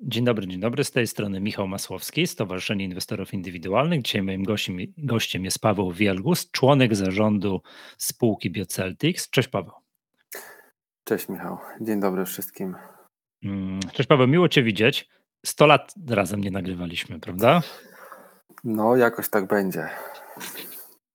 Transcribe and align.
Dzień 0.00 0.24
dobry, 0.24 0.46
dzień 0.46 0.60
dobry. 0.60 0.84
Z 0.84 0.90
tej 0.90 1.06
strony 1.06 1.40
Michał 1.40 1.68
Masłowski, 1.68 2.26
Stowarzyszenie 2.26 2.84
Inwestorów 2.84 3.34
Indywidualnych. 3.34 4.02
Dzisiaj 4.02 4.22
moim 4.22 4.44
gościem, 4.44 4.76
gościem 4.98 5.44
jest 5.44 5.58
Paweł 5.58 5.92
Wielgus, 5.92 6.50
członek 6.50 6.96
zarządu 6.96 7.60
spółki 7.98 8.50
Bioceltics. 8.50 9.30
Cześć 9.30 9.48
Paweł. 9.48 9.72
Cześć 11.04 11.28
Michał, 11.28 11.58
dzień 11.80 12.00
dobry 12.00 12.24
wszystkim. 12.24 12.76
Mm, 13.44 13.80
cześć 13.92 14.08
Paweł, 14.08 14.28
miło 14.28 14.48
Cię 14.48 14.62
widzieć. 14.62 15.08
100 15.46 15.66
lat 15.66 15.94
razem 16.10 16.40
nie 16.40 16.50
nagrywaliśmy, 16.50 17.20
prawda? 17.20 17.62
No, 18.64 18.96
jakoś 18.96 19.28
tak 19.28 19.46
będzie. 19.46 19.88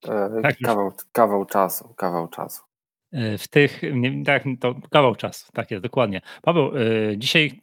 E, 0.07 0.41
tak 0.43 0.55
kawał, 0.65 0.91
kawał 1.11 1.45
czasu, 1.45 1.93
kawał 1.93 2.27
czasu. 2.27 2.70
E, 3.11 3.37
w 3.37 3.47
tych, 3.47 3.81
tak, 4.25 4.43
to 4.59 4.75
kawał 4.91 5.15
czasu, 5.15 5.51
tak 5.53 5.71
jest, 5.71 5.83
dokładnie. 5.83 6.21
Paweł, 6.41 6.71
e, 6.77 7.17
dzisiaj 7.17 7.61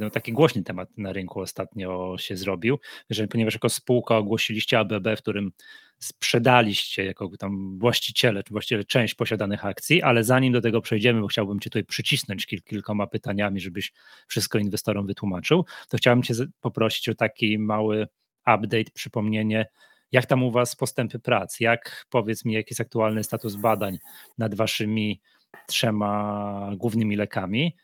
no, 0.00 0.10
taki 0.10 0.32
głośny 0.32 0.62
temat 0.62 0.88
na 0.98 1.12
rynku 1.12 1.40
ostatnio 1.40 2.16
się 2.18 2.36
zrobił, 2.36 2.78
że 3.10 3.28
ponieważ 3.28 3.54
jako 3.54 3.68
spółka 3.68 4.16
ogłosiliście 4.16 4.78
ABB, 4.78 5.08
w 5.16 5.22
którym 5.22 5.52
sprzedaliście 5.98 7.04
jako 7.04 7.30
tam 7.38 7.78
właściciele, 7.78 8.42
czy 8.42 8.50
właściciele 8.50 8.84
część 8.84 9.14
posiadanych 9.14 9.64
akcji, 9.64 10.02
ale 10.02 10.24
zanim 10.24 10.52
do 10.52 10.60
tego 10.60 10.80
przejdziemy, 10.80 11.20
bo 11.20 11.26
chciałbym 11.26 11.60
Cię 11.60 11.70
tutaj 11.70 11.84
przycisnąć 11.84 12.46
kil, 12.46 12.62
kilkoma 12.62 13.06
pytaniami, 13.06 13.60
żebyś 13.60 13.92
wszystko 14.26 14.58
inwestorom 14.58 15.06
wytłumaczył, 15.06 15.64
to 15.88 15.96
chciałbym 15.96 16.22
Cię 16.22 16.34
poprosić 16.60 17.08
o 17.08 17.14
taki 17.14 17.58
mały 17.58 18.06
update, 18.46 18.90
przypomnienie, 18.94 19.66
jak 20.12 20.26
tam 20.26 20.42
u 20.42 20.50
Was 20.50 20.76
postępy 20.76 21.18
prac? 21.18 21.60
Jak 21.60 22.06
powiedz 22.10 22.44
mi, 22.44 22.52
jaki 22.52 22.68
jest 22.70 22.80
aktualny 22.80 23.24
status 23.24 23.56
badań 23.56 23.98
nad 24.38 24.54
Waszymi 24.54 25.20
trzema 25.66 26.70
głównymi 26.76 27.16
lekami? 27.16 27.76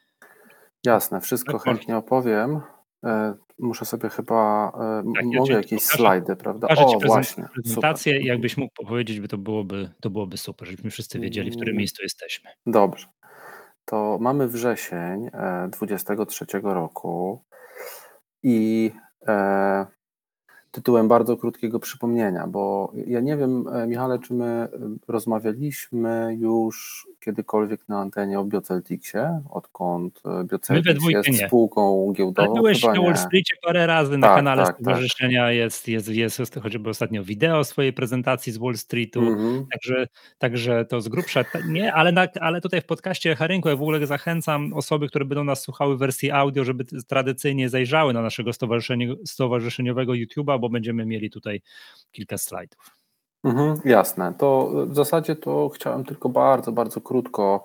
Jasne, 0.87 1.21
wszystko 1.21 1.53
tak, 1.53 1.63
chętnie 1.63 1.97
opowiem. 1.97 2.61
E, 3.05 3.35
muszę 3.59 3.85
sobie 3.85 4.09
chyba, 4.09 4.69
e, 4.69 5.13
tak, 5.15 5.25
mogę 5.25 5.55
jakieś 5.55 5.83
pokażę, 5.83 5.99
slajdy, 5.99 6.37
prawda? 6.37 6.69
O, 6.69 6.99
właśnie. 7.07 7.45
Prezentację 7.55 8.13
super. 8.13 8.27
jakbyś 8.27 8.57
mógł 8.57 8.73
powiedzieć, 8.87 9.21
by 9.21 9.29
to 9.29 9.39
byłoby, 9.39 9.91
to 10.01 10.11
byłoby 10.11 10.37
super, 10.37 10.69
żebyśmy 10.69 10.91
wszyscy 10.91 11.21
wiedzieli, 11.21 11.51
w 11.51 11.55
którym 11.55 11.73
mm. 11.73 11.79
miejscu 11.79 12.03
jesteśmy. 12.03 12.51
Dobrze. 12.67 13.07
To 13.85 14.19
mamy 14.21 14.49
wrzesień 14.49 15.31
23 15.71 16.47
e, 16.55 16.61
roku 16.61 17.45
i 18.43 18.91
tytułem 20.79 21.09
bardzo 21.09 21.37
krótkiego 21.37 21.81
przypomnienia, 21.81 22.47
bo 22.47 22.93
ja 23.07 23.21
nie 23.21 23.37
wiem, 23.37 23.69
e, 23.69 23.87
Michale, 23.87 24.19
czy 24.19 24.35
my 24.35 24.45
e, 24.45 24.69
rozmawialiśmy 25.09 26.37
już 26.41 27.07
kiedykolwiek 27.21 27.89
na 27.89 28.01
antenie 28.01 28.41
o 28.41 28.45
Biocelticsie, 28.45 29.19
odkąd 29.51 30.23
e, 30.25 30.45
Bioceltics 30.45 31.09
jest 31.09 31.29
nie. 31.29 31.47
spółką 31.47 32.13
giełdową. 32.13 32.49
Ale 32.49 32.61
byłeś 32.61 32.83
na 32.83 32.93
Wall 32.93 33.17
Streetie 33.17 33.55
parę 33.63 33.87
razy 33.87 34.11
tak, 34.11 34.21
na 34.21 34.35
kanale 34.35 34.65
tak, 34.65 34.75
stowarzyszenia, 34.75 35.43
tak. 35.43 35.55
Jest, 35.55 35.89
jest, 35.89 36.09
jest, 36.09 36.39
jest 36.39 36.55
chociażby 36.55 36.91
ostatnio 36.91 37.25
wideo 37.25 37.65
swojej 37.65 37.93
prezentacji 37.93 38.53
z 38.53 38.59
Wall 38.59 38.77
Streetu, 38.77 39.21
mm-hmm. 39.21 39.65
także, 39.73 40.09
także 40.39 40.85
to 40.85 41.01
z 41.01 41.09
grubsza 41.09 41.45
nie, 41.69 41.93
ale, 41.93 42.13
na, 42.13 42.27
ale 42.41 42.61
tutaj 42.61 42.81
w 42.81 42.87
podcaście 42.87 43.37
Harynku 43.37 43.69
ja 43.69 43.77
w 43.77 43.83
ogóle 43.83 44.07
zachęcam 44.07 44.73
osoby, 44.73 45.09
które 45.09 45.25
będą 45.25 45.45
nas 45.45 45.63
słuchały 45.63 45.97
w 45.97 45.99
wersji 45.99 46.31
audio, 46.31 46.65
żeby 46.65 46.85
tradycyjnie 46.85 47.69
zajrzały 47.69 48.13
na 48.13 48.23
naszego 48.23 48.51
stowarzyszeniowego 49.25 50.13
YouTube'a, 50.13 50.61
bo 50.61 50.68
będziemy 50.69 51.07
mieli 51.07 51.31
tutaj 51.31 51.63
kilka 52.13 52.39
slajdów. 52.39 52.99
Mhm, 53.45 53.81
jasne. 53.85 54.35
To 54.39 54.73
w 54.87 54.95
zasadzie 54.95 55.37
to 55.37 55.69
chciałem 55.69 56.05
tylko 56.05 56.29
bardzo, 56.29 56.73
bardzo 56.73 57.01
krótko 57.01 57.63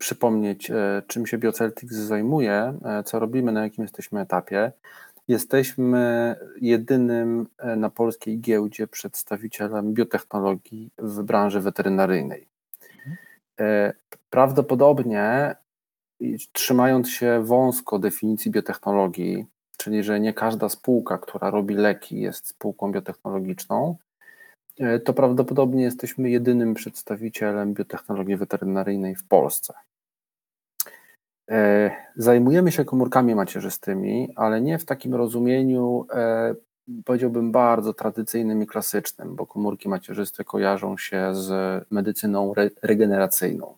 przypomnieć, 0.00 0.70
e, 0.70 1.02
czym 1.06 1.26
się 1.26 1.38
Bioceltics 1.38 1.96
zajmuje, 1.96 2.74
e, 2.84 3.02
co 3.02 3.18
robimy, 3.18 3.52
na 3.52 3.62
jakim 3.62 3.84
jesteśmy 3.84 4.20
etapie. 4.20 4.72
Jesteśmy 5.28 6.34
jedynym 6.60 7.46
e, 7.58 7.76
na 7.76 7.90
polskiej 7.90 8.40
giełdzie 8.40 8.86
przedstawicielem 8.86 9.94
biotechnologii 9.94 10.90
w 10.98 11.22
branży 11.22 11.60
weterynaryjnej. 11.60 12.46
Prawdopodobnie, 14.30 15.54
trzymając 16.52 17.10
się 17.10 17.44
wąsko 17.44 17.98
definicji 17.98 18.50
biotechnologii, 18.50 19.46
czyli 19.80 20.02
że 20.02 20.20
nie 20.20 20.34
każda 20.34 20.68
spółka, 20.68 21.18
która 21.18 21.50
robi 21.50 21.74
leki, 21.74 22.20
jest 22.20 22.46
spółką 22.48 22.92
biotechnologiczną, 22.92 23.96
E, 24.80 25.00
to 25.00 25.12
prawdopodobnie 25.14 25.82
jesteśmy 25.82 26.30
jedynym 26.30 26.74
przedstawicielem 26.74 27.74
biotechnologii 27.74 28.36
weterynaryjnej 28.36 29.14
w 29.14 29.24
Polsce. 29.24 29.74
E, 31.50 31.90
zajmujemy 32.16 32.72
się 32.72 32.84
komórkami 32.84 33.34
macierzystymi, 33.34 34.32
ale 34.36 34.60
nie 34.60 34.78
w 34.78 34.84
takim 34.84 35.14
rozumieniu, 35.14 36.06
e, 36.14 36.54
powiedziałbym, 37.04 37.52
bardzo 37.52 37.94
tradycyjnym 37.94 38.62
i 38.62 38.66
klasycznym, 38.66 39.36
bo 39.36 39.46
komórki 39.46 39.88
macierzyste 39.88 40.44
kojarzą 40.44 40.96
się 40.96 41.34
z 41.34 41.84
medycyną 41.90 42.52
regeneracyjną. 42.82 43.76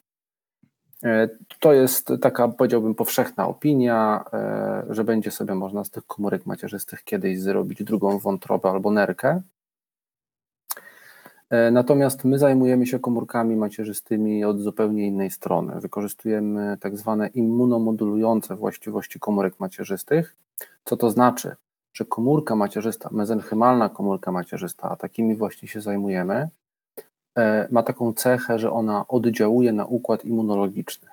To 1.58 1.72
jest 1.72 2.12
taka, 2.20 2.48
powiedziałbym, 2.48 2.94
powszechna 2.94 3.48
opinia, 3.48 4.24
że 4.88 5.04
będzie 5.04 5.30
sobie 5.30 5.54
można 5.54 5.84
z 5.84 5.90
tych 5.90 6.06
komórek 6.06 6.46
macierzystych 6.46 7.04
kiedyś 7.04 7.40
zrobić 7.40 7.84
drugą 7.84 8.18
wątrobę 8.18 8.70
albo 8.70 8.90
nerkę. 8.90 9.42
E, 11.52 11.70
natomiast 11.70 12.24
my 12.24 12.38
zajmujemy 12.38 12.86
się 12.86 12.98
komórkami 12.98 13.56
macierzystymi 13.56 14.44
od 14.44 14.60
zupełnie 14.60 15.06
innej 15.06 15.30
strony. 15.30 15.80
Wykorzystujemy 15.80 16.76
tak 16.80 16.96
zwane 16.96 17.26
immunomodulujące 17.26 18.56
właściwości 18.56 19.20
komórek 19.20 19.60
macierzystych. 19.60 20.36
Co 20.84 20.96
to 20.96 21.10
znaczy? 21.10 21.56
Że 21.92 22.04
komórka 22.04 22.56
macierzysta, 22.56 23.08
mezenchymalna 23.12 23.88
komórka 23.88 24.32
macierzysta, 24.32 24.90
a 24.90 24.96
takimi 24.96 25.36
właśnie 25.36 25.68
się 25.68 25.80
zajmujemy, 25.80 26.34
e, 26.34 26.48
ma 27.70 27.82
taką 27.82 28.12
cechę, 28.12 28.58
że 28.58 28.72
ona 28.72 29.04
oddziałuje 29.08 29.72
na 29.72 29.86
układ 29.86 30.24
immunologiczny. 30.24 31.08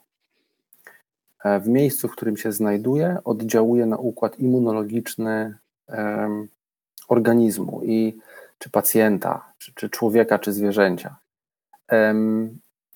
E, 1.43 1.59
w 1.59 1.67
miejscu, 1.67 2.07
w 2.07 2.11
którym 2.11 2.37
się 2.37 2.51
znajduje, 2.51 3.17
oddziałuje 3.25 3.85
na 3.85 3.97
układ 3.97 4.39
immunologiczny 4.39 5.57
organizmu 7.07 7.81
i 7.83 8.17
czy 8.57 8.69
pacjenta, 8.69 9.53
czy, 9.57 9.73
czy 9.73 9.89
człowieka, 9.89 10.39
czy 10.39 10.53
zwierzęcia. 10.53 11.15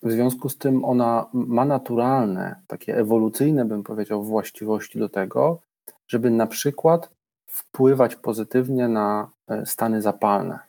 W 0.04 0.12
związku 0.12 0.50
z 0.50 0.58
tym 0.58 0.86
ona 0.86 1.26
ma 1.34 1.66
naturalne, 1.66 2.56
takie 2.68 2.98
ewolucyjne, 2.98 3.66
bym 3.66 3.84
powiedział, 3.84 4.24
właściwości 4.24 5.00
do 5.00 5.10
tego, 5.10 5.60
żeby 6.08 6.30
na 6.30 6.48
przykład 6.48 7.10
wpływać 7.48 8.16
pozytywnie 8.16 8.88
na 8.88 9.30
e, 9.48 9.66
stany 9.66 10.02
zapalne. 10.02 10.60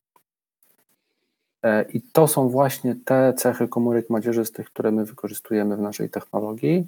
E, 1.65 1.83
I 1.83 2.01
to 2.01 2.29
są 2.29 2.49
właśnie 2.49 2.97
te 3.05 3.35
cechy 3.37 3.69
komórek 3.69 4.11
macierzystych, 4.11 4.67
które 4.67 4.93
my 4.93 5.05
wykorzystujemy 5.05 5.77
w 5.77 5.81
naszej 5.81 6.11
technologii. 6.11 6.87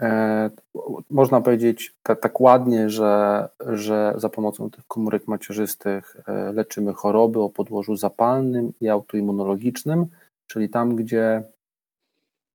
E, 0.00 0.50
można 1.10 1.40
powiedzieć 1.40 1.94
tak, 2.02 2.40
ładnie, 2.40 2.90
że, 2.90 3.48
że 3.60 4.14
za 4.16 4.28
pomocą 4.28 4.70
tych 4.70 4.86
komórek 4.86 5.28
macierzystych 5.28 6.16
e, 6.26 6.52
leczymy 6.52 6.92
choroby 6.92 7.40
o 7.40 7.50
podłożu 7.50 7.96
zapalnym 7.96 8.72
i 8.80 8.88
autoimmunologicznym, 8.88 10.06
czyli 10.46 10.68
tam, 10.68 10.96
gdzie 10.96 11.42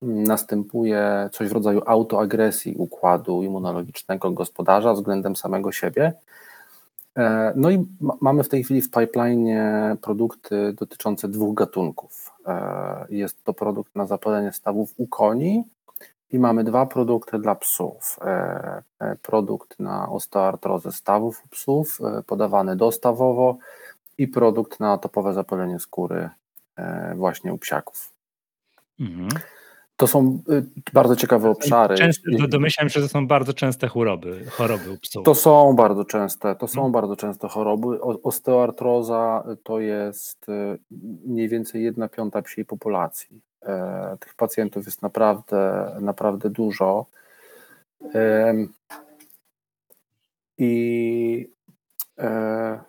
następuje 0.02 1.30
coś 1.32 1.50
w 1.50 1.52
rodzaju 1.52 1.82
autoagresji 1.86 2.76
układu 2.76 3.44
immunologicznego 3.44 4.32
gospodarza 4.32 4.94
względem 4.94 5.36
samego 5.36 5.72
siebie. 5.72 6.14
E, 7.20 7.54
no 7.56 7.70
i 7.70 7.86
mamy 8.22 8.44
w 8.44 8.50
tej 8.50 8.64
chwili 8.64 8.82
w 8.82 8.92
pipeline 8.92 9.48
produkty 10.02 10.74
dotyczące 10.74 11.28
dwóch 11.28 11.56
gatunków. 11.56 12.34
Jest 13.10 13.44
to 13.44 13.54
produkt 13.54 13.96
na 13.96 14.06
zapalenie 14.06 14.52
stawów 14.52 14.94
u 14.98 15.08
koni 15.08 15.64
i 16.32 16.40
mamy 16.40 16.64
dwa 16.64 16.86
produkty 16.86 17.40
dla 17.40 17.56
psów. 17.56 18.20
E, 18.22 18.84
e, 19.00 19.16
produkt 19.16 19.80
na 19.80 20.10
osteoartrozę 20.10 20.92
stawów 20.92 21.46
u 21.46 21.48
psów, 21.48 22.00
e, 22.02 22.24
podawany 22.24 22.76
dostawowo 22.76 23.58
i 24.18 24.28
produkt 24.28 24.80
na 24.80 24.98
topowe 24.98 25.34
zapalenie 25.34 25.80
skóry 25.80 26.30
właśnie 27.16 27.54
u 27.54 27.58
psiaków. 27.58 28.14
Mhm. 29.00 29.30
To 30.00 30.08
są 30.08 30.40
bardzo 30.94 31.16
ciekawe 31.16 31.50
obszary. 31.50 31.96
Częste, 31.96 32.32
domyślam 32.48 32.90
się, 32.90 33.00
że 33.00 33.08
to 33.08 33.12
są 33.12 33.28
bardzo 33.28 33.54
częste 33.54 33.88
choroby, 33.88 34.46
choroby 34.50 34.92
u 34.92 34.98
psów. 34.98 35.26
To 35.26 35.36
są 35.36 35.76
bardzo 35.76 36.06
częste, 36.06 36.56
to 36.56 36.68
są 36.68 36.76
hmm. 36.76 36.92
bardzo 36.92 37.16
częste 37.16 37.48
choroby. 37.48 38.02
Osteoartroza 38.02 39.44
to 39.64 39.80
jest 39.80 40.46
mniej 41.26 41.50
więcej 41.50 41.84
jedna 41.84 42.10
piąta 42.10 42.42
psiej 42.42 42.66
populacji. 42.66 43.42
E, 43.66 44.18
tych 44.20 44.36
pacjentów 44.36 44.86
jest 44.86 45.02
naprawdę, 45.02 45.92
naprawdę 46.02 46.50
dużo. 46.50 47.06
I 50.58 51.50
e, 52.20 52.80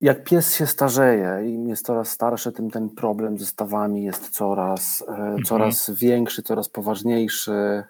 jak 0.00 0.24
pies 0.24 0.54
się 0.54 0.66
starzeje 0.66 1.42
i 1.44 1.68
jest 1.68 1.86
coraz 1.86 2.10
starszy, 2.10 2.52
tym 2.52 2.70
ten 2.70 2.90
problem 2.90 3.38
ze 3.38 3.46
stawami 3.46 4.04
jest 4.04 4.30
coraz, 4.30 5.04
e, 5.08 5.10
mhm. 5.10 5.42
coraz 5.44 5.90
większy, 5.90 6.42
coraz 6.42 6.68
poważniejszy. 6.68 7.84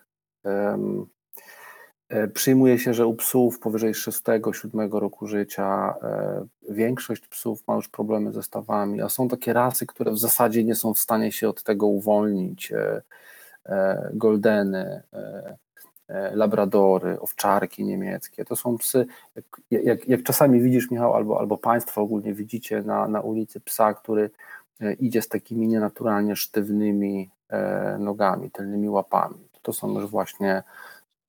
E, 0.45 2.29
przyjmuje 2.35 2.79
się, 2.79 2.95
że 2.95 3.07
u 3.07 3.15
psów 3.15 3.59
powyżej 3.59 3.95
6-7 3.95 4.99
roku 4.99 5.27
życia 5.27 5.95
e, 6.03 6.47
większość 6.69 7.29
psów 7.29 7.63
ma 7.67 7.75
już 7.75 7.89
problemy 7.89 8.33
ze 8.33 8.43
stawami, 8.43 9.01
a 9.01 9.09
są 9.09 9.29
takie 9.29 9.53
rasy, 9.53 9.87
które 9.87 10.13
w 10.13 10.19
zasadzie 10.19 10.65
nie 10.65 10.75
są 10.75 10.95
w 10.95 10.99
stanie 10.99 11.33
się 11.33 11.49
od 11.49 11.63
tego 11.63 11.87
uwolnić. 11.87 12.73
Goldeny, 14.13 15.03
labradory, 16.33 17.21
owczarki 17.21 17.85
niemieckie. 17.85 18.45
To 18.45 18.57
są 18.57 18.79
psy, 18.79 19.07
jak, 19.37 19.45
jak, 19.71 20.09
jak, 20.09 20.23
czasami 20.23 20.61
widzisz, 20.61 20.91
Michał, 20.91 21.15
albo, 21.15 21.41
albo 21.41 21.59
Państwo 21.59 22.01
ogólnie 22.01 22.35
widzicie 22.35 22.83
na, 22.83 23.09
na 23.09 23.21
ulicy 23.21 23.61
psa, 23.61 23.95
który 23.95 24.31
idzie 25.01 25.23
z 25.23 25.29
takimi 25.29 25.69
nienaturalnie 25.69 26.37
sztywnymi 26.37 27.31
nogami, 27.99 28.51
tylnymi 28.51 28.89
łapami. 28.89 29.49
To 29.63 29.73
są 29.73 30.01
już 30.01 30.11
właśnie 30.11 30.63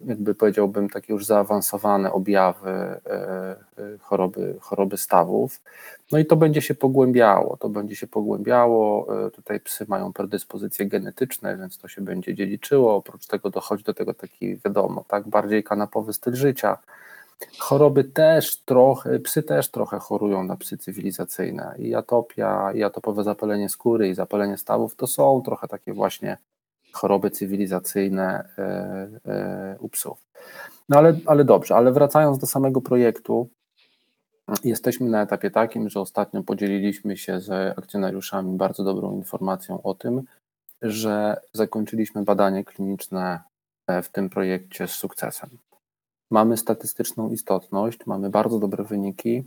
jakby 0.01 0.35
powiedziałbym, 0.35 0.89
takie 0.89 1.13
już 1.13 1.25
zaawansowane 1.25 2.13
objawy 2.13 2.69
e, 2.69 3.01
e, 3.05 3.57
choroby, 4.01 4.55
choroby 4.59 4.97
stawów. 4.97 5.61
No 6.11 6.19
i 6.19 6.25
to 6.25 6.35
będzie 6.35 6.61
się 6.61 6.75
pogłębiało, 6.75 7.57
to 7.57 7.69
będzie 7.69 7.95
się 7.95 8.07
pogłębiało. 8.07 9.07
E, 9.27 9.31
tutaj 9.31 9.59
psy 9.59 9.85
mają 9.87 10.13
predyspozycje 10.13 10.85
genetyczne, 10.85 11.57
więc 11.57 11.77
to 11.77 11.87
się 11.87 12.01
będzie 12.01 12.35
dziedziczyło. 12.35 12.95
Oprócz 12.95 13.27
tego 13.27 13.49
dochodzi 13.49 13.83
do 13.83 13.93
tego 13.93 14.13
taki, 14.13 14.57
wiadomo, 14.57 15.05
tak, 15.07 15.27
bardziej 15.27 15.63
kanapowy 15.63 16.13
styl 16.13 16.35
życia. 16.35 16.77
Choroby 17.59 18.03
też 18.03 18.57
trochę, 18.57 19.19
psy 19.19 19.43
też 19.43 19.71
trochę 19.71 19.99
chorują 19.99 20.43
na 20.43 20.55
psy 20.55 20.77
cywilizacyjne. 20.77 21.75
I 21.77 21.95
atopia, 21.95 22.71
i 22.73 22.83
atopowe 22.83 23.23
zapalenie 23.23 23.69
skóry, 23.69 24.09
i 24.09 24.13
zapalenie 24.13 24.57
stawów 24.57 24.95
to 24.95 25.07
są 25.07 25.41
trochę 25.45 25.67
takie 25.67 25.93
właśnie 25.93 26.37
choroby 26.91 27.31
cywilizacyjne 27.31 28.49
e, 28.57 28.61
e, 29.25 29.75
u 29.79 29.89
psów. 29.89 30.17
No 30.89 30.97
ale, 30.97 31.19
ale 31.25 31.45
dobrze, 31.45 31.75
ale 31.75 31.91
wracając 31.91 32.39
do 32.39 32.47
samego 32.47 32.81
projektu, 32.81 33.49
jesteśmy 34.63 35.09
na 35.09 35.21
etapie 35.21 35.51
takim, 35.51 35.89
że 35.89 35.99
ostatnio 35.99 36.43
podzieliliśmy 36.43 37.17
się 37.17 37.39
z 37.39 37.77
akcjonariuszami 37.77 38.57
bardzo 38.57 38.83
dobrą 38.83 39.15
informacją 39.15 39.81
o 39.83 39.93
tym, 39.93 40.23
że 40.81 41.41
zakończyliśmy 41.53 42.23
badanie 42.23 42.63
kliniczne 42.63 43.39
e, 43.87 44.01
w 44.01 44.09
tym 44.09 44.29
projekcie 44.29 44.87
z 44.87 44.91
sukcesem. 44.91 45.49
Mamy 46.31 46.57
statystyczną 46.57 47.31
istotność, 47.31 48.05
mamy 48.05 48.29
bardzo 48.29 48.59
dobre 48.59 48.83
wyniki. 48.83 49.43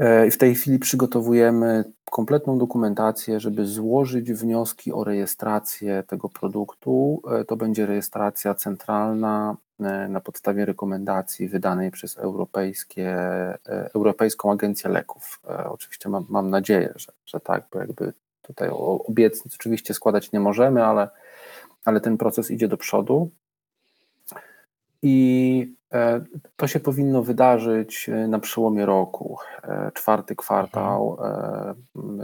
E, 0.00 0.30
w 0.30 0.38
tej 0.38 0.54
chwili 0.54 0.78
przygotowujemy 0.78 1.84
kompletną 2.04 2.58
dokumentację, 2.58 3.40
żeby 3.40 3.66
złożyć 3.66 4.32
wnioski 4.32 4.92
o 4.92 5.04
rejestrację 5.04 6.02
tego 6.06 6.28
produktu. 6.28 7.22
E, 7.30 7.44
to 7.44 7.56
będzie 7.56 7.86
rejestracja 7.86 8.54
centralna 8.54 9.56
e, 9.80 10.08
na 10.08 10.20
podstawie 10.20 10.64
rekomendacji 10.64 11.48
wydanej 11.48 11.90
przez 11.90 12.18
Europejskie, 12.18 13.16
Europejską 13.94 14.52
Agencję 14.52 14.90
Leków. 14.90 15.40
Oczywiście 15.70 16.08
mam, 16.08 16.26
mam 16.28 16.50
nadzieję, 16.50 16.92
że, 16.96 17.12
że 17.26 17.40
tak, 17.40 17.64
bo 17.72 17.78
jakby 17.78 18.12
tutaj 18.42 18.68
obietnic 19.08 19.54
oczywiście 19.54 19.94
składać 19.94 20.32
nie 20.32 20.40
możemy, 20.40 20.84
ale, 20.84 21.08
ale 21.84 22.00
ten 22.00 22.16
proces 22.16 22.50
idzie 22.50 22.68
do 22.68 22.76
przodu. 22.76 23.30
I 25.02 25.79
to 26.56 26.66
się 26.66 26.80
powinno 26.80 27.22
wydarzyć 27.22 28.08
e, 28.08 28.28
na 28.28 28.38
przełomie 28.38 28.86
roku, 28.86 29.38
e, 29.62 29.90
czwarty 29.94 30.36
kwartał, 30.36 31.16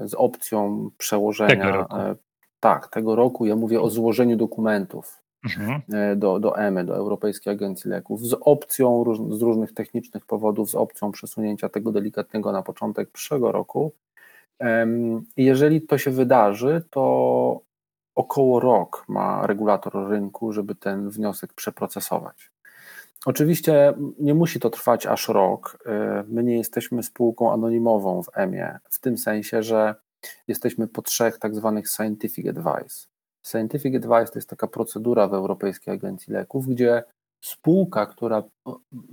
z 0.05 0.15
opcją 0.15 0.91
przełożenia. 0.99 1.57
Tego 1.57 1.71
roku. 1.71 1.95
Tak, 2.61 2.89
tego 2.89 3.17
roku. 3.17 3.47
Ja 3.47 3.57
mówię 3.57 3.81
o 3.81 3.91
złożeniu 3.91 4.37
dokumentów 4.37 5.23
mhm. 5.45 5.81
do, 6.19 6.41
do 6.41 6.59
EMY, 6.59 6.85
do 6.85 6.97
Europejskiej 6.97 7.53
Agencji 7.53 7.91
Leków, 7.91 8.21
z 8.21 8.37
opcją 8.41 9.05
z 9.31 9.43
różnych 9.43 9.75
technicznych 9.75 10.27
powodów, 10.27 10.71
z 10.71 10.75
opcją 10.75 11.13
przesunięcia 11.13 11.69
tego 11.69 11.93
delikatnego 11.93 12.53
na 12.53 12.63
początek 12.63 13.11
przyszłego 13.11 13.53
roku. 13.53 13.93
Jeżeli 15.37 15.83
to 15.83 15.99
się 15.99 16.11
wydarzy, 16.11 16.85
to 16.91 17.61
około 18.15 18.61
rok 18.61 19.05
ma 19.09 19.47
regulator 19.47 20.09
rynku, 20.09 20.53
żeby 20.53 20.75
ten 20.75 21.11
wniosek 21.11 21.53
przeprocesować. 21.53 22.51
Oczywiście 23.27 23.95
nie 24.19 24.35
musi 24.35 24.61
to 24.61 24.71
trwać 24.71 25.07
aż 25.07 25.29
rok. 25.29 25.79
Y, 25.87 25.91
my 26.29 26.45
nie 26.45 26.57
jesteśmy 26.57 27.03
spółką 27.03 27.53
anonimową 27.53 28.23
w 28.23 28.31
EMIE, 28.35 28.79
w 28.91 29.01
tym 29.01 29.19
sensie, 29.19 29.63
że 29.63 29.95
jesteśmy 30.49 30.89
po 30.89 31.03
trzech 31.03 31.39
tak 31.39 31.55
zwanych 31.55 31.89
scientific 31.89 32.47
advice. 32.49 33.07
Scientific 33.47 33.97
advice 33.97 34.33
to 34.33 34.39
jest 34.39 34.51
taka 34.51 34.67
procedura 34.67 35.29
w 35.29 35.35
Europejskiej 35.35 35.95
Agencji 35.95 36.33
Leków, 36.33 36.67
gdzie 36.67 37.03
spółka, 37.41 38.07
która 38.07 38.43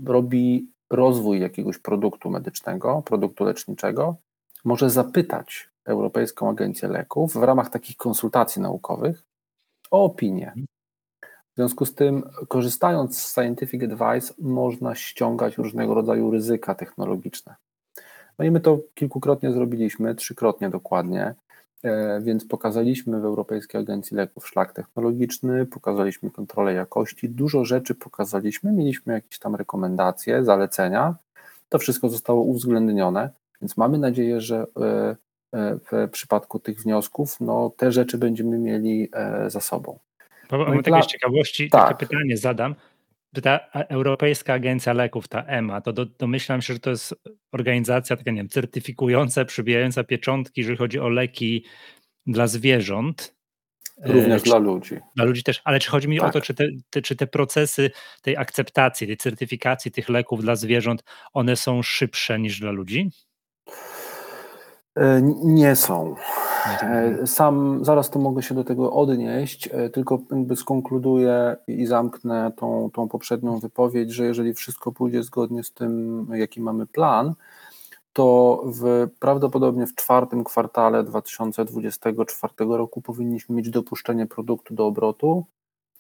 robi 0.05 0.71
rozwój 0.91 1.39
jakiegoś 1.39 1.77
produktu 1.77 2.29
medycznego, 2.29 3.01
produktu 3.05 3.43
leczniczego, 3.43 4.15
może 4.65 4.89
zapytać 4.89 5.69
Europejską 5.85 6.49
Agencję 6.49 6.89
Leków 6.89 7.33
w 7.33 7.43
ramach 7.43 7.69
takich 7.69 7.97
konsultacji 7.97 8.61
naukowych 8.61 9.23
o 9.91 10.03
opinię 10.03 10.53
w 11.53 11.55
związku 11.55 11.85
z 11.85 11.95
tym, 11.95 12.23
korzystając 12.47 13.17
z 13.17 13.33
Scientific 13.33 13.83
Advice, 13.83 14.33
można 14.39 14.95
ściągać 14.95 15.57
różnego 15.57 15.93
rodzaju 15.93 16.31
ryzyka 16.31 16.75
technologiczne. 16.75 17.55
No 18.39 18.45
i 18.45 18.51
my 18.51 18.59
to 18.59 18.79
kilkukrotnie 18.93 19.51
zrobiliśmy, 19.51 20.15
trzykrotnie 20.15 20.69
dokładnie, 20.69 21.35
e, 21.83 22.21
więc 22.21 22.45
pokazaliśmy 22.45 23.21
w 23.21 23.25
Europejskiej 23.25 23.81
Agencji 23.81 24.17
Leków 24.17 24.47
szlak 24.47 24.73
technologiczny, 24.73 25.65
pokazaliśmy 25.65 26.31
kontrolę 26.31 26.73
jakości, 26.73 27.29
dużo 27.29 27.65
rzeczy 27.65 27.95
pokazaliśmy, 27.95 28.71
mieliśmy 28.71 29.13
jakieś 29.13 29.39
tam 29.39 29.55
rekomendacje, 29.55 30.43
zalecenia. 30.43 31.15
To 31.69 31.79
wszystko 31.79 32.09
zostało 32.09 32.41
uwzględnione, 32.41 33.29
więc 33.61 33.77
mamy 33.77 33.97
nadzieję, 33.97 34.41
że 34.41 34.65
e, 34.77 35.15
e, 35.51 35.77
w 35.91 36.09
przypadku 36.11 36.59
tych 36.59 36.81
wniosków 36.81 37.41
no, 37.41 37.71
te 37.77 37.91
rzeczy 37.91 38.17
będziemy 38.17 38.59
mieli 38.59 39.09
za 39.47 39.59
sobą. 39.59 39.99
Bo 40.57 40.75
no 40.75 40.81
tak 40.83 41.03
z 41.03 41.07
ciekawości 41.07 41.69
tak. 41.69 41.89
takie 41.89 42.05
pytanie 42.05 42.37
zadam. 42.37 42.75
Ta 43.43 43.59
Europejska 43.73 44.53
Agencja 44.53 44.93
Leków, 44.93 45.27
ta 45.27 45.43
EMA, 45.43 45.81
to 45.81 45.93
do, 45.93 46.05
domyślam 46.05 46.61
się, 46.61 46.73
że 46.73 46.79
to 46.79 46.89
jest 46.89 47.15
organizacja 47.51 48.17
taka, 48.17 48.31
nie 48.31 48.37
wiem, 48.37 48.49
certyfikująca, 48.49 49.45
przybijająca 49.45 50.03
pieczątki, 50.03 50.61
jeżeli 50.61 50.77
chodzi 50.77 50.99
o 50.99 51.09
leki 51.09 51.65
dla 52.25 52.47
zwierząt. 52.47 53.35
Również 54.03 54.41
e, 54.41 54.43
czy, 54.43 54.49
dla 54.49 54.57
ludzi. 54.57 54.95
Dla 55.15 55.25
ludzi 55.25 55.43
też, 55.43 55.61
ale 55.63 55.79
czy 55.79 55.89
chodzi 55.89 56.07
mi 56.07 56.17
tak. 56.17 56.29
o 56.29 56.31
to, 56.31 56.39
tak. 56.39 56.43
czy 56.43 56.53
te, 56.53 56.67
te, 56.89 57.01
czy 57.01 57.15
te 57.15 57.27
procesy 57.27 57.91
tej 58.21 58.37
akceptacji, 58.37 59.07
tej 59.07 59.17
certyfikacji 59.17 59.91
tych 59.91 60.09
leków 60.09 60.41
dla 60.41 60.55
zwierząt, 60.55 61.03
one 61.33 61.55
są 61.55 61.83
szybsze 61.83 62.39
niż 62.39 62.59
dla 62.59 62.71
ludzi? 62.71 63.09
E, 64.95 65.21
nie 65.43 65.75
są. 65.75 66.15
E, 66.81 67.27
sam 67.27 67.85
zaraz 67.85 68.09
to 68.09 68.19
mogę 68.19 68.43
się 68.43 68.55
do 68.55 68.63
tego 68.63 68.93
odnieść, 68.93 69.69
e, 69.71 69.89
tylko 69.89 70.19
jakby 70.31 70.55
skonkluduję 70.55 71.55
i 71.67 71.85
zamknę 71.85 72.51
tą, 72.57 72.89
tą 72.93 73.09
poprzednią 73.09 73.59
wypowiedź, 73.59 74.11
że 74.11 74.25
jeżeli 74.25 74.53
wszystko 74.53 74.91
pójdzie 74.91 75.23
zgodnie 75.23 75.63
z 75.63 75.71
tym, 75.71 76.27
jaki 76.33 76.61
mamy 76.61 76.87
plan, 76.87 77.33
to 78.13 78.61
w, 78.65 79.07
prawdopodobnie 79.19 79.87
w 79.87 79.95
czwartym 79.95 80.43
kwartale 80.43 81.03
2024 81.03 82.53
roku 82.59 83.01
powinniśmy 83.01 83.55
mieć 83.55 83.69
dopuszczenie 83.69 84.27
produktu 84.27 84.73
do 84.73 84.85
obrotu 84.85 85.45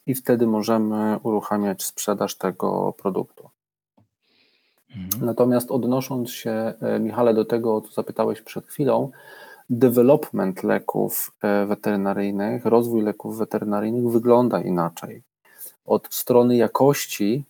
i 0.05 0.15
wtedy 0.15 0.47
możemy 0.47 1.19
uruchamiać 1.23 1.83
sprzedaż 1.83 2.35
tego 2.35 2.93
produktu. 2.97 3.49
Mhm. 4.97 5.25
Natomiast 5.25 5.71
odnosząc 5.71 6.31
się, 6.31 6.73
e, 6.81 6.99
Michale, 6.99 7.33
do 7.33 7.45
tego, 7.45 7.75
o 7.75 7.81
co 7.81 7.91
zapytałeś 7.91 8.41
przed 8.41 8.67
chwilą, 8.67 9.11
development 9.69 10.63
leków 10.63 11.31
e, 11.41 11.65
weterynaryjnych, 11.65 12.65
rozwój 12.65 13.01
leków 13.01 13.37
weterynaryjnych 13.37 14.11
wygląda 14.11 14.61
inaczej. 14.61 15.21
Od 15.85 16.13
strony 16.13 16.55
jakości 16.55 17.43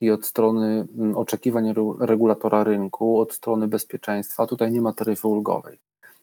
i 0.00 0.10
od 0.10 0.26
strony 0.26 0.86
mm, 0.98 1.16
oczekiwań 1.16 1.74
regulatora 2.00 2.64
rynku, 2.64 3.20
od 3.20 3.32
strony 3.32 3.68
bezpieczeństwa, 3.68 4.46
tutaj 4.46 4.72
nie 4.72 4.80
ma 4.80 4.92
taryfy 4.92 5.28
ulgowej. 5.28 5.78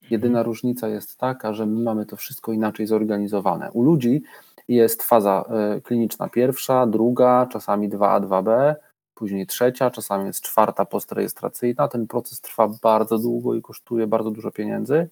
Jedyna 0.10 0.39
mhm. 0.39 0.46
różnica 0.46 0.88
jest 0.88 1.18
taka, 1.18 1.53
że 1.53 1.65
my 1.65 1.84
mamy 1.84 2.06
to 2.06 2.15
wszystko 2.15 2.51
inaczej 2.51 2.88
zorganizowane. 2.88 3.72
U 3.72 3.84
ludzi 3.84 4.24
jest 4.68 5.03
faza 5.03 5.46
e, 5.50 5.82
kliniczna 5.82 6.30
pierwsza, 6.30 6.88
druga, 6.88 7.48
czasami 7.51 7.89
2A, 7.89 8.22
2B, 8.27 8.75
później 9.22 9.46
trzecia, 9.46 9.92
czasami 9.92 10.25
jest 10.25 10.42
czwarta 10.42 10.86
postrejestracyjna. 10.86 11.88
Ten 11.88 12.08
proces 12.08 12.42
trwa 12.42 12.68
bardzo 12.68 13.18
długo 13.18 13.56
i 13.56 13.62
kosztuje 13.62 14.08
bardzo 14.08 14.32
dużo 14.32 14.51
pieniędzy. 14.51 15.10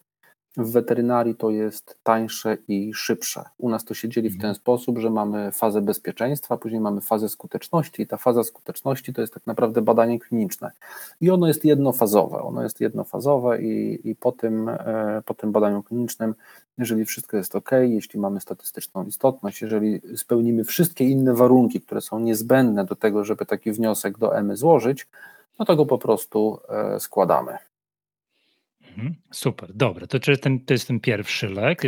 W 0.64 0.72
weterynarii 0.72 1.36
to 1.36 1.50
jest 1.50 1.98
tańsze 2.04 2.58
i 2.68 2.94
szybsze. 2.94 3.44
U 3.58 3.70
nas 3.70 3.86
to 3.86 3.94
się 3.94 4.10
dzieli 4.10 4.30
w 4.30 4.34
ten 4.34 4.50
mhm. 4.50 4.56
sposób, 4.56 4.98
że 4.98 5.10
mamy 5.10 5.52
fazę 5.52 5.82
bezpieczeństwa, 5.82 6.58
później 6.58 6.82
mamy 6.82 7.02
fazę 7.02 7.30
skuteczności 7.30 8.02
i 8.02 8.08
ta 8.08 8.18
faza 8.18 8.44
skuteczności 8.44 9.14
to 9.14 9.22
jest 9.22 9.34
tak 9.34 9.48
naprawdę 9.48 9.82
badanie 9.82 10.20
kliniczne. 10.20 10.72
I 11.22 11.32
ono 11.32 11.48
jest 11.48 11.66
jednofazowe. 11.66 12.42
Ono 12.42 12.64
jest 12.64 12.82
jednofazowe 12.82 13.62
i, 13.62 14.00
i 14.10 14.16
po, 14.16 14.32
tym, 14.32 14.70
e, 14.70 15.22
po 15.26 15.34
tym 15.34 15.52
badaniu 15.52 15.84
klinicznym, 15.84 16.36
jeżeli 16.78 17.06
wszystko 17.06 17.38
jest 17.38 17.56
ok, 17.56 17.72
jeśli 17.82 18.20
mamy 18.20 18.42
statystyczną 18.42 19.06
istotność, 19.06 19.62
jeżeli 19.62 20.02
spełnimy 20.16 20.64
wszystkie 20.64 21.06
inne 21.06 21.34
warunki, 21.34 21.82
które 21.82 22.02
są 22.02 22.20
niezbędne 22.20 22.86
do 22.86 22.96
tego, 22.96 23.24
żeby 23.24 23.46
taki 23.46 23.72
wniosek 23.72 24.18
do 24.18 24.38
EMY 24.38 24.58
złożyć, 24.58 25.08
no 25.60 25.66
to 25.66 25.76
go 25.76 25.86
po 25.86 25.98
prostu 25.98 26.60
e, 26.70 27.00
składamy. 27.00 27.58
Mhm. 28.98 29.16
Super, 29.32 29.74
dobra. 29.74 30.08
To, 30.08 30.20
czy 30.20 30.38
ten, 30.38 30.66
to 30.66 30.74
jest 30.74 30.88
ten 30.88 31.00
pierwszy 31.00 31.50
lek? 31.50 31.82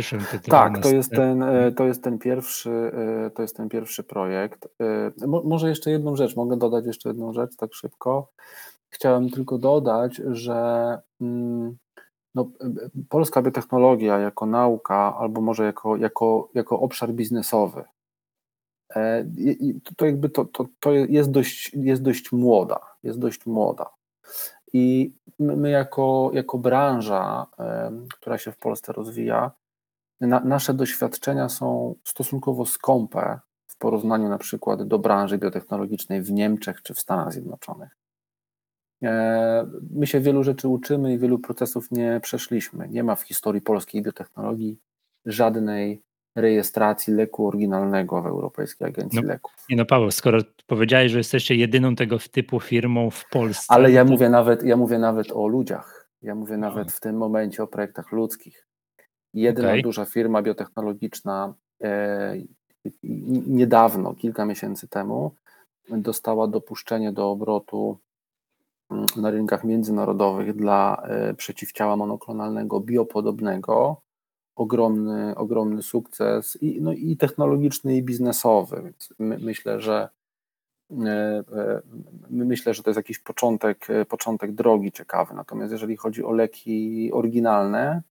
Tak, 0.50 0.82
to 0.82 0.88
jest, 0.88 1.10
ten, 1.10 1.42
e, 1.42 1.72
to, 1.72 1.84
jest 1.84 2.02
ten 2.04 2.18
pierwszy, 2.18 2.70
e, 2.70 3.30
to 3.30 3.42
jest 3.42 3.56
ten 3.56 3.68
pierwszy 3.68 4.04
projekt. 4.04 4.68
E, 4.80 5.12
może 5.44 5.68
jeszcze 5.68 5.90
jedną 5.90 6.16
rzecz, 6.16 6.36
mogę 6.36 6.56
dodać 6.56 6.86
jeszcze 6.86 7.08
jedną 7.08 7.32
rzecz 7.32 7.56
tak 7.56 7.74
szybko. 7.74 8.32
Chciałem 8.88 9.30
tylko 9.30 9.58
dodać, 9.58 10.20
że 10.30 10.98
mm, 11.20 11.76
no, 12.34 12.50
polska 13.08 13.42
biotechnologia 13.42 14.18
jako 14.18 14.46
nauka, 14.46 15.16
albo 15.18 15.40
może 15.40 15.64
jako, 15.64 15.96
jako, 15.96 16.50
jako 16.54 16.80
obszar 16.80 17.12
biznesowy, 17.12 17.84
to 19.96 20.06
jakby 20.06 20.28
to, 20.28 20.44
to, 20.44 20.66
to 20.80 20.92
jest, 20.92 21.30
dość, 21.30 21.72
jest 21.74 22.02
dość 22.02 22.32
młoda, 22.32 22.80
jest 23.02 23.18
dość 23.18 23.46
młoda. 23.46 23.90
I 24.72 25.12
my 25.38 25.70
jako, 25.70 26.30
jako 26.34 26.58
branża, 26.58 27.46
która 28.12 28.38
się 28.38 28.52
w 28.52 28.58
Polsce 28.58 28.92
rozwija, 28.92 29.50
na, 30.20 30.40
nasze 30.40 30.74
doświadczenia 30.74 31.48
są 31.48 31.94
stosunkowo 32.04 32.66
skąpe 32.66 33.40
w 33.66 33.76
porównaniu 33.78 34.28
na 34.28 34.38
przykład 34.38 34.82
do 34.82 34.98
branży 34.98 35.38
biotechnologicznej 35.38 36.22
w 36.22 36.32
Niemczech 36.32 36.82
czy 36.82 36.94
w 36.94 37.00
Stanach 37.00 37.32
Zjednoczonych. 37.32 37.96
E, 39.02 39.66
my 39.90 40.06
się 40.06 40.20
wielu 40.20 40.42
rzeczy 40.42 40.68
uczymy 40.68 41.14
i 41.14 41.18
wielu 41.18 41.38
procesów 41.38 41.90
nie 41.90 42.20
przeszliśmy. 42.22 42.88
Nie 42.88 43.04
ma 43.04 43.16
w 43.16 43.22
historii 43.22 43.60
polskiej 43.60 44.02
biotechnologii 44.02 44.78
żadnej 45.26 46.02
rejestracji 46.34 47.14
leku 47.14 47.46
oryginalnego 47.46 48.22
w 48.22 48.26
Europejskiej 48.26 48.88
Agencji 48.88 49.20
no, 49.22 49.28
Leków. 49.28 49.52
Nie 49.70 49.76
no 49.76 49.84
Paweł, 49.84 50.10
skoro 50.10 50.38
powiedziałeś, 50.66 51.12
że 51.12 51.18
jesteście 51.18 51.54
jedyną 51.54 51.96
tego 51.96 52.18
typu 52.32 52.60
firmą 52.60 53.10
w 53.10 53.28
Polsce. 53.30 53.66
Ale 53.68 53.92
ja, 53.92 54.04
to... 54.04 54.10
mówię, 54.10 54.28
nawet, 54.28 54.62
ja 54.62 54.76
mówię 54.76 54.98
nawet 54.98 55.32
o 55.32 55.46
ludziach. 55.46 56.08
Ja 56.22 56.34
mówię 56.34 56.56
no. 56.56 56.68
nawet 56.68 56.92
w 56.92 57.00
tym 57.00 57.16
momencie 57.16 57.62
o 57.62 57.66
projektach 57.66 58.12
ludzkich. 58.12 58.66
Jedna 59.34 59.68
okay. 59.68 59.82
duża 59.82 60.04
firma 60.04 60.42
biotechnologiczna 60.42 61.54
e, 61.82 62.36
niedawno, 63.46 64.14
kilka 64.14 64.46
miesięcy 64.46 64.88
temu, 64.88 65.34
dostała 65.88 66.48
dopuszczenie 66.48 67.12
do 67.12 67.30
obrotu 67.30 67.98
mm, 68.90 69.06
na 69.16 69.30
rynkach 69.30 69.64
międzynarodowych 69.64 70.56
dla 70.56 71.02
e, 71.04 71.34
przeciwciała 71.34 71.96
monoklonalnego 71.96 72.80
biopodobnego 72.80 74.02
ogromny, 74.56 75.34
ogromny 75.36 75.82
sukces 75.82 76.58
i, 76.62 76.80
no, 76.80 76.92
i 76.92 77.16
technologiczny, 77.16 77.96
i 77.96 78.02
biznesowy. 78.02 78.82
Więc 78.84 79.14
my, 79.18 79.38
myślę, 79.38 79.80
że 79.80 80.08
e, 80.90 81.44
e, 81.52 81.82
myślę, 82.30 82.74
że 82.74 82.82
to 82.82 82.90
jest 82.90 82.96
jakiś 82.96 83.18
początek, 83.18 83.90
e, 83.90 84.04
początek 84.04 84.52
drogi 84.52 84.92
ciekawy. 84.92 85.34
Natomiast 85.34 85.72
jeżeli 85.72 85.96
chodzi 85.96 86.24
o 86.24 86.32
leki 86.32 87.10
oryginalne, 87.12 88.02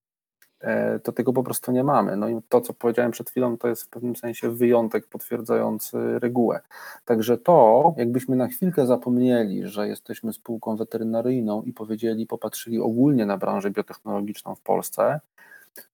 to 1.02 1.12
tego 1.12 1.32
po 1.32 1.42
prostu 1.42 1.72
nie 1.72 1.84
mamy. 1.84 2.16
No 2.16 2.28
i 2.28 2.40
to, 2.48 2.60
co 2.60 2.74
powiedziałem 2.74 3.12
przed 3.12 3.30
chwilą, 3.30 3.58
to 3.58 3.68
jest 3.68 3.82
w 3.82 3.88
pewnym 3.88 4.16
sensie 4.16 4.50
wyjątek 4.50 5.06
potwierdzający 5.06 6.18
regułę. 6.18 6.60
Także 7.04 7.38
to, 7.38 7.94
jakbyśmy 7.96 8.36
na 8.36 8.48
chwilkę 8.48 8.86
zapomnieli, 8.86 9.66
że 9.66 9.88
jesteśmy 9.88 10.32
spółką 10.32 10.76
weterynaryjną 10.76 11.62
i 11.62 11.72
powiedzieli, 11.72 12.26
popatrzyli 12.26 12.80
ogólnie 12.80 13.26
na 13.26 13.36
branżę 13.38 13.70
biotechnologiczną 13.70 14.54
w 14.54 14.60
Polsce, 14.60 15.20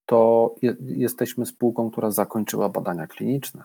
to 0.06 0.54
je, 0.62 0.76
jesteśmy 0.80 1.46
spółką, 1.46 1.90
która 1.90 2.10
zakończyła 2.10 2.68
badania 2.68 3.06
kliniczne. 3.06 3.64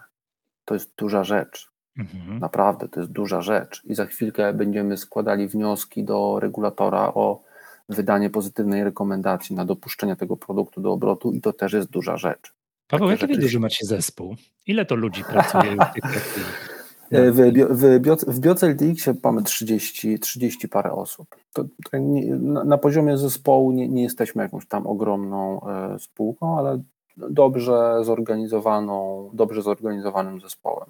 To 0.66 0.74
jest 0.74 0.96
duża 0.98 1.24
rzecz. 1.24 1.72
Mhm. 1.98 2.40
Naprawdę, 2.40 2.90
to 2.90 3.00
jest 3.00 3.12
duża 3.12 3.42
rzecz. 3.42 3.82
I 3.86 3.96
za 3.96 4.06
chwilkę 4.06 4.54
będziemy 4.54 4.98
składali 4.98 5.48
wnioski 5.48 6.04
do 6.04 6.40
regulatora 6.40 7.14
o 7.14 7.44
wydanie 7.90 8.30
pozytywnej 8.30 8.84
rekomendacji 8.84 9.56
na 9.56 9.66
dopuszczenie 9.66 10.16
tego 10.16 10.38
produktu 10.38 10.82
do 10.82 10.92
obrotu, 10.92 11.32
i 11.32 11.42
to 11.42 11.54
też 11.54 11.74
jest 11.74 11.90
duża 11.90 12.18
rzecz. 12.18 12.54
Paweł, 12.88 13.10
jaki 13.10 13.28
rzeczy... 13.28 13.42
duży 13.42 13.60
macie 13.60 13.86
zespół? 13.86 14.36
Ile 14.68 14.86
to 14.86 14.96
ludzi 14.96 15.24
pracuje 15.24 15.76
w 15.76 15.94
tych 15.94 16.04
W, 17.14 17.52
w, 17.70 18.36
w 18.36 18.40
BioCLTX 18.40 19.10
mamy 19.24 19.44
30, 19.44 20.20
30 20.20 20.70
parę 20.70 20.92
osób. 20.92 21.36
To, 21.54 21.64
to 21.92 21.98
nie, 21.98 22.36
na, 22.36 22.64
na, 22.64 22.78
poziomie 22.78 23.18
zespołu 23.18 23.72
nie, 23.72 23.88
nie, 23.88 24.04
jesteśmy 24.04 24.44
jakąś 24.44 24.68
tam 24.68 24.88
ogromną 24.88 25.62
e, 25.68 26.00
spółką, 26.00 26.58
ale 26.58 26.84
dobrze 27.18 28.00
zorganizowaną, 28.04 29.30
dobrze 29.34 29.62
zorganizowanym 29.62 30.40
zespołem. 30.42 30.90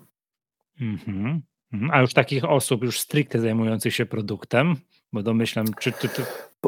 Mm-hmm. 0.82 1.40
A 1.92 2.02
już 2.02 2.14
takich 2.14 2.46
osób, 2.46 2.84
już 2.84 3.00
stricte 3.00 3.40
zajmujących 3.40 3.94
się 3.94 4.06
produktem, 4.06 4.76
bo 5.14 5.24
domyślam, 5.24 5.66
czy 5.80 5.92
ty. 5.92 6.08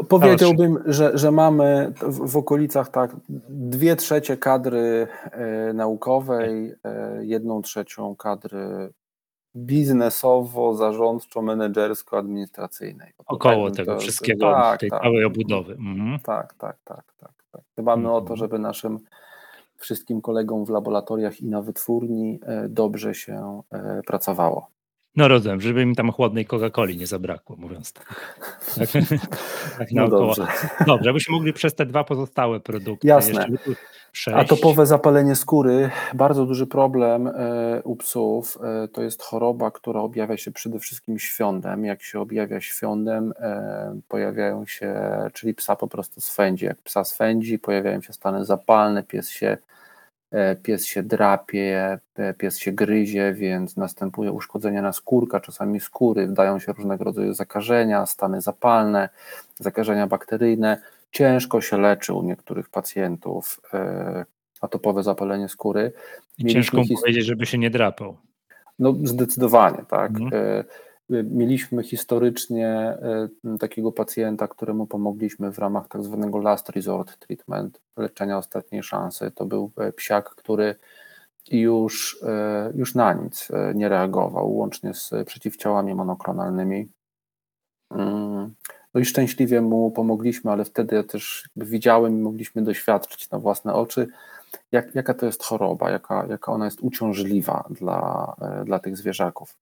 Powiedziałbym, 0.10 0.78
że, 0.86 1.18
że 1.18 1.32
mamy 1.32 1.94
w, 2.02 2.32
w, 2.32 2.38
okolicach 2.38 2.90
tak 2.90 3.16
dwie 3.50 3.96
trzecie 3.96 4.38
kadry 4.38 5.08
e, 5.24 5.74
naukowej, 5.74 6.74
e, 6.84 7.20
jedną 7.26 7.62
trzecią 7.62 8.16
kadry 8.16 8.94
biznesowo, 9.56 10.74
zarządczo, 10.76 11.42
menedżersko-administracyjnej. 11.42 13.14
Około 13.26 13.70
tak, 13.70 13.78
tego 13.78 13.94
to, 13.94 14.00
wszystkiego, 14.00 14.52
tak, 14.52 14.80
tej 14.80 14.90
tak, 14.90 15.02
całej 15.02 15.26
obudowy. 15.26 15.74
Mhm. 15.74 16.20
Tak, 16.20 16.54
tak, 16.54 16.78
tak, 16.84 17.14
tak. 17.18 17.32
tak. 17.52 17.62
Dbamy 17.78 18.02
mhm. 18.04 18.16
o 18.16 18.20
to, 18.20 18.34
mhm. 18.34 18.38
żeby 18.38 18.60
naszym 18.60 19.00
wszystkim 19.78 20.22
kolegom 20.22 20.66
w 20.66 20.70
laboratoriach 20.70 21.42
i 21.42 21.46
na 21.46 21.62
wytwórni 21.62 22.40
e, 22.44 22.70
dobrze 22.70 23.16
się 23.16 23.62
e, 23.72 24.02
pracowało. 24.08 24.75
No 25.16 25.28
rozumiem, 25.28 25.62
żeby 25.62 25.82
im 25.82 25.96
tam 25.96 26.12
chłodnej 26.12 26.46
Coca-Coli 26.46 26.98
nie 26.98 27.08
zabrakło, 27.08 27.56
mówiąc 27.56 27.94
tak. 27.94 28.36
tak, 28.76 28.88
tak 29.78 29.92
no 29.92 30.08
dobrze. 30.08 30.48
Dobrze, 30.88 31.10
abyśmy 31.10 31.34
mogli 31.34 31.54
przez 31.54 31.76
te 31.76 31.86
dwa 31.86 32.04
pozostałe 32.04 32.60
produkty 32.60 33.08
Jasne. 33.08 33.48
Atopowe 34.34 34.86
zapalenie 34.86 35.36
skóry, 35.36 35.90
bardzo 36.14 36.46
duży 36.46 36.68
problem 36.68 37.28
e, 37.28 37.82
u 37.84 37.96
psów. 37.96 38.58
E, 38.64 38.88
to 38.88 39.04
jest 39.04 39.22
choroba, 39.24 39.72
która 39.72 40.00
objawia 40.00 40.38
się 40.38 40.52
przede 40.52 40.80
wszystkim 40.80 41.20
świądem. 41.20 41.86
Jak 41.86 42.04
się 42.04 42.20
objawia 42.20 42.62
świądem, 42.62 43.34
e, 43.40 44.00
pojawiają 44.08 44.66
się, 44.66 44.96
czyli 45.34 45.54
psa 45.54 45.76
po 45.76 45.88
prostu 45.88 46.22
swędzi. 46.22 46.66
Jak 46.66 46.78
psa 46.78 47.04
swędzi, 47.04 47.60
pojawiają 47.60 48.02
się 48.02 48.14
stany 48.14 48.46
zapalne, 48.46 49.04
pies 49.04 49.30
się 49.30 49.58
pies 50.64 50.86
się 50.86 51.04
drapie, 51.04 52.00
e, 52.16 52.34
pies 52.34 52.58
się 52.58 52.72
gryzie, 52.72 53.34
więc 53.34 53.78
następuje 53.78 54.32
uszkodzenie 54.32 54.82
na 54.82 54.94
skórka, 54.94 55.40
czasami 55.40 55.80
skóry, 55.80 56.28
wdają 56.28 56.60
się 56.60 56.74
różnego 56.74 57.04
rodzaju 57.04 57.34
zakażenia, 57.34 58.06
stany 58.06 58.42
zapalne, 58.42 59.10
zakażenia 59.60 60.08
bakteryjne. 60.08 60.82
Ciężko 61.12 61.62
się 61.62 61.78
leczy 61.78 62.14
u 62.14 62.24
niektórych 62.24 62.70
pacjentów 62.70 63.62
e, 63.74 64.26
atopowe 64.62 65.04
zapalenie 65.04 65.50
skóry. 65.50 65.94
ciężko 66.48 66.84
his... 66.84 67.02
powiedzieć, 67.02 67.26
żeby 67.26 67.46
się 67.46 67.58
nie 67.58 67.70
drapał. 67.70 68.18
No 68.80 68.96
zdecydowanie, 69.04 69.84
tak. 69.90 70.12
Mhm. 70.12 70.32
Mieliśmy 71.10 71.84
historycznie 71.84 72.68
e, 72.68 73.28
takiego 73.60 73.92
pacjenta, 73.92 74.48
któremu 74.48 74.88
pomogliśmy 74.88 75.52
w 75.52 75.60
ramach 75.60 75.88
tak 75.88 76.04
zwanego 76.04 76.38
last 76.38 76.70
resort 76.70 77.20
treatment, 77.20 77.82
leczenia 77.98 78.38
ostatniej 78.38 78.84
szansy. 78.84 79.32
To 79.32 79.46
był 79.46 79.72
e, 79.78 79.94
psiak, 79.94 80.30
który 80.30 80.76
już, 81.52 82.24
e, 82.24 82.72
już 82.76 82.96
na 82.96 83.14
nic 83.14 83.50
nie 83.76 83.90
reagował, 83.90 84.56
łącznie 84.56 84.94
z 84.94 85.12
przeciwciałami 85.26 85.96
monoklonalnymi. 85.96 86.88
Mm, 87.92 88.56
no 88.94 89.02
i 89.02 89.06
szczęśliwie 89.06 89.62
mu 89.62 89.92
pomogliśmy, 89.92 90.52
ale 90.52 90.66
wtedy 90.66 90.96
ja 90.96 91.04
też 91.04 91.50
widziałem 91.56 92.20
i 92.20 92.22
mogliśmy 92.22 92.62
doświadczyć 92.62 93.30
na 93.30 93.40
własne 93.40 93.74
oczy, 93.74 94.08
jak, 94.72 94.96
jaka 94.96 95.14
to 95.14 95.26
jest 95.26 95.44
choroba, 95.44 95.90
jaka, 95.90 96.26
jaka 96.30 96.52
ona 96.52 96.66
jest 96.66 96.82
uciążliwa 96.82 97.68
dla, 97.70 98.36
e, 98.42 98.66
dla 98.66 98.80
tych 98.80 98.98
zwierzaków. 98.98 99.58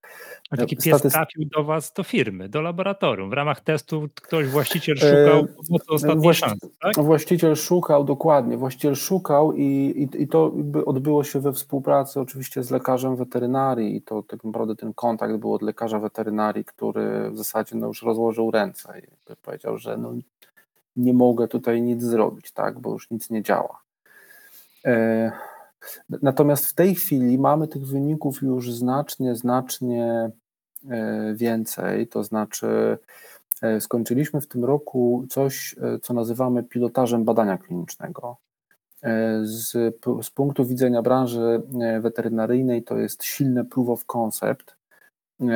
A 0.51 0.57
taki 0.57 0.77
pies 0.77 0.95
Statyst... 0.95 1.15
trafił 1.15 1.45
do 1.45 1.63
Was, 1.63 1.93
do 1.93 2.03
firmy, 2.03 2.49
do 2.49 2.61
laboratorium. 2.61 3.29
W 3.29 3.33
ramach 3.33 3.61
testu 3.61 4.09
ktoś, 4.15 4.47
właściciel 4.47 4.95
szukał 4.95 5.39
e, 5.39 5.45
ostatniej 5.87 6.19
Właści... 6.19 6.45
szansy, 6.45 6.69
tak? 6.81 6.95
Właściciel 6.95 7.55
szukał, 7.55 8.03
dokładnie, 8.03 8.57
właściciel 8.57 8.95
szukał 8.95 9.53
i, 9.53 9.63
i, 9.63 10.21
i 10.21 10.27
to 10.27 10.51
odbyło 10.85 11.23
się 11.23 11.39
we 11.39 11.53
współpracy 11.53 12.19
oczywiście 12.19 12.63
z 12.63 12.71
lekarzem 12.71 13.15
weterynarii 13.15 13.95
i 13.95 14.01
to 14.01 14.23
tak 14.23 14.43
naprawdę 14.43 14.75
ten 14.75 14.93
kontakt 14.93 15.35
był 15.35 15.53
od 15.53 15.61
lekarza 15.61 15.99
weterynarii, 15.99 16.65
który 16.65 17.29
w 17.31 17.37
zasadzie 17.37 17.75
no, 17.75 17.87
już 17.87 18.01
rozłożył 18.01 18.51
ręce 18.51 18.99
i 18.99 19.35
powiedział, 19.41 19.77
że 19.77 19.97
no, 19.97 20.13
nie 20.95 21.13
mogę 21.13 21.47
tutaj 21.47 21.81
nic 21.81 22.03
zrobić, 22.03 22.51
tak, 22.51 22.79
bo 22.79 22.91
już 22.91 23.11
nic 23.11 23.29
nie 23.29 23.43
działa. 23.43 23.82
E, 24.85 25.31
natomiast 26.21 26.65
w 26.65 26.73
tej 26.73 26.95
chwili 26.95 27.37
mamy 27.37 27.67
tych 27.67 27.87
wyników 27.87 28.41
już 28.41 28.73
znacznie, 28.73 29.35
znacznie 29.35 30.31
e, 30.89 31.33
więcej, 31.35 32.07
to 32.07 32.23
znaczy 32.23 32.97
e, 33.61 33.81
skończyliśmy 33.81 34.41
w 34.41 34.47
tym 34.47 34.65
roku 34.65 35.25
coś, 35.29 35.75
co 36.01 36.13
nazywamy 36.13 36.63
pilotażem 36.63 37.23
badania 37.23 37.57
klinicznego. 37.57 38.37
Z, 39.41 39.71
z 40.21 40.29
punktu 40.29 40.65
widzenia 40.65 41.01
branży 41.01 41.61
weterynaryjnej 42.01 42.83
to 42.83 42.97
jest 42.97 43.23
silne 43.23 43.65
proof 43.65 43.89
of 43.89 44.05
concept, 44.05 44.75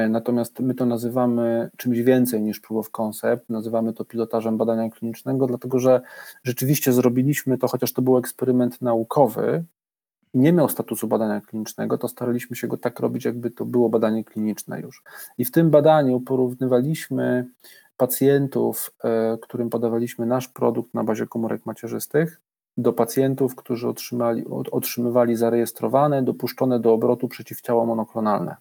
Natomiast 0.09 0.59
my 0.59 0.73
to 0.73 0.85
nazywamy 0.85 1.69
czymś 1.77 1.99
więcej 1.99 2.41
niż 2.41 2.59
proof 2.59 2.79
of 2.79 2.91
concept, 2.91 3.49
nazywamy 3.49 3.93
to 3.93 4.05
pilotażem 4.05 4.57
badania 4.57 4.89
klinicznego, 4.89 5.47
dlatego 5.47 5.79
że 5.79 6.01
rzeczywiście 6.43 6.93
zrobiliśmy 6.93 7.57
to, 7.57 7.67
chociaż 7.67 7.93
to 7.93 8.01
był 8.01 8.17
eksperyment 8.17 8.81
naukowy, 8.81 9.63
nie 10.33 10.53
miał 10.53 10.69
statusu 10.69 11.07
badania 11.07 11.41
klinicznego, 11.41 11.97
to 11.97 12.07
staraliśmy 12.07 12.55
się 12.55 12.67
go 12.67 12.77
tak 12.77 12.99
robić, 12.99 13.25
jakby 13.25 13.51
to 13.51 13.65
było 13.65 13.89
badanie 13.89 14.23
kliniczne 14.23 14.81
już. 14.81 15.03
I 15.37 15.45
w 15.45 15.51
tym 15.51 15.69
badaniu 15.69 16.19
porównywaliśmy 16.19 17.47
pacjentów, 17.97 18.91
e, 19.03 19.37
którym 19.41 19.69
podawaliśmy 19.69 20.25
nasz 20.25 20.47
produkt 20.47 20.93
na 20.93 21.03
bazie 21.03 21.27
komórek 21.27 21.65
macierzystych, 21.65 22.41
do 22.77 22.93
pacjentów, 22.93 23.55
którzy 23.55 23.87
otrzymali, 23.87 24.45
otrzymywali 24.71 25.35
zarejestrowane, 25.35 26.23
dopuszczone 26.23 26.79
do 26.79 26.93
obrotu 26.93 27.27
przeciwciała 27.27 27.85
monoklonalne. 27.85 28.55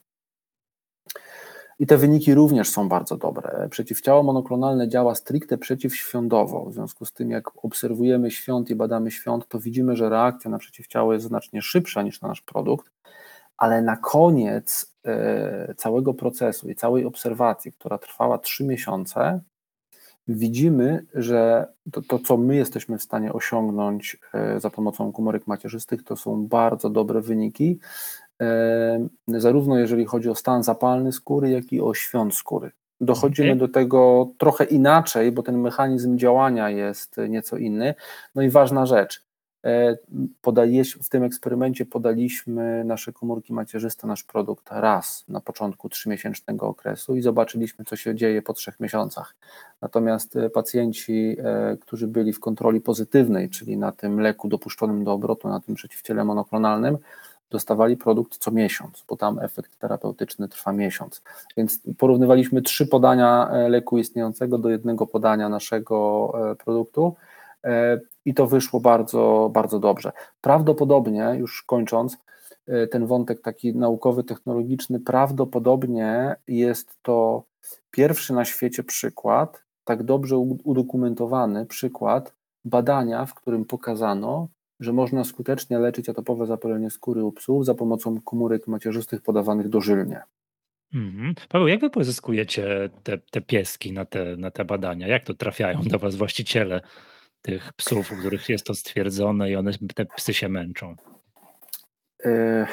I 1.79 1.87
te 1.87 1.97
wyniki 1.97 2.35
również 2.35 2.71
są 2.71 2.89
bardzo 2.89 3.17
dobre. 3.17 3.69
Przeciwciało 3.71 4.23
monoklonalne 4.23 4.89
działa 4.89 5.15
stricte 5.15 5.59
przeciwświądowo. 5.59 6.65
W 6.65 6.75
związku 6.75 7.05
z 7.05 7.13
tym, 7.13 7.31
jak 7.31 7.65
obserwujemy 7.65 8.31
świąt 8.31 8.71
i 8.71 8.75
badamy 8.75 9.11
świąt, 9.11 9.49
to 9.49 9.61
widzimy, 9.61 9.97
że 9.97 10.09
reakcja 10.09 10.51
na 10.51 10.59
przeciwciało 10.59 11.13
jest 11.13 11.27
znacznie 11.27 11.63
szybsza 11.63 12.03
niż 12.03 12.21
na 12.21 12.29
nasz 12.29 12.41
produkt, 12.41 12.93
ale 13.57 13.83
na 13.83 13.97
koniec 13.97 14.97
e, 15.05 15.75
całego 15.77 16.15
procesu 16.15 16.69
i 16.69 16.75
całej 16.75 17.05
obserwacji, 17.05 17.73
która 17.73 17.99
trwała 17.99 18.39
3 18.39 18.65
miesiące, 18.65 19.41
widzimy, 20.29 21.07
że 21.15 21.67
to, 21.93 22.03
to, 22.03 22.19
co 22.19 22.37
my 22.37 22.57
jesteśmy 22.57 22.99
w 22.99 23.03
stanie 23.03 23.33
osiągnąć 23.33 24.17
e, 24.35 24.61
za 24.61 24.71
pomocą 24.71 25.13
komórek 25.13 25.47
macierzystych, 25.47 26.05
to 26.05 26.17
są 26.17 26.47
bardzo 26.47 26.91
dobre 26.91 27.21
wyniki, 27.21 27.79
zarówno 29.29 29.79
jeżeli 29.79 30.05
chodzi 30.05 30.29
o 30.29 30.35
stan 30.35 30.63
zapalny 30.63 31.13
skóry, 31.13 31.51
jak 31.51 31.73
i 31.73 31.81
o 31.81 31.95
świąt 31.95 32.35
skóry. 32.35 32.71
Dochodzimy 33.01 33.49
okay. 33.49 33.59
do 33.59 33.69
tego 33.69 34.31
trochę 34.39 34.65
inaczej, 34.65 35.33
bo 35.33 35.43
ten 35.43 35.59
mechanizm 35.59 36.19
działania 36.19 36.71
jest 36.71 37.17
nieco 37.29 37.57
inny. 37.57 37.95
No 38.35 38.43
i 38.43 38.51
ważna 38.51 38.87
rzecz. 38.87 39.27
E, 39.67 39.97
w 41.03 41.09
tym 41.09 41.25
eksperymencie 41.25 41.87
podaliśmy 41.87 42.85
nasze 42.85 43.13
komórki 43.13 43.53
macierzyste, 43.53 44.07
nasz 44.07 44.25
produkt 44.25 44.69
raz 44.71 45.25
na 45.29 45.41
początku 45.41 45.89
trzymiesięcznego 45.89 46.67
okresu 46.67 47.17
i 47.17 47.23
zobaczyliśmy, 47.23 47.85
co 47.85 47.97
się 47.97 48.15
dzieje 48.15 48.43
po 48.43 48.53
trzech 48.53 48.81
miesiącach. 48.81 49.37
Natomiast 49.83 50.37
e, 50.37 50.51
pacjenci, 50.51 51.37
e, 51.39 51.77
którzy 51.81 52.09
byli 52.09 52.33
w 52.33 52.41
kontroli 52.41 52.81
pozytywnej, 52.81 53.51
czyli 53.51 53.77
na 53.77 53.93
tym 53.93 54.21
leku 54.21 54.49
dopuszczonym 54.49 55.05
do 55.05 55.13
obrotu, 55.13 55.49
na 55.49 55.61
tym 55.61 55.75
przeciwciele 55.75 56.25
monoklonalnym, 56.25 56.99
dostawali 57.51 57.97
produkt 57.97 58.39
co 58.39 58.51
miesiąc, 58.51 59.05
bo 59.09 59.17
tam 59.17 59.39
efekt 59.39 59.79
terapeutyczny 59.79 60.49
trwa 60.49 60.73
miesiąc. 60.73 61.23
Więc 61.57 61.81
porównywaliśmy 61.99 62.63
trzy 62.63 62.87
podania 62.87 63.51
e, 63.51 63.69
leku 63.69 63.99
istniejącego 63.99 64.59
do 64.59 64.71
jednego 64.71 65.07
podania 65.07 65.49
naszego 65.49 66.33
e, 66.51 66.55
produktu 66.55 67.15
e, 67.65 68.01
i 68.25 68.35
to 68.35 68.47
wyszło 68.47 68.81
bardzo, 68.81 69.51
bardzo 69.53 69.79
dobrze. 69.79 70.13
Prawdopodobnie, 70.41 71.35
już 71.39 71.63
kończąc, 71.63 72.19
ten 72.91 73.07
wątek 73.07 73.41
taki 73.41 73.75
naukowy, 73.75 74.25
technologiczny, 74.25 75.01
prawdopodobnie 75.01 76.37
jest 76.49 76.99
to 77.03 77.43
pierwszy 77.91 78.33
na 78.33 78.45
świecie 78.45 78.83
przykład, 78.83 79.63
tak 79.85 80.03
dobrze 80.03 80.39
udokumentowany 80.65 81.67
przykład 81.67 82.35
badania, 82.65 83.27
w 83.27 83.35
którym 83.35 83.65
pokazano, 83.65 84.49
że 84.81 84.93
można 84.93 85.25
skutecznie 85.25 85.79
leczyć 85.79 86.09
atopowe 86.09 86.47
zapalenie 86.47 86.91
skóry 86.91 87.25
u 87.25 87.33
psów 87.33 87.65
za 87.65 87.75
pomocą 87.75 88.21
komórek 88.21 88.67
macierzystych 88.67 89.23
podawanych 89.23 89.69
dożylnie. 89.69 90.23
Mhm. 90.95 91.35
Paweł, 91.49 91.69
jak 91.69 91.81
wy 91.81 91.91
pozyskujecie 91.91 92.91
te, 93.03 93.19
te 93.19 93.41
pieski 93.41 93.93
na 93.93 94.05
te, 94.05 94.37
na 94.37 94.51
te 94.51 94.65
badania? 94.65 95.09
Jak 95.09 95.25
to 95.25 95.35
trafiają 95.35 95.83
do 95.83 95.99
was 95.99 96.17
właściciele 96.17 96.81
tych 97.43 97.73
psów, 97.73 98.13
u 98.13 98.17
których 98.17 98.49
jest 98.49 98.67
to 98.67 98.75
stwierdzone 98.75 99.51
i 99.51 99.57
one, 99.57 99.73
te 99.95 100.07
psy 100.07 100.35
się 100.35 100.49
męczą? 100.49 100.97
E, 102.25 102.67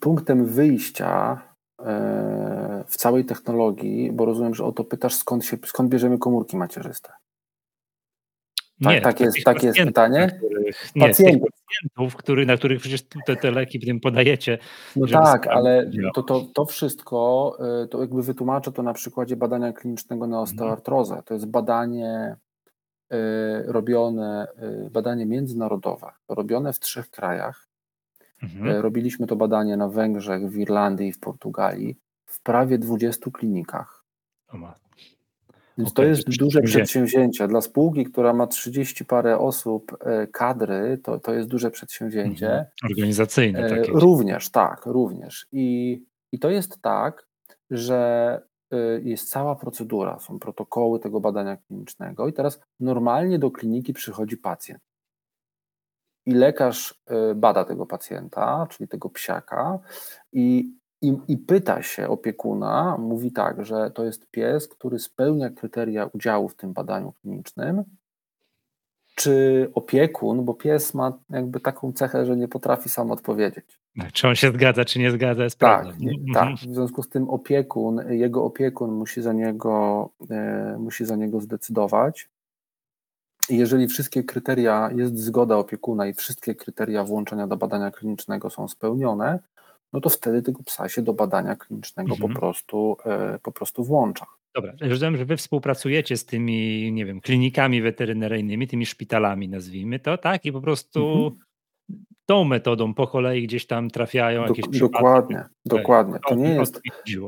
punktem 0.00 0.46
wyjścia 0.46 1.42
e, 1.80 2.84
w 2.86 2.96
całej 2.96 3.24
technologii, 3.24 4.12
bo 4.12 4.24
rozumiem, 4.24 4.54
że 4.54 4.64
o 4.64 4.72
to 4.72 4.84
pytasz, 4.84 5.14
skąd, 5.14 5.44
się, 5.44 5.56
skąd 5.64 5.88
bierzemy 5.90 6.18
komórki 6.18 6.56
macierzyste. 6.56 7.12
Tak, 8.84 8.94
nie, 8.94 9.00
tak, 9.00 9.20
jest, 9.20 9.44
tak 9.44 9.62
jest 9.62 9.78
pytanie? 9.78 10.38
Których, 10.38 10.94
nie, 10.96 11.08
pacjentów. 11.08 11.48
pacjentów 11.50 12.16
który, 12.16 12.46
na 12.46 12.56
których 12.56 12.80
przecież 12.80 13.02
te, 13.26 13.36
te 13.36 13.50
leki 13.50 13.80
potem 13.80 14.00
podajecie. 14.00 14.58
No 14.96 15.06
tak, 15.06 15.46
ale 15.46 15.90
to, 16.14 16.22
to, 16.22 16.40
to 16.54 16.64
wszystko, 16.64 17.56
y, 17.84 17.88
to 17.88 18.00
jakby 18.00 18.22
wytłumaczę 18.22 18.72
to 18.72 18.82
na 18.82 18.92
przykładzie 18.92 19.36
badania 19.36 19.72
klinicznego 19.72 20.26
na 20.26 20.36
mhm. 20.36 20.42
osteoartrozę. 20.42 21.22
To 21.24 21.34
jest 21.34 21.46
badanie 21.46 22.36
y, 23.12 23.16
robione, 23.66 24.46
y, 24.86 24.90
badanie 24.90 25.26
międzynarodowe, 25.26 26.12
robione 26.28 26.72
w 26.72 26.80
trzech 26.80 27.10
krajach. 27.10 27.68
Mhm. 28.42 28.80
Robiliśmy 28.80 29.26
to 29.26 29.36
badanie 29.36 29.76
na 29.76 29.88
Węgrzech, 29.88 30.50
w 30.50 30.56
Irlandii 30.56 31.08
i 31.08 31.12
w 31.12 31.20
Portugalii, 31.20 31.96
w 32.26 32.42
prawie 32.42 32.78
20 32.78 33.30
klinikach. 33.30 34.04
Więc 35.78 35.90
okay, 35.90 36.04
to 36.04 36.08
jest 36.08 36.38
duże 36.38 36.62
przedsięwzięcie. 36.62 37.48
Dla 37.48 37.60
spółki, 37.60 38.04
która 38.04 38.32
ma 38.32 38.46
30 38.46 39.04
parę 39.04 39.38
osób, 39.38 39.96
e, 40.00 40.26
kadry, 40.26 40.98
to, 41.02 41.20
to 41.20 41.34
jest 41.34 41.48
duże 41.48 41.70
przedsięwzięcie. 41.70 42.46
Mhm. 42.46 42.64
Organizacyjne. 42.90 43.58
E, 43.58 43.68
takie. 43.68 43.92
Również, 43.92 44.50
tak, 44.50 44.86
również. 44.86 45.46
I, 45.52 46.02
I 46.32 46.38
to 46.38 46.50
jest 46.50 46.82
tak, 46.82 47.26
że 47.70 48.42
e, 48.70 48.76
jest 49.00 49.30
cała 49.30 49.56
procedura, 49.56 50.18
są 50.18 50.38
protokoły 50.38 51.00
tego 51.00 51.20
badania 51.20 51.56
klinicznego 51.56 52.28
i 52.28 52.32
teraz 52.32 52.60
normalnie 52.80 53.38
do 53.38 53.50
kliniki 53.50 53.92
przychodzi 53.92 54.36
pacjent. 54.36 54.82
I 56.26 56.32
lekarz 56.32 57.02
bada 57.36 57.64
tego 57.64 57.86
pacjenta, 57.86 58.66
czyli 58.70 58.88
tego 58.88 59.10
psiaka, 59.10 59.78
i 60.32 60.74
i, 61.08 61.16
I, 61.28 61.36
pyta 61.36 61.82
się 61.82 62.08
opiekuna, 62.08 62.96
mówi 62.98 63.32
tak, 63.32 63.64
że 63.64 63.90
to 63.90 64.04
jest 64.04 64.30
pies, 64.30 64.68
który 64.68 64.98
spełnia 64.98 65.50
kryteria 65.50 66.06
udziału 66.06 66.48
w 66.48 66.56
tym 66.56 66.72
badaniu 66.72 67.12
klinicznym, 67.12 67.84
czy 69.14 69.70
opiekun, 69.74 70.44
bo 70.44 70.54
pies 70.54 70.94
ma 70.94 71.18
jakby 71.30 71.60
taką 71.60 71.92
cechę, 71.92 72.26
że 72.26 72.36
nie 72.36 72.48
potrafi 72.48 72.88
sam 72.88 73.10
odpowiedzieć. 73.10 73.80
Czy 74.12 74.28
on 74.28 74.34
się 74.34 74.52
zgadza, 74.52 74.84
czy 74.84 74.98
nie 74.98 75.10
zgadza, 75.10 75.44
jest 75.44 75.58
tak, 75.58 75.86
tak. 76.34 76.54
W 76.54 76.74
związku 76.74 77.02
z 77.02 77.08
tym 77.08 77.30
opiekun, 77.30 78.00
jego 78.08 78.44
opiekun 78.44 78.92
musi 78.92 79.22
za 79.22 79.32
niego, 79.32 80.10
e, 80.30 80.76
musi 80.78 81.04
za 81.04 81.16
niego 81.16 81.40
zdecydować. 81.40 82.28
I 83.48 83.56
jeżeli 83.56 83.88
wszystkie 83.88 84.24
kryteria, 84.24 84.90
jest 84.94 85.18
zgoda 85.18 85.56
opiekuna 85.56 86.06
i 86.06 86.14
wszystkie 86.14 86.54
kryteria 86.54 87.04
włączenia 87.04 87.46
do 87.46 87.56
badania 87.56 87.90
klinicznego 87.90 88.50
są 88.50 88.68
spełnione, 88.68 89.38
no 89.94 90.00
to 90.00 90.10
wtedy 90.10 90.42
tego 90.42 90.62
psa 90.62 90.88
się 90.88 91.02
do 91.02 91.12
badania 91.12 91.56
klinicznego 91.56 92.12
mhm. 92.12 92.32
po, 92.32 92.40
prostu, 92.40 92.96
e, 93.06 93.38
po 93.42 93.52
prostu 93.52 93.84
włącza. 93.84 94.26
Dobra, 94.54 94.72
rozumiem, 94.80 95.16
że 95.16 95.24
wy 95.24 95.36
współpracujecie 95.36 96.16
z 96.16 96.24
tymi, 96.24 96.92
nie 96.92 97.04
wiem, 97.04 97.20
klinikami 97.20 97.82
weterynaryjnymi, 97.82 98.68
tymi 98.68 98.86
szpitalami, 98.86 99.48
nazwijmy 99.48 99.98
to, 99.98 100.18
tak? 100.18 100.44
I 100.44 100.52
po 100.52 100.60
prostu 100.60 101.00
mhm 101.00 101.53
tą 102.26 102.44
metodą 102.44 102.94
po 102.94 103.06
kolei 103.06 103.46
gdzieś 103.46 103.66
tam 103.66 103.90
trafiają 103.90 104.42
jakieś 104.42 104.64
Do, 104.68 104.78
Dokładnie, 104.78 105.44
dokładnie. 105.66 106.18
To 106.28 106.34
nie 106.34 106.54
jest, 106.54 106.80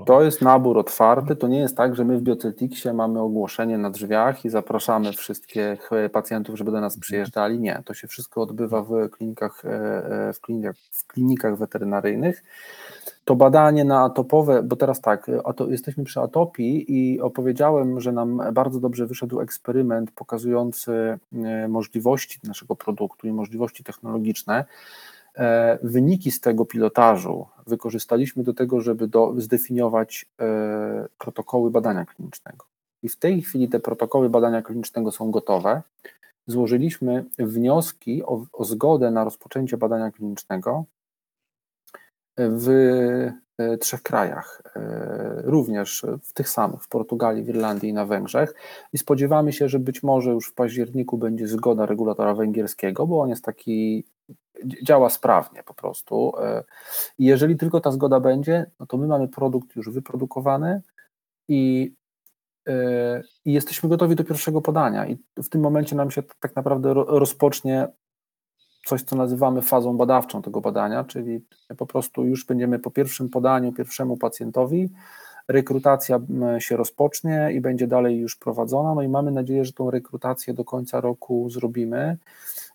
to 0.07 0.23
jest 0.23 0.43
nabór 0.43 0.79
otwarty, 0.79 1.37
to 1.37 1.49
nie 1.49 1.59
jest 1.59 1.77
tak, 1.77 1.97
że 1.97 2.05
my 2.05 2.19
w 2.19 2.23
Bioceltixie 2.23 2.93
mamy 2.93 3.21
ogłoszenie 3.21 3.79
na 3.79 3.91
drzwiach 3.91 4.45
i 4.45 4.51
zapraszamy 4.51 5.13
wszystkich 5.13 5.91
pacjentów, 6.13 6.59
żeby 6.59 6.71
do 6.71 6.81
nas 6.81 6.93
mhm. 6.93 7.01
przyjeżdżali. 7.01 7.59
Nie, 7.59 7.83
to 7.85 7.95
się 7.95 8.09
wszystko 8.09 8.43
odbywa 8.43 8.83
w 8.83 9.11
klinikach, 9.11 9.65
e, 9.65 9.69
e, 10.29 10.33
w 10.33 10.41
klinikach, 10.41 10.77
w 10.91 11.07
klinikach 11.07 11.59
weterynaryjnych 11.59 12.43
to 13.27 13.37
badanie 13.37 13.85
na 13.85 14.05
atopowe, 14.05 14.63
bo 14.63 14.77
teraz 14.77 15.01
tak, 15.01 15.31
ato, 15.45 15.71
jesteśmy 15.71 16.05
przy 16.05 16.21
atopii 16.21 16.85
i 16.89 17.21
opowiedziałem, 17.21 18.01
że 18.01 18.13
nam 18.13 18.43
bardzo 18.53 18.81
dobrze 18.81 19.07
wyszedł 19.07 19.41
eksperyment 19.41 20.11
pokazujący 20.11 21.19
e, 21.33 21.69
możliwości 21.69 22.41
naszego 22.45 22.77
produktu 22.77 23.27
i 23.27 23.33
możliwości 23.33 23.85
technologiczne. 23.85 24.65
E, 25.37 25.79
wyniki 25.83 26.31
z 26.31 26.41
tego 26.41 26.65
pilotażu 26.65 27.47
wykorzystaliśmy 27.67 28.43
do 28.43 28.55
tego, 28.55 28.81
żeby 28.81 29.09
do, 29.09 29.35
zdefiniować 29.37 30.27
e, 30.41 31.09
protokoły 31.19 31.71
badania 31.71 32.05
klinicznego. 32.05 32.65
I 33.03 33.09
w 33.09 33.17
tej 33.17 33.43
chwili 33.43 33.69
te 33.69 33.81
protokoły 33.81 34.31
badania 34.31 34.63
klinicznego 34.63 35.13
są 35.13 35.31
gotowe. 35.31 35.83
Złożyliśmy 36.47 37.25
wnioski 37.39 38.25
o, 38.25 38.45
o 38.53 38.65
zgodę 38.65 39.11
na 39.11 39.25
rozpoczęcie 39.25 39.77
badania 39.77 40.11
klinicznego 40.11 40.85
w 42.39 42.69
e, 43.59 43.79
trzech 43.79 44.03
krajach, 44.03 44.63
e, 44.77 45.43
również 45.45 46.07
w 46.23 46.33
tych 46.33 46.49
samych, 46.49 46.83
w 46.83 46.89
Portugalii, 46.89 47.45
w 47.45 47.49
Irlandii 47.49 47.91
i 47.91 47.93
na 47.93 48.07
Węgrzech. 48.07 48.55
I 48.93 48.99
spodziewamy 48.99 49.53
się, 49.53 49.69
że 49.69 49.79
być 49.79 50.03
może 50.03 50.31
już 50.31 50.49
w 50.49 50.55
październiku 50.55 51.19
będzie 51.19 51.49
zgoda 51.49 51.87
regulatora 51.87 52.35
węgierskiego, 52.35 53.07
bo 53.07 53.21
on 53.21 53.29
jest 53.29 53.45
taki, 53.45 54.05
działa 54.83 55.11
sprawnie 55.11 55.63
po 55.63 55.75
prostu. 55.75 56.33
E, 56.39 56.65
I 57.19 57.25
jeżeli 57.25 57.57
tylko 57.57 57.81
ta 57.81 57.91
zgoda 57.91 58.21
będzie, 58.21 58.71
no 58.81 58.87
to 58.87 58.97
my 58.97 59.07
mamy 59.07 59.29
produkt 59.29 59.77
już 59.77 59.91
wyprodukowany 59.91 60.83
i 61.49 61.93
i 63.45 63.53
jesteśmy 63.53 63.89
gotowi 63.89 64.17
do 64.17 64.25
pierwszego 64.25 64.63
podania. 64.63 65.07
I 65.07 65.17
w 65.37 65.49
tym 65.49 65.61
momencie 65.61 65.97
nam 65.97 66.11
się 66.11 66.23
tak 66.41 66.57
naprawdę 66.57 66.95
rozpocznie 66.95 67.89
coś, 68.87 69.03
co 69.03 69.17
nazywamy 69.17 69.63
fazą 69.63 69.97
badawczą 69.97 70.43
tego 70.43 70.61
badania, 70.61 71.05
czyli 71.05 71.41
po 71.77 71.87
prostu 71.87 72.25
już 72.25 72.45
będziemy 72.45 72.79
po 72.79 72.91
pierwszym 72.91 73.29
podaniu 73.29 73.73
pierwszemu 73.73 74.17
pacjentowi, 74.17 74.91
rekrutacja 75.49 76.21
się 76.59 76.77
rozpocznie 76.77 77.51
i 77.53 77.61
będzie 77.61 77.87
dalej 77.87 78.19
już 78.19 78.37
prowadzona. 78.37 78.95
No 78.95 79.03
i 79.03 79.09
mamy 79.09 79.31
nadzieję, 79.31 79.65
że 79.65 79.73
tą 79.73 79.91
rekrutację 79.91 80.55
do 80.55 80.65
końca 80.65 81.01
roku 81.01 81.51
zrobimy, 81.51 82.17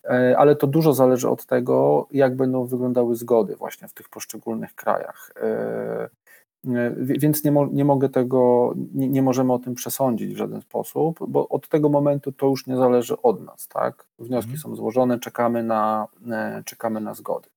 e, 0.04 0.36
ale 0.38 0.56
to 0.56 0.67
dużo 0.67 0.93
zależy 0.93 1.30
od 1.30 1.45
tego, 1.45 2.08
jak 2.12 2.36
będą 2.36 2.65
wyglądały 2.65 3.15
zgody 3.15 3.56
właśnie 3.56 3.88
w 3.88 3.93
tych 3.93 4.10
poszczególnych 4.10 4.76
krajach. 4.76 5.32
E, 6.67 6.71
E, 6.78 6.95
więc 6.97 7.43
nie, 7.43 7.52
mo, 7.52 7.67
nie 7.71 7.86
mogę 7.86 8.10
tego, 8.10 8.74
nie, 8.93 9.10
nie, 9.10 9.21
możemy 9.21 9.54
o 9.54 9.60
tym 9.60 9.76
przesądzić 9.76 10.34
w 10.34 10.38
żaden 10.38 10.62
sposób, 10.62 11.19
bo 11.28 11.50
od 11.50 11.69
tego 11.69 11.89
momentu 11.89 12.32
to 12.32 12.47
już 12.47 12.67
nie 12.67 12.78
zależy 12.78 13.21
od 13.21 13.45
nas, 13.45 13.67
tak? 13.67 14.08
Wnioski 14.19 14.52
mhm. 14.52 14.62
są 14.62 14.76
złożone, 14.76 15.19
czekamy 15.19 15.63
na, 15.63 16.08
e, 16.32 16.63
czekamy 16.65 17.02
na 17.02 17.13
zgody. 17.13 17.50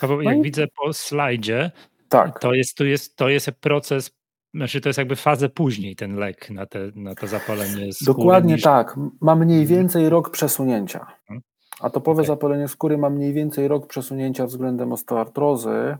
Paweł, 0.00 0.22
no 0.22 0.30
jak 0.30 0.38
i... 0.38 0.42
widzę 0.42 0.66
po 0.82 0.92
slajdzie, 0.92 1.70
tak. 2.08 2.38
to, 2.38 2.54
jest, 2.54 2.76
to, 2.76 2.84
jest, 2.84 3.16
to 3.16 3.28
jest 3.28 3.50
proces, 3.50 4.10
znaczy 4.54 4.80
to 4.80 4.88
jest 4.88 4.98
jakby 4.98 5.16
fazę 5.16 5.48
później 5.48 5.96
ten 5.96 6.16
lek 6.16 6.50
na, 6.50 6.66
te, 6.66 6.90
na 6.94 7.14
to 7.14 7.26
zapalenie 7.26 7.92
skóry. 7.92 8.06
Dokładnie 8.06 8.54
niż... 8.54 8.62
tak, 8.62 8.98
ma 9.20 9.34
mniej 9.34 9.60
mhm. 9.62 9.78
więcej 9.78 10.08
rok 10.08 10.30
przesunięcia. 10.30 11.00
Mhm. 11.00 11.40
Atopowe 11.80 12.22
okay. 12.22 12.26
zapalenie 12.26 12.68
skóry 12.68 12.98
ma 12.98 13.10
mniej 13.10 13.32
więcej 13.32 13.68
rok 13.68 13.86
przesunięcia 13.86 14.46
względem 14.46 14.92
osteoartrozy. 14.92 15.96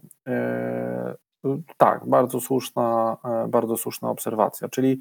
Tak, 1.77 2.07
bardzo 2.07 2.41
słuszna, 2.41 3.17
e, 3.25 3.49
bardzo 3.49 3.77
słuszna 3.77 4.11
obserwacja. 4.11 4.69
Czyli 4.69 5.01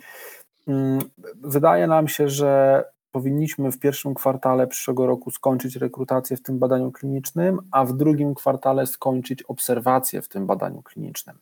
mm, 0.67 0.99
wydaje 1.41 1.87
nam 1.87 2.07
się, 2.07 2.29
że 2.29 2.83
powinniśmy 3.11 3.71
w 3.71 3.79
pierwszym 3.79 4.13
kwartale 4.13 4.67
przyszłego 4.67 5.05
roku 5.05 5.31
skończyć 5.31 5.75
rekrutację 5.75 6.37
w 6.37 6.41
tym 6.41 6.59
badaniu 6.59 6.91
klinicznym, 6.91 7.59
a 7.71 7.85
w 7.85 7.93
drugim 7.93 8.35
kwartale 8.35 8.87
skończyć 8.87 9.43
obserwację 9.43 10.21
w 10.21 10.27
tym 10.27 10.47
badaniu 10.47 10.81
klinicznym. 10.81 11.37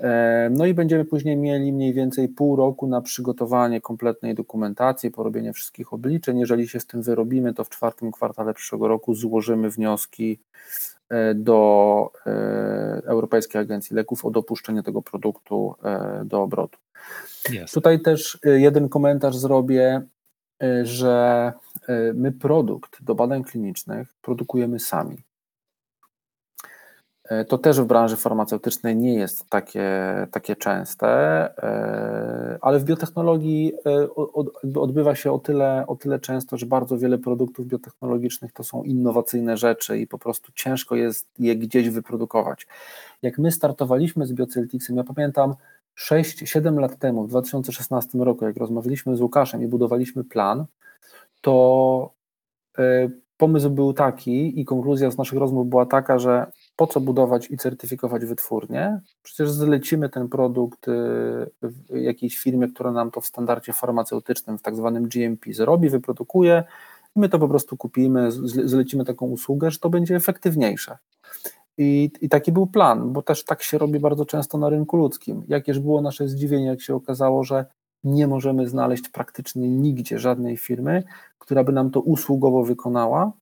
E, 0.00 0.50
no 0.52 0.66
i 0.66 0.74
będziemy 0.74 1.04
później 1.04 1.36
mieli 1.36 1.72
mniej 1.72 1.94
więcej 1.94 2.28
pół 2.28 2.56
roku 2.56 2.86
na 2.86 3.00
przygotowanie 3.00 3.80
kompletnej 3.80 4.34
dokumentacji, 4.34 5.10
porobienie 5.10 5.52
wszystkich 5.52 5.92
obliczeń. 5.92 6.38
Jeżeli 6.38 6.68
się 6.68 6.80
z 6.80 6.86
tym 6.86 7.02
wyrobimy, 7.02 7.54
to 7.54 7.64
w 7.64 7.68
czwartym 7.68 8.12
kwartale 8.12 8.54
przyszłego 8.54 8.88
roku 8.88 9.14
złożymy 9.14 9.70
wnioski 9.70 10.40
E, 11.10 11.34
do 11.34 12.12
e, 12.26 12.30
Europejskiej 13.04 13.60
Agencji 13.60 13.96
Leków 13.96 14.24
o 14.24 14.30
dopuszczenie 14.30 14.82
tego 14.82 15.02
produktu 15.02 15.74
do 16.24 16.42
obrotu. 16.42 16.78
Yes. 17.50 17.72
Tutaj 17.72 18.00
też 18.00 18.38
jeden 18.44 18.88
komentarz 18.88 19.36
zrobię, 19.36 20.02
że 20.82 21.52
my 22.14 22.32
produkt 22.32 23.02
do 23.02 23.14
badań 23.14 23.44
klinicznych 23.44 24.14
produkujemy 24.22 24.78
sami. 24.78 25.16
E, 27.30 27.44
to 27.44 27.58
też 27.58 27.80
w 27.80 27.84
branży 27.84 28.16
farmaceutycznej 28.16 28.96
nie 28.96 29.14
jest 29.14 29.48
takie, 29.48 29.86
takie 30.30 30.56
częste, 30.56 31.08
e, 31.58 32.58
ale 32.60 32.78
w 32.78 32.84
biotechnologii 32.84 33.72
e, 33.86 34.08
odbywa 34.80 35.14
się 35.14 35.32
o 35.32 35.38
tyle, 35.38 35.84
o 35.86 35.96
tyle 35.96 36.20
często, 36.20 36.56
że 36.56 36.66
bardzo 36.66 36.98
wiele 36.98 37.18
produktów 37.18 37.66
biotechnologicznych 37.66 38.52
to 38.52 38.64
są 38.64 38.82
innowacyjne 38.82 39.56
rzeczy 39.56 39.98
i 39.98 40.06
po 40.06 40.18
prostu 40.18 40.52
ciężko 40.54 40.96
jest 40.96 41.28
je 41.38 41.56
gdzieś 41.56 41.90
wyprodukować. 41.90 42.66
Jak 43.22 43.38
my 43.38 43.52
startowaliśmy 43.52 44.26
z 44.26 44.32
Biocelticsem, 44.32 44.96
ja 44.96 45.04
pamiętam 45.04 45.54
6-7 45.98 46.80
lat 46.80 46.98
temu, 46.98 47.24
w 47.24 47.28
2016 47.28 48.18
roku, 48.18 48.44
jak 48.44 48.56
rozmawialiśmy 48.56 49.16
z 49.16 49.20
Łukaszem 49.20 49.62
i 49.62 49.66
budowaliśmy 49.66 50.24
plan, 50.24 50.64
to 51.40 52.10
pomysł 53.36 53.70
był 53.70 53.92
taki 53.92 54.60
i 54.60 54.64
konkluzja 54.64 55.10
z 55.10 55.18
naszych 55.18 55.38
rozmów 55.38 55.68
była 55.68 55.86
taka, 55.86 56.18
że 56.18 56.46
po 56.80 56.86
co 56.86 57.00
budować 57.00 57.50
i 57.50 57.56
certyfikować 57.56 58.24
wytwórnię? 58.24 59.00
Przecież 59.22 59.50
zlecimy 59.50 60.08
ten 60.08 60.28
produkt 60.28 60.88
y, 60.88 60.92
jakiejś 61.90 62.38
firmie, 62.38 62.68
która 62.68 62.92
nam 62.92 63.10
to 63.10 63.20
w 63.20 63.26
standardzie 63.26 63.72
farmaceutycznym, 63.72 64.58
w 64.58 64.62
tak 64.62 64.76
zwanym 64.76 65.08
GMP 65.08 65.52
zrobi, 65.52 65.88
wyprodukuje, 65.90 66.64
my 67.16 67.28
to 67.28 67.38
po 67.38 67.48
prostu 67.48 67.76
kupimy, 67.76 68.32
zlecimy 68.64 69.04
taką 69.04 69.26
usługę, 69.26 69.70
że 69.70 69.78
to 69.78 69.90
będzie 69.90 70.16
efektywniejsze. 70.16 70.98
I, 71.78 72.10
I 72.20 72.28
taki 72.28 72.52
był 72.52 72.66
plan, 72.66 73.12
bo 73.12 73.22
też 73.22 73.44
tak 73.44 73.62
się 73.62 73.78
robi 73.78 73.98
bardzo 73.98 74.24
często 74.24 74.58
na 74.58 74.68
rynku 74.68 74.96
ludzkim. 74.96 75.42
Jakież 75.48 75.78
było 75.78 76.00
nasze 76.00 76.28
zdziwienie, 76.28 76.66
jak 76.66 76.82
się 76.82 76.94
okazało, 76.94 77.44
że 77.44 77.64
nie 78.04 78.26
możemy 78.26 78.68
znaleźć 78.68 79.08
praktycznie 79.08 79.68
nigdzie 79.68 80.18
żadnej 80.18 80.56
firmy, 80.56 81.02
która 81.38 81.64
by 81.64 81.72
nam 81.72 81.90
to 81.90 82.00
usługowo 82.00 82.64
wykonała, 82.64 83.32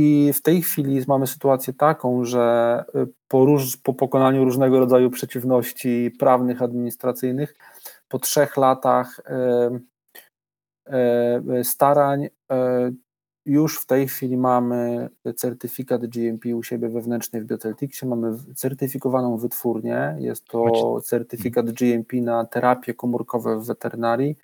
i 0.00 0.32
w 0.32 0.42
tej 0.42 0.62
chwili 0.62 1.04
mamy 1.08 1.26
sytuację 1.26 1.72
taką, 1.72 2.24
że 2.24 2.84
y, 2.94 3.06
po, 3.28 3.44
róż, 3.44 3.76
po 3.76 3.94
pokonaniu 3.94 4.44
różnego 4.44 4.78
rodzaju 4.78 5.10
przeciwności 5.10 6.10
prawnych, 6.18 6.62
administracyjnych, 6.62 7.54
po 8.08 8.18
trzech 8.18 8.56
latach 8.56 9.20
starań 11.62 12.28
już 13.46 13.80
w 13.80 13.86
tej 13.86 14.08
chwili 14.08 14.36
mamy 14.36 15.08
certyfikat 15.36 16.06
GMP 16.06 16.56
u 16.56 16.62
siebie 16.62 16.88
wewnętrznej 16.88 17.42
w 17.42 17.44
Biocelticsie, 17.44 18.06
mamy 18.06 18.36
certyfikowaną 18.54 19.36
wytwórnię, 19.36 20.16
jest 20.18 20.44
to 20.44 21.00
certyfikat 21.00 21.70
GMP 21.70 22.16
na 22.16 22.44
terapie 22.44 22.94
komórkowe 22.94 23.60
w 23.60 23.66
weterynarii, 23.66 24.36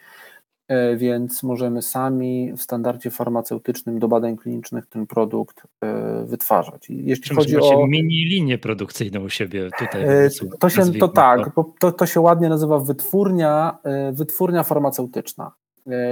więc 0.97 1.43
możemy 1.43 1.83
sami 1.83 2.53
w 2.53 2.63
standardzie 2.63 3.11
farmaceutycznym 3.11 3.99
do 3.99 4.09
badań 4.09 4.37
klinicznych 4.37 4.87
ten 4.87 5.07
produkt 5.07 5.63
e, 5.81 6.25
wytwarzać. 6.25 6.91
I 6.91 7.05
jeśli 7.05 7.25
Czym 7.25 7.37
chodzi 7.37 7.57
o 7.57 7.87
mini 7.87 8.25
linię 8.25 8.59
produkcyjną 8.59 9.21
u 9.21 9.29
siebie 9.29 9.71
tutaj. 9.79 10.03
E, 10.03 10.31
to 10.61 10.71
się 10.71 10.93
to 10.93 11.09
tak, 11.09 11.51
to, 11.81 11.93
to 11.93 12.07
się 12.07 12.21
ładnie 12.21 12.49
nazywa 12.49 12.79
wytwórnia, 12.79 13.79
wytwórnia 14.13 14.63
farmaceutyczna. 14.63 15.53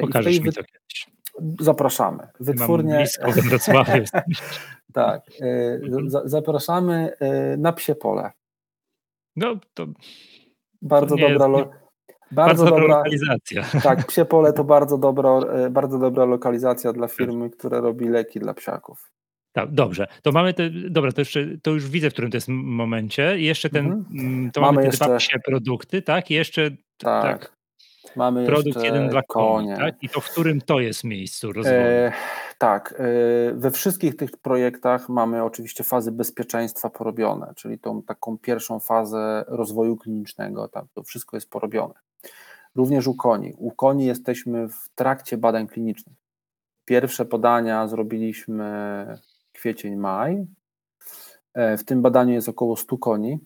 Pokażesz 0.00 0.40
mi 0.40 0.52
to 0.52 0.62
kiedyś. 0.62 1.06
Zapraszamy. 1.60 2.28
Wytwórnie. 2.40 3.04
Mam 3.22 3.32
blisko 3.32 3.84
tak. 4.92 5.22
Zapraszamy 6.24 7.12
na 7.58 7.72
psie 7.72 7.94
pole. 7.94 8.30
No 9.36 9.56
to. 9.74 9.86
Bardzo 10.82 11.16
to 11.16 11.28
dobra. 11.28 11.81
Bardzo, 12.32 12.64
bardzo 12.64 12.76
dobra 12.80 12.96
lokalizacja. 12.96 13.62
Tak, 13.82 14.06
psie 14.06 14.24
pole 14.24 14.52
to 14.52 14.64
bardzo 14.64 14.98
dobra, 14.98 15.30
e, 15.30 15.70
bardzo 15.70 15.98
dobra 15.98 16.24
lokalizacja 16.24 16.92
dla 16.92 17.08
firmy, 17.08 17.50
która 17.50 17.80
robi 17.80 18.08
leki 18.08 18.40
dla 18.40 18.54
psiaków. 18.54 19.10
Tak, 19.52 19.70
dobrze. 19.70 20.06
To 20.22 20.32
mamy 20.32 20.54
te, 20.54 20.70
dobra, 20.70 21.12
to, 21.12 21.20
jeszcze, 21.20 21.46
to 21.62 21.70
już 21.70 21.88
widzę, 21.88 22.10
w 22.10 22.12
którym 22.12 22.30
to 22.30 22.36
jest 22.36 22.48
momencie. 22.48 23.38
I 23.38 23.44
jeszcze 23.44 23.70
ten, 23.70 23.86
mhm. 23.86 24.04
Mm, 24.18 24.50
to 24.50 24.60
mamy, 24.60 24.76
mamy 24.76 24.86
jeszcze... 24.86 25.04
dwa 25.04 25.16
psie 25.16 25.38
produkty, 25.44 26.02
tak? 26.02 26.30
I 26.30 26.34
jeszcze 26.34 26.70
tak. 26.98 27.22
tak. 27.22 27.52
Mamy 28.16 28.46
produkt 28.46 28.84
jeden 28.84 29.08
dla 29.08 29.22
koni, 29.22 29.76
tak? 29.76 30.02
I 30.02 30.08
to 30.08 30.20
w 30.20 30.30
którym 30.30 30.60
to 30.60 30.80
jest 30.80 31.04
miejscu 31.04 31.52
rozwoju? 31.52 31.76
E, 31.76 32.12
tak, 32.58 32.94
e, 32.98 33.54
we 33.54 33.70
wszystkich 33.70 34.16
tych 34.16 34.30
projektach 34.30 35.08
mamy 35.08 35.44
oczywiście 35.44 35.84
fazy 35.84 36.12
bezpieczeństwa 36.12 36.90
porobione, 36.90 37.52
czyli 37.56 37.78
tą 37.78 38.02
taką 38.02 38.38
pierwszą 38.38 38.80
fazę 38.80 39.44
rozwoju 39.48 39.96
klinicznego, 39.96 40.68
tak, 40.68 40.84
to 40.94 41.02
wszystko 41.02 41.36
jest 41.36 41.50
porobione. 41.50 41.94
Również 42.74 43.06
u 43.06 43.14
koni. 43.14 43.54
U 43.56 43.70
koni 43.70 44.06
jesteśmy 44.06 44.68
w 44.68 44.88
trakcie 44.94 45.38
badań 45.38 45.66
klinicznych. 45.66 46.16
Pierwsze 46.84 47.24
podania 47.24 47.88
zrobiliśmy 47.88 49.06
kwiecień, 49.52 49.96
maj. 49.96 50.46
E, 51.54 51.76
w 51.76 51.84
tym 51.84 52.02
badaniu 52.02 52.32
jest 52.34 52.48
około 52.48 52.76
100 52.76 52.98
koni. 52.98 53.38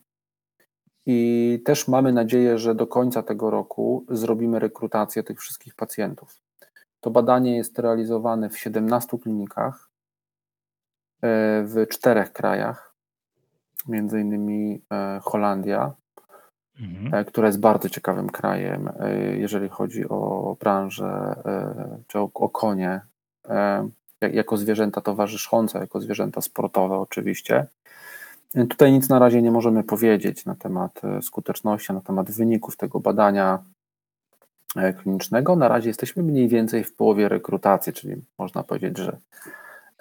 I 1.07 1.63
też 1.65 1.89
mamy 1.89 2.13
nadzieję, 2.13 2.59
że 2.59 2.75
do 2.75 2.87
końca 2.87 3.23
tego 3.23 3.51
roku 3.51 4.07
zrobimy 4.09 4.59
rekrutację 4.59 5.23
tych 5.23 5.41
wszystkich 5.41 5.75
pacjentów. 5.75 6.41
To 7.01 7.11
badanie 7.11 7.57
jest 7.57 7.79
realizowane 7.79 8.51
w 8.51 8.59
17 8.59 9.19
klinikach 9.19 9.91
e, 11.23 11.63
w 11.65 11.87
czterech 11.89 12.33
krajach, 12.33 12.95
między 13.89 14.21
innymi 14.21 14.83
e, 14.93 15.21
Holandia, 15.23 15.95
mhm. 16.81 17.25
która 17.25 17.47
jest 17.47 17.61
bardzo 17.61 17.89
ciekawym 17.89 18.31
krajem, 18.31 18.91
jeżeli 19.39 19.69
chodzi 19.69 20.09
o 20.09 20.57
branżę 20.61 21.37
czy 22.07 22.19
o, 22.19 22.31
o 22.35 22.49
konie, 22.49 23.01
jako 24.21 24.57
zwierzęta 24.57 25.01
towarzyszące, 25.01 25.79
jako 25.79 26.01
zwierzęta 26.01 26.41
sportowe 26.41 26.99
oczywiście. 26.99 27.67
Tutaj 28.71 28.93
nic 28.93 29.09
na 29.09 29.19
razie 29.19 29.43
nie 29.43 29.51
możemy 29.51 29.85
powiedzieć 29.85 30.45
na 30.45 30.55
temat 30.55 31.01
skuteczności, 31.23 31.93
na 31.93 32.01
temat 32.01 32.31
wyników 32.31 32.77
tego 32.77 33.01
badania 33.01 33.59
klinicznego. 35.03 35.57
Na 35.57 35.69
razie 35.69 35.89
jesteśmy 35.89 36.23
mniej 36.23 36.49
więcej 36.49 36.85
w 36.85 36.95
połowie 36.95 37.29
rekrutacji, 37.29 37.93
czyli 37.93 38.17
można 38.39 38.63
powiedzieć, 38.63 38.99
że 38.99 39.17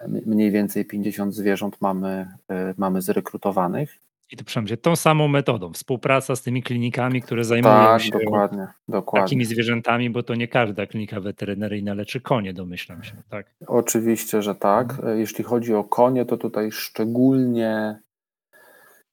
mniej 0.08 0.52
więcej 0.52 0.86
50 0.86 1.36
zwierząt 1.36 1.82
mamy, 1.82 2.28
e, 2.50 2.74
mamy 2.78 3.02
zrekrutowanych. 3.02 4.00
I 4.32 4.38
to 4.38 4.44
przynajmniej 4.44 4.78
tą 4.78 4.96
samą 4.96 5.28
metodą, 5.28 5.74
współpraca 5.74 6.36
z 6.36 6.42
tymi 6.42 6.64
klinikami, 6.64 7.22
które 7.22 7.44
zajmują 7.44 7.74
tak, 7.74 8.02
się 8.02 8.12
dokładnie, 8.12 8.68
dokładnie. 8.88 9.26
takimi 9.26 9.46
zwierzętami, 9.46 10.10
bo 10.10 10.24
to 10.24 10.36
nie 10.36 10.48
każda 10.48 10.86
klinika 10.86 11.20
weterynaryjna 11.20 11.94
leczy 11.94 12.22
konie, 12.22 12.54
domyślam 12.54 13.04
się. 13.04 13.14
Tak? 13.30 13.54
Oczywiście, 13.68 14.42
że 14.42 14.56
tak. 14.56 14.92
Mhm. 14.92 15.08
E, 15.08 15.20
jeśli 15.20 15.44
chodzi 15.44 15.74
o 15.74 15.84
konie, 15.84 16.26
to 16.26 16.38
tutaj 16.38 16.72
szczególnie 16.72 18.00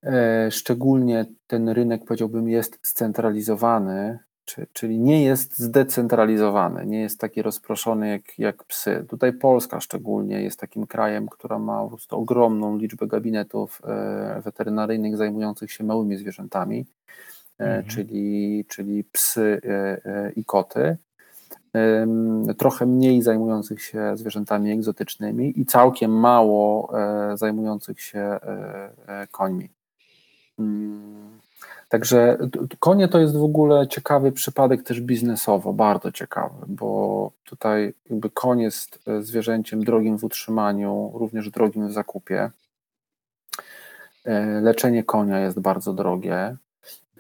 e, 0.03 0.51
szczególnie 0.51 1.27
ten 1.47 1.69
rynek, 1.69 2.05
powiedziałbym, 2.05 2.49
jest 2.49 2.79
scentralizowany 2.83 4.19
czyli 4.73 4.99
nie 4.99 5.25
jest 5.25 5.59
zdecentralizowany, 5.59 6.87
nie 6.87 7.01
jest 7.01 7.21
taki 7.21 7.43
rozproszony 7.43 8.09
jak, 8.09 8.39
jak 8.39 8.65
psy. 8.65 9.07
Tutaj 9.09 9.33
Polska 9.33 9.81
szczególnie 9.81 10.43
jest 10.43 10.61
takim 10.61 10.87
krajem, 10.87 11.29
która 11.29 11.59
ma 11.59 11.83
po 11.83 11.89
prostu 11.89 12.17
ogromną 12.17 12.79
liczbę 12.79 13.07
gabinetów 13.07 13.83
e, 13.85 14.41
weterynaryjnych 14.45 15.17
zajmujących 15.17 15.73
się 15.73 15.85
małymi 15.85 16.17
zwierzętami, 16.17 16.87
e, 17.61 17.65
mhm. 17.65 17.85
czyli, 17.87 18.65
czyli 18.69 19.05
psy 19.05 19.61
e, 20.05 20.33
i 20.37 20.45
koty. 20.45 20.97
Trochę 22.59 22.87
mniej 22.87 23.23
zajmujących 23.23 23.83
się 23.83 24.17
zwierzętami 24.17 24.73
egzotycznymi 24.73 25.61
i 25.61 25.67
całkiem 25.67 26.11
mało 26.11 26.93
zajmujących 27.35 28.01
się 28.01 28.39
końmi. 29.31 29.69
Także 31.93 32.39
konie 32.79 33.09
to 33.09 33.19
jest 33.19 33.37
w 33.37 33.43
ogóle 33.43 33.89
ciekawy 33.89 34.33
przypadek 34.33 34.83
też 34.83 35.01
biznesowo, 35.01 35.73
bardzo 35.73 36.13
ciekawy, 36.13 36.67
bo 36.69 37.31
tutaj 37.45 37.95
jakby 38.11 38.31
koń 38.31 38.61
jest 38.61 38.99
e, 39.07 39.23
zwierzęciem 39.23 39.85
drogim 39.85 40.19
w 40.19 40.25
utrzymaniu, 40.25 41.11
również 41.15 41.51
drogim 41.51 41.89
w 41.89 41.93
zakupie. 41.93 42.51
E, 44.25 44.61
leczenie 44.61 45.05
konia 45.05 45.41
jest 45.41 45.61
bardzo 45.61 45.93
drogie. 45.93 46.57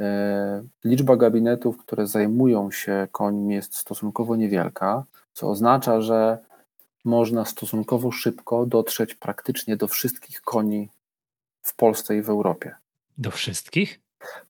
E, 0.00 0.62
liczba 0.84 1.16
gabinetów, 1.16 1.78
które 1.78 2.06
zajmują 2.06 2.70
się 2.70 3.08
końmi 3.10 3.54
jest 3.54 3.76
stosunkowo 3.76 4.36
niewielka, 4.36 5.04
co 5.32 5.50
oznacza, 5.50 6.00
że 6.00 6.38
można 7.04 7.44
stosunkowo 7.44 8.10
szybko 8.10 8.66
dotrzeć 8.66 9.14
praktycznie 9.14 9.76
do 9.76 9.88
wszystkich 9.88 10.40
koni 10.40 10.88
w 11.62 11.74
Polsce 11.74 12.16
i 12.16 12.22
w 12.22 12.30
Europie. 12.30 12.74
Do 13.18 13.30
wszystkich? 13.30 14.01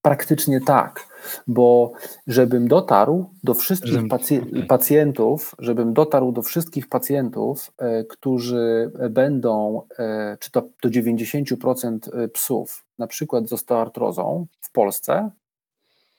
Praktycznie 0.03 0.61
tak, 0.61 1.07
bo 1.47 1.93
żebym 2.27 2.69
dotarł 2.69 3.31
do 3.45 3.55
wszystkich 3.55 4.01
pac- 4.09 4.67
pacjentów, 4.67 5.55
żebym 5.59 5.93
dotarł 5.93 6.33
do 6.33 6.43
wszystkich 6.43 6.89
pacjentów, 6.89 7.73
e, 7.79 8.05
którzy 8.05 8.91
będą, 9.11 9.83
e, 9.99 10.37
czy 10.41 10.51
to 10.51 10.63
do 10.83 10.91
90% 10.91 12.09
e, 12.13 12.29
psów, 12.29 12.85
na 12.99 13.07
przykład 13.07 13.49
z 13.49 13.53
osteoartrozą 13.53 14.47
w 14.61 14.73
Polsce, 14.73 15.31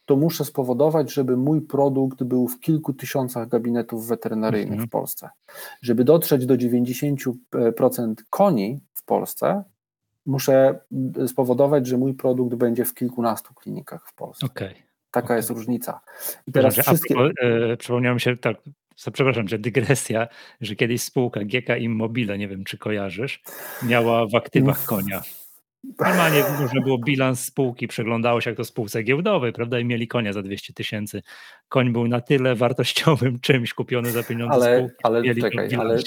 to 0.05 0.15
muszę 0.15 0.45
spowodować, 0.45 1.13
żeby 1.13 1.37
mój 1.37 1.61
produkt 1.61 2.23
był 2.23 2.47
w 2.47 2.59
kilku 2.59 2.93
tysiącach 2.93 3.47
gabinetów 3.47 4.07
weterynaryjnych 4.07 4.71
mhm. 4.71 4.87
w 4.87 4.91
Polsce. 4.91 5.29
Żeby 5.81 6.03
dotrzeć 6.03 6.45
do 6.45 6.55
90% 6.55 8.13
koni 8.29 8.79
w 8.93 9.03
Polsce, 9.03 9.63
muszę 10.25 10.79
spowodować, 11.27 11.88
że 11.88 11.97
mój 11.97 12.13
produkt 12.13 12.55
będzie 12.55 12.86
w 12.86 12.93
kilkunastu 12.93 13.53
klinikach 13.53 14.07
w 14.07 14.13
Polsce. 14.13 14.45
Okay. 14.45 14.73
Taka 15.12 15.25
okay. 15.25 15.38
jest 15.38 15.49
różnica. 15.49 16.01
I 16.47 16.51
teraz 16.51 16.77
wszystkie... 16.79 17.15
Propos, 17.15 18.13
e, 18.15 18.19
się 18.19 18.38
tak, 18.38 18.57
przepraszam, 19.13 19.47
że 19.47 19.59
dygresja, 19.59 20.27
że 20.62 20.75
kiedyś 20.75 21.01
spółka 21.01 21.39
GK 21.43 21.77
Immobile, 21.77 22.38
nie 22.38 22.47
wiem 22.47 22.63
czy 22.63 22.77
kojarzysz, 22.77 23.41
miała 23.83 24.27
w 24.27 24.36
aktywach 24.36 24.86
konia. 24.86 25.21
Normalnie 25.99 26.43
można 26.62 26.81
było 26.81 26.97
bilans 26.97 27.45
spółki, 27.45 27.88
przeglądało 27.88 28.41
się 28.41 28.49
jak 28.49 28.57
to 28.57 28.65
spółce 28.65 29.03
giełdowej, 29.03 29.53
prawda, 29.53 29.79
i 29.79 29.86
mieli 29.86 30.07
konia 30.07 30.33
za 30.33 30.41
200 30.41 30.73
tysięcy. 30.73 31.21
Koń 31.69 31.93
był 31.93 32.07
na 32.07 32.21
tyle 32.21 32.55
wartościowym 32.55 33.39
czymś 33.47 33.73
kupiony 33.73 34.12
za 34.12 34.23
pieniądze 34.23 34.55
ale, 34.55 34.77
spółki. 34.77 34.95
Ale 35.03 35.36
czekaj, 35.36 35.75
ale, 35.75 35.97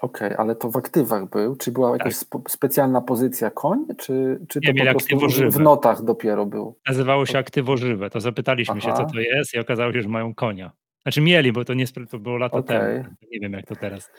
Okej, 0.00 0.28
okay, 0.28 0.38
ale 0.38 0.56
to 0.56 0.70
w 0.70 0.76
aktywach 0.76 1.30
był? 1.30 1.56
Czy 1.56 1.72
była 1.72 1.92
jakaś 1.92 2.18
tak. 2.18 2.50
specjalna 2.50 3.00
pozycja 3.00 3.50
koń, 3.50 3.86
czy, 3.98 4.40
czy 4.48 4.60
to 4.60 4.72
Nie, 4.72 4.94
po 5.10 5.18
prostu 5.18 5.50
w 5.50 5.60
notach 5.60 6.02
dopiero 6.04 6.46
był? 6.46 6.78
Nazywało 6.88 7.26
się 7.26 7.38
aktywo 7.38 7.76
żywe. 7.76 8.10
To 8.10 8.20
zapytaliśmy 8.20 8.74
Aha. 8.78 8.90
się, 8.90 8.92
co 8.96 9.12
to 9.12 9.20
jest 9.20 9.54
i 9.54 9.58
okazało 9.58 9.92
się, 9.92 10.02
że 10.02 10.08
mają 10.08 10.34
konia. 10.34 10.72
Znaczy 11.02 11.20
mieli, 11.20 11.52
bo 11.52 11.64
to 11.64 11.74
nie 11.74 11.86
to 11.86 12.18
było 12.18 12.36
lata 12.36 12.56
okay. 12.56 12.78
temu. 12.78 13.14
Nie 13.32 13.40
wiem, 13.40 13.52
jak 13.52 13.66
to 13.66 13.76
teraz. 13.76 14.10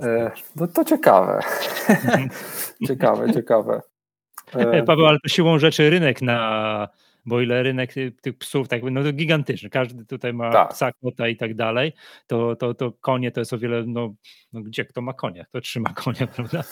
E, 0.00 0.30
no 0.56 0.66
to 0.66 0.84
ciekawe. 0.84 1.40
ciekawe, 2.88 3.32
ciekawe. 3.32 3.80
E, 4.54 4.82
Paweł, 4.82 5.06
ale 5.06 5.18
to 5.22 5.28
siłą 5.28 5.58
rzeczy 5.58 5.90
rynek 5.90 6.22
na 6.22 6.88
bo 7.26 7.40
ile 7.40 7.62
rynek 7.62 7.94
tych 8.22 8.38
psów, 8.38 8.68
tak, 8.68 8.82
no 8.90 9.02
to 9.02 9.12
gigantyczny, 9.12 9.70
każdy 9.70 10.04
tutaj 10.04 10.32
ma 10.32 10.52
tak. 10.52 10.70
psa, 10.70 10.92
kota 10.92 11.28
i 11.28 11.36
tak 11.36 11.54
dalej, 11.54 11.92
to, 12.26 12.56
to, 12.56 12.74
to 12.74 12.92
konie 13.00 13.32
to 13.32 13.40
jest 13.40 13.52
o 13.52 13.58
wiele, 13.58 13.84
no, 13.86 14.14
no 14.52 14.62
gdzie 14.62 14.84
kto 14.84 15.02
ma 15.02 15.12
konia, 15.12 15.44
kto 15.44 15.60
trzyma 15.60 15.92
konia, 15.94 16.26
prawda? 16.36 16.64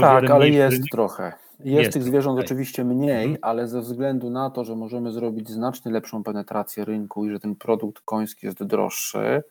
Tak, 0.00 0.30
ale 0.30 0.48
jest 0.48 0.72
rynek. 0.72 0.90
trochę. 0.90 1.32
Jest, 1.60 1.78
jest 1.78 1.92
tych 1.92 2.02
zwierząt 2.02 2.38
okay. 2.38 2.44
oczywiście 2.44 2.84
mniej, 2.84 3.24
mhm. 3.24 3.38
ale 3.42 3.68
ze 3.68 3.80
względu 3.80 4.30
na 4.30 4.50
to, 4.50 4.64
że 4.64 4.76
możemy 4.76 5.12
zrobić 5.12 5.50
znacznie 5.50 5.92
lepszą 5.92 6.24
penetrację 6.24 6.84
rynku 6.84 7.26
i 7.26 7.30
że 7.30 7.40
ten 7.40 7.56
produkt 7.56 8.02
koński 8.04 8.46
jest 8.46 8.64
droższy, 8.64 9.42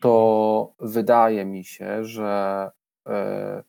to 0.00 0.74
wydaje 0.80 1.44
mi 1.44 1.64
się, 1.64 2.04
że 2.04 2.70
e, 3.06 3.62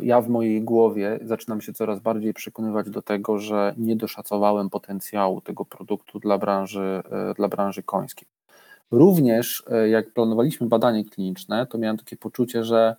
ja 0.00 0.20
w 0.20 0.28
mojej 0.28 0.62
głowie 0.62 1.18
zaczynam 1.22 1.60
się 1.60 1.72
coraz 1.72 2.00
bardziej 2.00 2.34
przekonywać 2.34 2.90
do 2.90 3.02
tego, 3.02 3.38
że 3.38 3.74
nie 3.76 3.96
doszacowałem 3.96 4.70
potencjału 4.70 5.40
tego 5.40 5.64
produktu 5.64 6.18
dla 6.18 6.38
branży, 6.38 7.02
e, 7.10 7.34
dla 7.34 7.48
branży 7.48 7.82
końskiej. 7.82 8.28
Również 8.90 9.64
e, 9.70 9.88
jak 9.88 10.12
planowaliśmy 10.12 10.66
badanie 10.66 11.04
kliniczne, 11.04 11.66
to 11.66 11.78
miałem 11.78 11.98
takie 11.98 12.16
poczucie, 12.16 12.64
że 12.64 12.96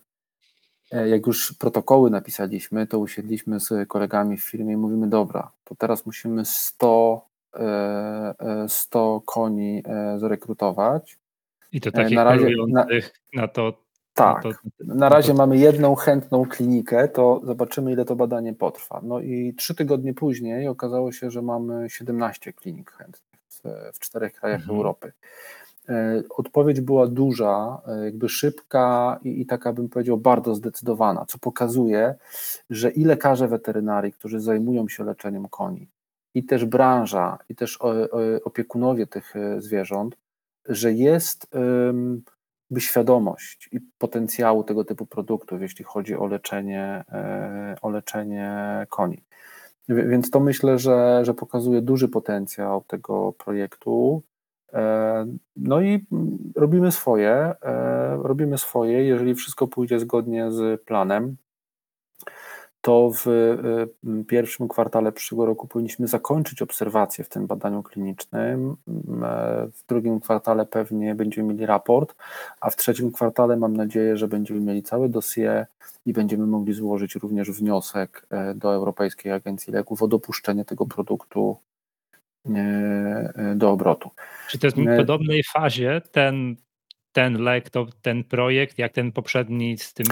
e, 0.92 1.08
jak 1.08 1.26
już 1.26 1.52
protokoły 1.52 2.10
napisaliśmy, 2.10 2.86
to 2.86 2.98
usiedliśmy 2.98 3.60
z 3.60 3.88
kolegami 3.88 4.36
w 4.36 4.44
firmie 4.44 4.72
i 4.72 4.76
mówimy, 4.76 5.08
dobra, 5.08 5.50
to 5.64 5.74
teraz 5.74 6.06
musimy 6.06 6.44
100, 6.44 7.30
100 8.68 9.22
koni 9.26 9.82
zrekrutować. 10.16 11.18
I 11.72 11.80
to 11.80 11.90
takich 11.90 12.16
na 12.16 12.24
razie 12.24 12.48
na, 12.68 12.86
na 13.34 13.48
to 13.48 13.72
tak. 14.20 14.44
No 14.44 14.52
to, 14.52 14.94
na 14.94 15.08
razie 15.08 15.34
mamy 15.34 15.58
jedną 15.58 15.94
chętną 15.94 16.44
klinikę, 16.46 17.08
to 17.08 17.40
zobaczymy, 17.44 17.92
ile 17.92 18.04
to 18.04 18.16
badanie 18.16 18.54
potrwa. 18.54 19.00
No 19.02 19.20
i 19.20 19.54
trzy 19.58 19.74
tygodnie 19.74 20.14
później 20.14 20.68
okazało 20.68 21.12
się, 21.12 21.30
że 21.30 21.42
mamy 21.42 21.90
17 21.90 22.52
klinik 22.52 22.90
chętnych 22.90 23.40
w, 23.48 23.62
w 23.94 23.98
czterech 23.98 24.32
krajach 24.32 24.60
mhm. 24.60 24.76
Europy. 24.76 25.12
E, 25.88 26.22
odpowiedź 26.30 26.80
była 26.80 27.06
duża, 27.06 27.82
e, 27.86 28.04
jakby 28.04 28.28
szybka 28.28 29.18
i, 29.24 29.40
i, 29.40 29.46
taka 29.46 29.72
bym 29.72 29.88
powiedział 29.88 30.16
bardzo 30.16 30.54
zdecydowana, 30.54 31.24
co 31.28 31.38
pokazuje, 31.38 32.14
że 32.70 32.90
i 32.90 33.04
lekarze 33.04 33.48
weterynarii, 33.48 34.12
którzy 34.12 34.40
zajmują 34.40 34.88
się 34.88 35.04
leczeniem 35.04 35.48
koni, 35.48 35.88
i 36.34 36.44
też 36.44 36.64
branża, 36.64 37.38
i 37.48 37.54
też 37.54 37.78
opiekunowie 38.44 39.06
tych 39.06 39.36
e, 39.36 39.60
zwierząt, 39.60 40.16
że 40.68 40.92
jest 40.92 41.46
by 42.70 42.80
świadomość 42.80 43.68
i 43.72 43.80
potencjału 43.98 44.64
tego 44.64 44.84
typu 44.84 45.06
produktów, 45.06 45.62
jeśli 45.62 45.84
chodzi 45.84 46.14
o 46.16 46.26
leczenie, 46.26 47.04
e, 47.12 47.76
o 47.82 47.90
leczenie 47.90 48.50
koni. 48.90 49.22
Więc 49.88 50.30
to 50.30 50.40
myślę, 50.40 50.78
że, 50.78 51.20
że 51.24 51.34
pokazuje 51.34 51.82
duży 51.82 52.08
potencjał 52.08 52.84
tego 52.86 53.32
projektu. 53.32 54.22
E, 54.72 55.26
no 55.56 55.80
i 55.80 56.06
robimy 56.56 56.92
swoje, 56.92 57.32
e, 57.62 58.16
robimy 58.22 58.58
swoje, 58.58 59.04
jeżeli 59.04 59.34
wszystko 59.34 59.68
pójdzie 59.68 60.00
zgodnie 60.00 60.52
z 60.52 60.82
planem, 60.82 61.36
to 62.80 63.10
w 63.24 63.26
y, 63.26 64.24
pierwszym 64.24 64.68
kwartale 64.68 65.12
przyszłego 65.12 65.46
roku 65.46 65.68
powinniśmy 65.68 66.08
zakończyć 66.08 66.62
obserwacje 66.62 67.24
w 67.24 67.28
tym 67.28 67.46
badaniu 67.46 67.82
klinicznym. 67.82 68.76
E, 69.22 69.68
w 69.74 69.86
drugim 69.88 70.20
kwartale 70.20 70.66
pewnie 70.66 71.14
będziemy 71.14 71.52
mieli 71.52 71.66
raport, 71.66 72.14
a 72.60 72.70
w 72.70 72.76
trzecim 72.76 73.12
kwartale 73.12 73.56
mam 73.56 73.76
nadzieję, 73.76 74.16
że 74.16 74.28
będziemy 74.28 74.60
mieli 74.60 74.82
całe 74.82 75.08
dossier 75.08 75.66
i 76.06 76.12
będziemy 76.12 76.46
mogli 76.46 76.72
złożyć 76.72 77.14
również 77.14 77.50
wniosek 77.50 78.26
e, 78.30 78.54
do 78.54 78.74
Europejskiej 78.74 79.32
Agencji 79.32 79.72
Leków 79.72 80.02
o 80.02 80.08
dopuszczenie 80.08 80.64
tego 80.64 80.86
produktu 80.86 81.56
do 83.54 83.70
obrotu. 83.70 84.10
Czy 84.48 84.58
to 84.58 84.66
jest 84.66 84.76
w 84.76 84.96
podobnej 84.96 85.42
fazie 85.52 86.00
ten 86.12 86.56
ten 87.12 87.42
lek, 87.42 87.70
to 87.70 87.86
ten 88.02 88.24
projekt, 88.24 88.78
jak 88.78 88.92
ten 88.92 89.12
poprzedni 89.12 89.78
z 89.78 89.94
tym, 89.94 90.06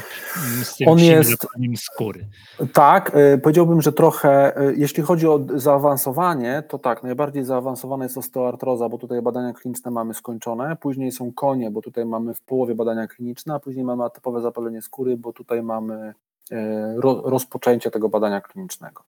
z 0.63 0.77
tym 0.77 0.89
On 0.89 0.99
jest 0.99 1.47
skóry. 1.77 2.29
Tak, 2.73 3.17
y, 3.17 3.39
powiedziałbym, 3.39 3.83
że 3.83 3.93
trochę, 3.93 4.61
y, 4.63 4.75
jeśli 4.77 5.03
chodzi 5.03 5.27
o 5.27 5.41
zaawansowanie, 5.55 6.63
to 6.69 6.79
tak, 6.79 7.03
najbardziej 7.03 7.45
zaawansowana 7.45 8.05
jest 8.05 8.19
osteoartroza, 8.19 8.89
bo 8.89 8.99
tutaj 8.99 9.23
badania 9.23 9.53
kliniczne 9.53 9.91
mamy 9.91 10.15
skończone, 10.15 10.77
później 10.77 11.13
są 11.13 11.33
konie, 11.33 11.71
bo 11.71 11.83
tutaj 11.83 12.07
mamy 12.07 12.35
w 12.35 12.41
połowie 12.41 12.75
badania 12.75 13.07
kliniczne, 13.07 13.55
a 13.55 13.61
później 13.61 13.85
mamy 13.85 14.05
atypowe 14.05 14.41
zapalenie 14.41 14.83
skóry, 14.83 15.17
bo 15.17 15.33
tutaj 15.33 15.63
mamy 15.63 16.15
y, 16.53 16.57
rozpoczęcie 17.25 17.91
tego 17.91 18.09
badania 18.09 18.41
klinicznego. 18.41 19.03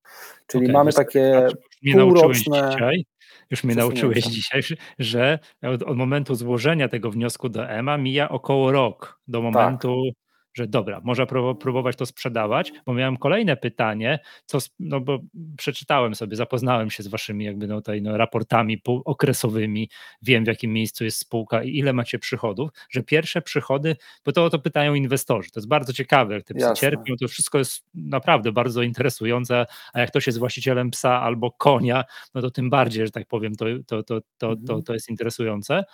Czyli 0.46 0.64
okay, 0.64 0.72
mamy 0.72 0.92
takie 0.92 1.48
półroczne... 1.92 2.70
Dzisiaj, 2.72 3.05
już 3.50 3.64
mnie 3.64 3.74
nauczyłeś 3.74 4.24
dzisiaj, 4.36 4.62
że 4.98 5.38
od, 5.62 5.82
od, 5.82 5.96
momentu 5.96 6.34
złożenia 6.34 6.88
tego 6.88 7.10
wniosku 7.10 7.48
do 7.48 7.68
EMA 7.68 7.98
mija 7.98 8.28
około 8.28 8.72
rok 8.72 9.20
do 9.28 9.38
tak. 9.38 9.42
momentu, 9.42 10.02
tak 10.06 10.29
że 10.54 10.66
dobra, 10.66 11.00
można 11.04 11.26
próbować 11.60 11.96
to 11.96 12.06
sprzedawać, 12.06 12.72
bo 12.86 12.94
miałem 12.94 13.16
kolejne 13.16 13.56
pytanie, 13.56 14.18
co, 14.46 14.58
no 14.78 15.00
bo 15.00 15.18
przeczytałem 15.56 16.14
sobie, 16.14 16.36
zapoznałem 16.36 16.90
się 16.90 17.02
z 17.02 17.08
waszymi 17.08 17.44
jakby 17.44 17.66
no 17.66 17.76
tutaj 17.76 18.02
no, 18.02 18.16
raportami 18.16 18.82
okresowymi, 19.04 19.90
wiem 20.22 20.44
w 20.44 20.46
jakim 20.46 20.72
miejscu 20.72 21.04
jest 21.04 21.18
spółka 21.18 21.62
i 21.62 21.76
ile 21.76 21.92
macie 21.92 22.18
przychodów, 22.18 22.70
że 22.90 23.02
pierwsze 23.02 23.42
przychody, 23.42 23.96
bo 24.24 24.32
to 24.32 24.44
o 24.44 24.50
to 24.50 24.58
pytają 24.58 24.94
inwestorzy, 24.94 25.50
to 25.50 25.60
jest 25.60 25.68
bardzo 25.68 25.92
ciekawe, 25.92 26.34
jak 26.34 26.44
te 26.44 26.54
psy 26.54 26.66
Jasne. 26.66 26.76
cierpią, 26.76 27.14
to 27.20 27.28
wszystko 27.28 27.58
jest 27.58 27.84
naprawdę 27.94 28.52
bardzo 28.52 28.82
interesujące, 28.82 29.66
a 29.92 30.00
jak 30.00 30.10
ktoś 30.10 30.26
jest 30.26 30.38
właścicielem 30.38 30.90
psa 30.90 31.20
albo 31.20 31.50
konia, 31.50 32.04
no 32.34 32.40
to 32.40 32.50
tym 32.50 32.70
bardziej, 32.70 33.06
że 33.06 33.12
tak 33.12 33.26
powiem, 33.26 33.54
to, 33.54 33.64
to, 33.86 34.02
to, 34.02 34.20
to, 34.20 34.24
to, 34.38 34.52
mhm. 34.52 34.82
to 34.82 34.92
jest 34.94 35.10
interesujące. 35.10 35.84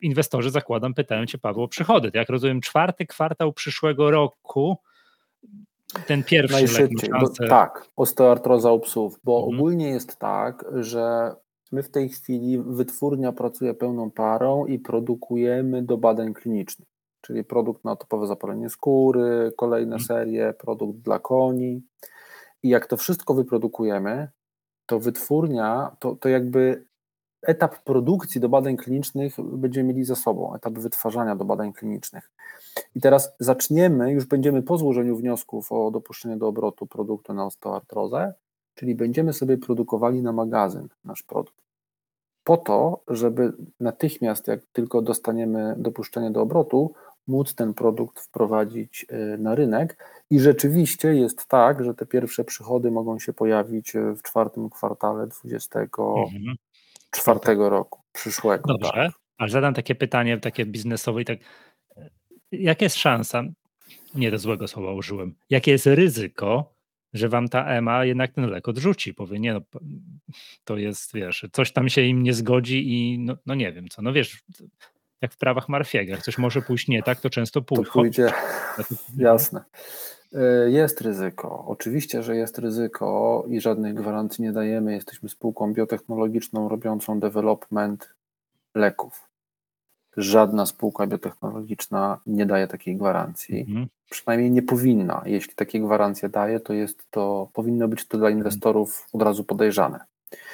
Inwestorzy, 0.00 0.50
zakładam, 0.50 0.94
pytają 0.94 1.26
Cię, 1.26 1.38
Paweł, 1.38 1.62
o 1.62 1.68
przychody. 1.68 2.10
Jak 2.14 2.28
rozumiem, 2.28 2.60
czwarty 2.60 3.06
kwartał 3.06 3.52
przyszłego 3.52 4.10
roku, 4.10 4.76
ten 6.06 6.24
pierwszy 6.24 6.52
Najszybciej, 6.52 7.10
lek 7.10 7.20
bo, 7.20 7.48
Tak, 7.48 7.88
osteoartroza 7.96 8.72
u 8.72 8.80
psów, 8.80 9.20
bo 9.24 9.38
mhm. 9.38 9.54
ogólnie 9.54 9.88
jest 9.88 10.18
tak, 10.18 10.64
że 10.74 11.34
my 11.72 11.82
w 11.82 11.90
tej 11.90 12.08
chwili, 12.08 12.58
wytwórnia 12.58 13.32
pracuje 13.32 13.74
pełną 13.74 14.10
parą 14.10 14.66
i 14.66 14.78
produkujemy 14.78 15.82
do 15.82 15.98
badań 15.98 16.34
klinicznych, 16.34 16.88
czyli 17.20 17.44
produkt 17.44 17.84
na 17.84 17.96
topowe 17.96 18.26
zapalenie 18.26 18.70
skóry, 18.70 19.52
kolejne 19.56 19.96
mhm. 19.96 20.06
serie, 20.06 20.54
produkt 20.58 20.98
dla 20.98 21.18
koni. 21.18 21.82
I 22.62 22.68
jak 22.68 22.86
to 22.86 22.96
wszystko 22.96 23.34
wyprodukujemy, 23.34 24.28
to 24.86 25.00
wytwórnia, 25.00 25.96
to, 25.98 26.16
to 26.16 26.28
jakby 26.28 26.84
etap 27.42 27.82
produkcji 27.84 28.40
do 28.40 28.48
badań 28.48 28.76
klinicznych 28.76 29.34
będziemy 29.38 29.88
mieli 29.88 30.04
za 30.04 30.16
sobą, 30.16 30.54
etap 30.54 30.72
wytwarzania 30.72 31.36
do 31.36 31.44
badań 31.44 31.72
klinicznych. 31.72 32.30
I 32.94 33.00
teraz 33.00 33.32
zaczniemy, 33.40 34.12
już 34.12 34.26
będziemy 34.26 34.62
po 34.62 34.78
złożeniu 34.78 35.16
wniosków 35.16 35.72
o 35.72 35.90
dopuszczenie 35.90 36.36
do 36.36 36.48
obrotu 36.48 36.86
produktu 36.86 37.34
na 37.34 37.46
osteoartrozę, 37.46 38.34
czyli 38.74 38.94
będziemy 38.94 39.32
sobie 39.32 39.58
produkowali 39.58 40.22
na 40.22 40.32
magazyn 40.32 40.88
nasz 41.04 41.22
produkt. 41.22 41.58
Po 42.44 42.56
to, 42.56 43.00
żeby 43.08 43.52
natychmiast, 43.80 44.48
jak 44.48 44.60
tylko 44.72 45.02
dostaniemy 45.02 45.74
dopuszczenie 45.78 46.30
do 46.30 46.42
obrotu, 46.42 46.92
móc 47.26 47.54
ten 47.54 47.74
produkt 47.74 48.20
wprowadzić 48.20 49.06
y, 49.34 49.38
na 49.38 49.54
rynek. 49.54 49.96
I 50.30 50.40
rzeczywiście 50.40 51.14
jest 51.14 51.46
tak, 51.46 51.84
że 51.84 51.94
te 51.94 52.06
pierwsze 52.06 52.44
przychody 52.44 52.90
mogą 52.90 53.18
się 53.18 53.32
pojawić 53.32 53.96
y, 53.96 54.14
w 54.14 54.22
czwartym 54.22 54.70
kwartale 54.70 55.26
20. 55.26 55.80
Czwartego 57.10 57.68
roku 57.68 58.02
przyszłego. 58.12 58.72
Dobrze, 58.72 58.92
tak. 58.92 59.12
ale 59.38 59.50
zadam 59.50 59.74
takie 59.74 59.94
pytanie, 59.94 60.38
takie 60.38 60.66
biznesowe 60.66 61.22
i 61.22 61.24
tak, 61.24 61.38
jaka 62.52 62.84
jest 62.84 62.96
szansa, 62.96 63.42
nie 64.14 64.30
do 64.30 64.38
złego 64.38 64.68
słowa 64.68 64.92
użyłem, 64.92 65.34
jakie 65.50 65.70
jest 65.70 65.86
ryzyko, 65.86 66.74
że 67.12 67.28
wam 67.28 67.48
ta 67.48 67.64
EMA 67.64 68.04
jednak 68.04 68.32
ten 68.32 68.50
lek 68.50 68.68
odrzuci, 68.68 69.14
powie, 69.14 69.40
nie 69.40 69.52
no, 69.52 69.60
to 70.64 70.76
jest, 70.76 71.14
wiesz, 71.14 71.46
coś 71.52 71.72
tam 71.72 71.88
się 71.88 72.02
im 72.02 72.22
nie 72.22 72.34
zgodzi 72.34 72.92
i 72.92 73.18
no, 73.18 73.36
no 73.46 73.54
nie 73.54 73.72
wiem 73.72 73.88
co, 73.88 74.02
no 74.02 74.12
wiesz, 74.12 74.42
jak 75.22 75.32
w 75.32 75.38
prawach 75.38 75.68
Marfiego, 75.68 76.12
jak 76.12 76.22
coś 76.22 76.38
może 76.38 76.62
pójść 76.62 76.88
nie 76.88 77.02
tak, 77.02 77.20
to 77.20 77.30
często 77.30 77.62
pójdzie. 77.62 77.84
To 77.84 77.92
pójdzie, 77.92 78.30
jasne. 79.16 79.64
E, 80.34 80.70
jest 80.70 81.00
ryzyko. 81.00 81.64
Oczywiście, 81.66 82.22
że 82.22 82.36
jest 82.36 82.58
ryzyko 82.58 83.44
i 83.48 83.60
żadnej 83.60 83.94
gwarancji 83.94 84.44
nie 84.44 84.52
dajemy. 84.52 84.92
Jesteśmy 84.92 85.28
spółką 85.28 85.72
biotechnologiczną 85.72 86.68
robiącą 86.68 87.20
development 87.20 88.14
leków. 88.74 89.28
Żadna 90.16 90.66
spółka 90.66 91.06
biotechnologiczna 91.06 92.20
nie 92.26 92.46
daje 92.46 92.66
takiej 92.66 92.96
gwarancji. 92.96 93.60
Mhm. 93.60 93.86
Przynajmniej 94.10 94.50
nie 94.50 94.62
powinna. 94.62 95.22
Jeśli 95.26 95.54
takie 95.54 95.80
gwarancje 95.80 96.28
daje, 96.28 96.60
to 96.60 96.72
jest 96.72 97.10
to, 97.10 97.48
powinno 97.52 97.88
być 97.88 98.06
to 98.06 98.18
dla 98.18 98.30
inwestorów 98.30 99.06
od 99.12 99.22
razu 99.22 99.44
podejrzane. 99.44 100.00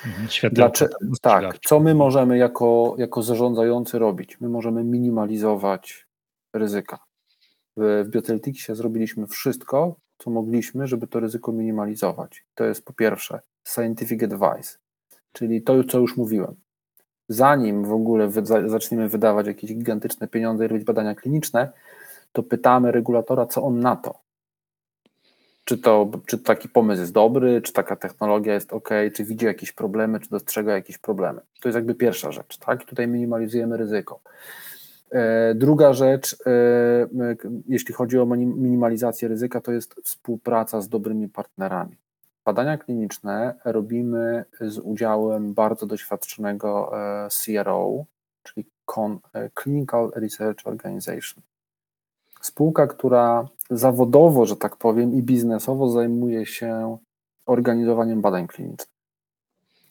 Mhm. 0.06 0.52
Dlaczego, 0.52 0.96
tak, 1.22 1.58
co 1.58 1.80
my 1.80 1.94
możemy 1.94 2.38
jako, 2.38 2.94
jako 2.98 3.22
zarządzający 3.22 3.98
robić? 3.98 4.40
My 4.40 4.48
możemy 4.48 4.84
minimalizować 4.84 6.06
ryzyka 6.52 6.98
w 7.76 8.08
Bioteltixie 8.08 8.74
zrobiliśmy 8.74 9.26
wszystko, 9.26 9.96
co 10.18 10.30
mogliśmy, 10.30 10.86
żeby 10.86 11.06
to 11.06 11.20
ryzyko 11.20 11.52
minimalizować. 11.52 12.44
To 12.54 12.64
jest 12.64 12.84
po 12.84 12.92
pierwsze 12.92 13.40
scientific 13.64 14.22
advice, 14.22 14.78
czyli 15.32 15.62
to, 15.62 15.84
co 15.84 15.98
już 15.98 16.16
mówiłem. 16.16 16.54
Zanim 17.28 17.84
w 17.84 17.92
ogóle 17.92 18.30
zaczniemy 18.66 19.08
wydawać 19.08 19.46
jakieś 19.46 19.74
gigantyczne 19.74 20.28
pieniądze 20.28 20.64
i 20.64 20.68
robić 20.68 20.84
badania 20.84 21.14
kliniczne, 21.14 21.72
to 22.32 22.42
pytamy 22.42 22.92
regulatora, 22.92 23.46
co 23.46 23.62
on 23.62 23.80
na 23.80 23.96
to. 23.96 24.24
Czy, 25.64 25.78
to, 25.78 26.10
czy 26.26 26.38
taki 26.38 26.68
pomysł 26.68 27.00
jest 27.00 27.12
dobry, 27.12 27.62
czy 27.62 27.72
taka 27.72 27.96
technologia 27.96 28.54
jest 28.54 28.72
ok, 28.72 28.88
czy 29.14 29.24
widzi 29.24 29.46
jakieś 29.46 29.72
problemy, 29.72 30.20
czy 30.20 30.30
dostrzega 30.30 30.72
jakieś 30.72 30.98
problemy. 30.98 31.40
To 31.60 31.68
jest 31.68 31.76
jakby 31.76 31.94
pierwsza 31.94 32.32
rzecz, 32.32 32.58
tak? 32.58 32.84
Tutaj 32.84 33.08
minimalizujemy 33.08 33.76
ryzyko. 33.76 34.20
E, 35.14 35.54
druga 35.54 35.92
rzecz, 35.92 36.36
e, 36.46 36.56
jeśli 37.68 37.94
chodzi 37.94 38.18
o 38.18 38.26
minimalizację 38.26 39.28
ryzyka, 39.28 39.60
to 39.60 39.72
jest 39.72 39.94
współpraca 40.04 40.80
z 40.80 40.88
dobrymi 40.88 41.28
partnerami. 41.28 41.96
Badania 42.44 42.78
kliniczne 42.78 43.54
robimy 43.64 44.44
z 44.60 44.78
udziałem 44.78 45.54
bardzo 45.54 45.86
doświadczonego 45.86 46.92
e, 46.98 47.28
CRO, 47.28 48.04
czyli 48.42 48.66
Clinical 49.62 50.10
Research 50.14 50.66
Organization. 50.66 51.42
Spółka, 52.40 52.86
która 52.86 53.48
zawodowo, 53.70 54.46
że 54.46 54.56
tak 54.56 54.76
powiem, 54.76 55.14
i 55.14 55.22
biznesowo 55.22 55.88
zajmuje 55.88 56.46
się 56.46 56.98
organizowaniem 57.46 58.20
badań 58.20 58.46
klinicznych. 58.46 58.94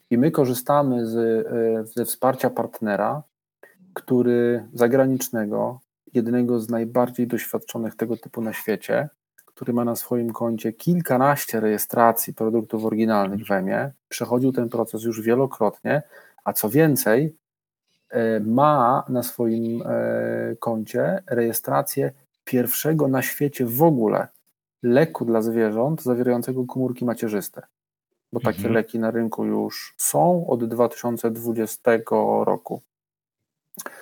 I 0.09 0.17
my 0.17 0.31
korzystamy 0.31 1.05
z, 1.07 1.47
ze 1.95 2.05
wsparcia 2.05 2.49
partnera, 2.49 3.23
który 3.93 4.67
zagranicznego, 4.73 5.79
jednego 6.13 6.59
z 6.59 6.69
najbardziej 6.69 7.27
doświadczonych 7.27 7.95
tego 7.95 8.17
typu 8.17 8.41
na 8.41 8.53
świecie, 8.53 9.09
który 9.45 9.73
ma 9.73 9.85
na 9.85 9.95
swoim 9.95 10.33
koncie 10.33 10.73
kilkanaście 10.73 11.59
rejestracji 11.59 12.33
produktów 12.33 12.85
oryginalnych 12.85 13.45
w 13.45 13.51
EMie, 13.51 13.91
przechodził 14.09 14.51
ten 14.51 14.69
proces 14.69 15.03
już 15.03 15.21
wielokrotnie, 15.21 16.01
a 16.43 16.53
co 16.53 16.69
więcej, 16.69 17.35
e, 18.09 18.39
ma 18.39 19.05
na 19.09 19.23
swoim 19.23 19.81
e, 19.85 20.55
koncie 20.59 21.23
rejestrację 21.27 22.11
pierwszego 22.43 23.07
na 23.07 23.21
świecie 23.21 23.65
w 23.65 23.83
ogóle 23.83 24.27
leku 24.83 25.25
dla 25.25 25.41
zwierząt 25.41 26.01
zawierającego 26.01 26.65
komórki 26.65 27.05
macierzyste. 27.05 27.61
Bo 28.33 28.39
takie 28.39 28.57
mhm. 28.57 28.73
leki 28.73 28.99
na 28.99 29.11
rynku 29.11 29.45
już 29.45 29.95
są 29.97 30.47
od 30.47 30.65
2020 30.65 31.91
roku. 32.43 32.81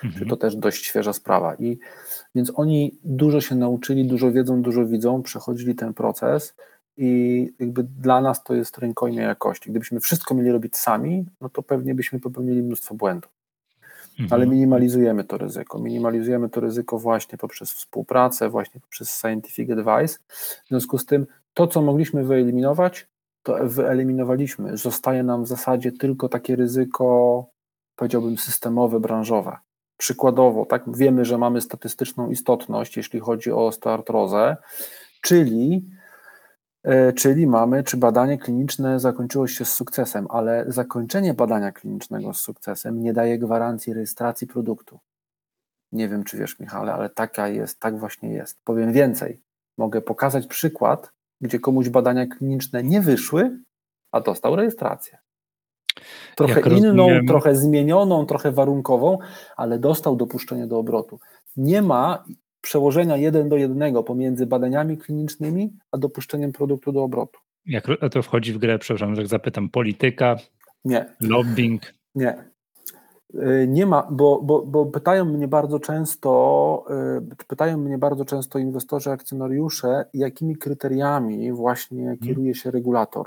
Mhm. 0.04 0.28
to 0.28 0.36
też 0.36 0.56
dość 0.56 0.86
świeża 0.86 1.12
sprawa. 1.12 1.54
I 1.54 1.78
więc 2.34 2.52
oni 2.54 2.98
dużo 3.04 3.40
się 3.40 3.54
nauczyli, 3.54 4.06
dużo 4.06 4.32
wiedzą, 4.32 4.62
dużo 4.62 4.86
widzą, 4.86 5.22
przechodzili 5.22 5.74
ten 5.74 5.94
proces 5.94 6.54
i 6.96 7.52
jakby 7.60 7.82
dla 7.82 8.20
nas 8.20 8.44
to 8.44 8.54
jest 8.54 8.78
rękojmie 8.78 9.22
jakości. 9.22 9.70
Gdybyśmy 9.70 10.00
wszystko 10.00 10.34
mieli 10.34 10.52
robić 10.52 10.76
sami, 10.76 11.24
no 11.40 11.48
to 11.48 11.62
pewnie 11.62 11.94
byśmy 11.94 12.20
popełnili 12.20 12.62
mnóstwo 12.62 12.94
błędów. 12.94 13.30
Mhm. 14.10 14.28
Ale 14.32 14.46
minimalizujemy 14.46 15.24
to 15.24 15.38
ryzyko. 15.38 15.78
Minimalizujemy 15.78 16.48
to 16.48 16.60
ryzyko 16.60 16.98
właśnie 16.98 17.38
poprzez 17.38 17.72
współpracę, 17.72 18.48
właśnie 18.48 18.80
poprzez 18.80 19.10
scientific 19.10 19.70
advice. 19.70 20.18
W 20.64 20.68
związku 20.68 20.98
z 20.98 21.06
tym 21.06 21.26
to, 21.54 21.66
co 21.66 21.82
mogliśmy 21.82 22.24
wyeliminować, 22.24 23.06
to 23.42 23.56
wyeliminowaliśmy. 23.62 24.76
Zostaje 24.76 25.22
nam 25.22 25.44
w 25.44 25.48
zasadzie 25.48 25.92
tylko 25.92 26.28
takie 26.28 26.56
ryzyko 26.56 27.46
powiedziałbym, 27.96 28.38
systemowe, 28.38 29.00
branżowe. 29.00 29.56
Przykładowo, 29.96 30.66
tak, 30.66 30.96
wiemy, 30.96 31.24
że 31.24 31.38
mamy 31.38 31.60
statystyczną 31.60 32.30
istotność, 32.30 32.96
jeśli 32.96 33.20
chodzi 33.20 33.52
o 33.52 33.66
osteoartrozę, 33.66 34.56
czyli 35.20 35.86
E, 36.82 37.12
czyli 37.12 37.46
mamy, 37.46 37.82
czy 37.82 37.96
badanie 37.96 38.38
kliniczne 38.38 39.00
zakończyło 39.00 39.46
się 39.46 39.64
z 39.64 39.72
sukcesem, 39.72 40.26
ale 40.30 40.64
zakończenie 40.68 41.34
badania 41.34 41.72
klinicznego 41.72 42.34
z 42.34 42.40
sukcesem 42.40 43.02
nie 43.02 43.12
daje 43.12 43.38
gwarancji 43.38 43.92
rejestracji 43.92 44.46
produktu. 44.46 44.98
Nie 45.92 46.08
wiem, 46.08 46.24
czy 46.24 46.38
wiesz, 46.38 46.60
Michale, 46.60 46.94
ale 46.94 47.10
taka 47.10 47.48
jest, 47.48 47.80
tak 47.80 47.98
właśnie 47.98 48.32
jest. 48.32 48.64
Powiem 48.64 48.92
więcej. 48.92 49.42
Mogę 49.78 50.00
pokazać 50.00 50.46
przykład, 50.46 51.12
gdzie 51.40 51.60
komuś 51.60 51.88
badania 51.88 52.26
kliniczne 52.26 52.82
nie 52.82 53.00
wyszły, 53.00 53.58
a 54.12 54.20
dostał 54.20 54.56
rejestrację. 54.56 55.18
Trochę 56.36 56.54
Jak 56.54 56.66
inną, 56.66 56.96
rozumiem... 56.96 57.26
trochę 57.26 57.56
zmienioną, 57.56 58.26
trochę 58.26 58.52
warunkową, 58.52 59.18
ale 59.56 59.78
dostał 59.78 60.16
dopuszczenie 60.16 60.66
do 60.66 60.78
obrotu. 60.78 61.18
Nie 61.56 61.82
ma 61.82 62.24
przełożenia 62.60 63.16
jeden 63.16 63.48
do 63.48 63.56
jednego 63.56 64.02
pomiędzy 64.02 64.46
badaniami 64.46 64.98
klinicznymi 64.98 65.72
a 65.92 65.98
dopuszczeniem 65.98 66.52
produktu 66.52 66.92
do 66.92 67.02
obrotu. 67.02 67.40
Jak 67.66 67.86
to 68.10 68.22
wchodzi 68.22 68.52
w 68.52 68.58
grę, 68.58 68.78
przepraszam, 68.78 69.16
że 69.16 69.26
zapytam, 69.26 69.68
polityka, 69.68 70.36
nie. 70.84 71.14
lobbying? 71.20 71.82
Nie. 72.14 72.52
Y, 73.34 73.66
nie 73.68 73.86
ma, 73.86 74.08
bo, 74.10 74.42
bo, 74.42 74.66
bo 74.66 74.86
pytają 74.86 75.24
mnie 75.24 75.48
bardzo 75.48 75.78
często, 75.78 76.84
y, 77.40 77.46
pytają 77.46 77.78
mnie 77.78 77.98
bardzo 77.98 78.24
często 78.24 78.58
inwestorzy, 78.58 79.10
akcjonariusze, 79.10 80.04
jakimi 80.14 80.56
kryteriami 80.56 81.52
właśnie 81.52 82.00
mhm. 82.00 82.18
kieruje 82.18 82.54
się 82.54 82.70
regulator. 82.70 83.26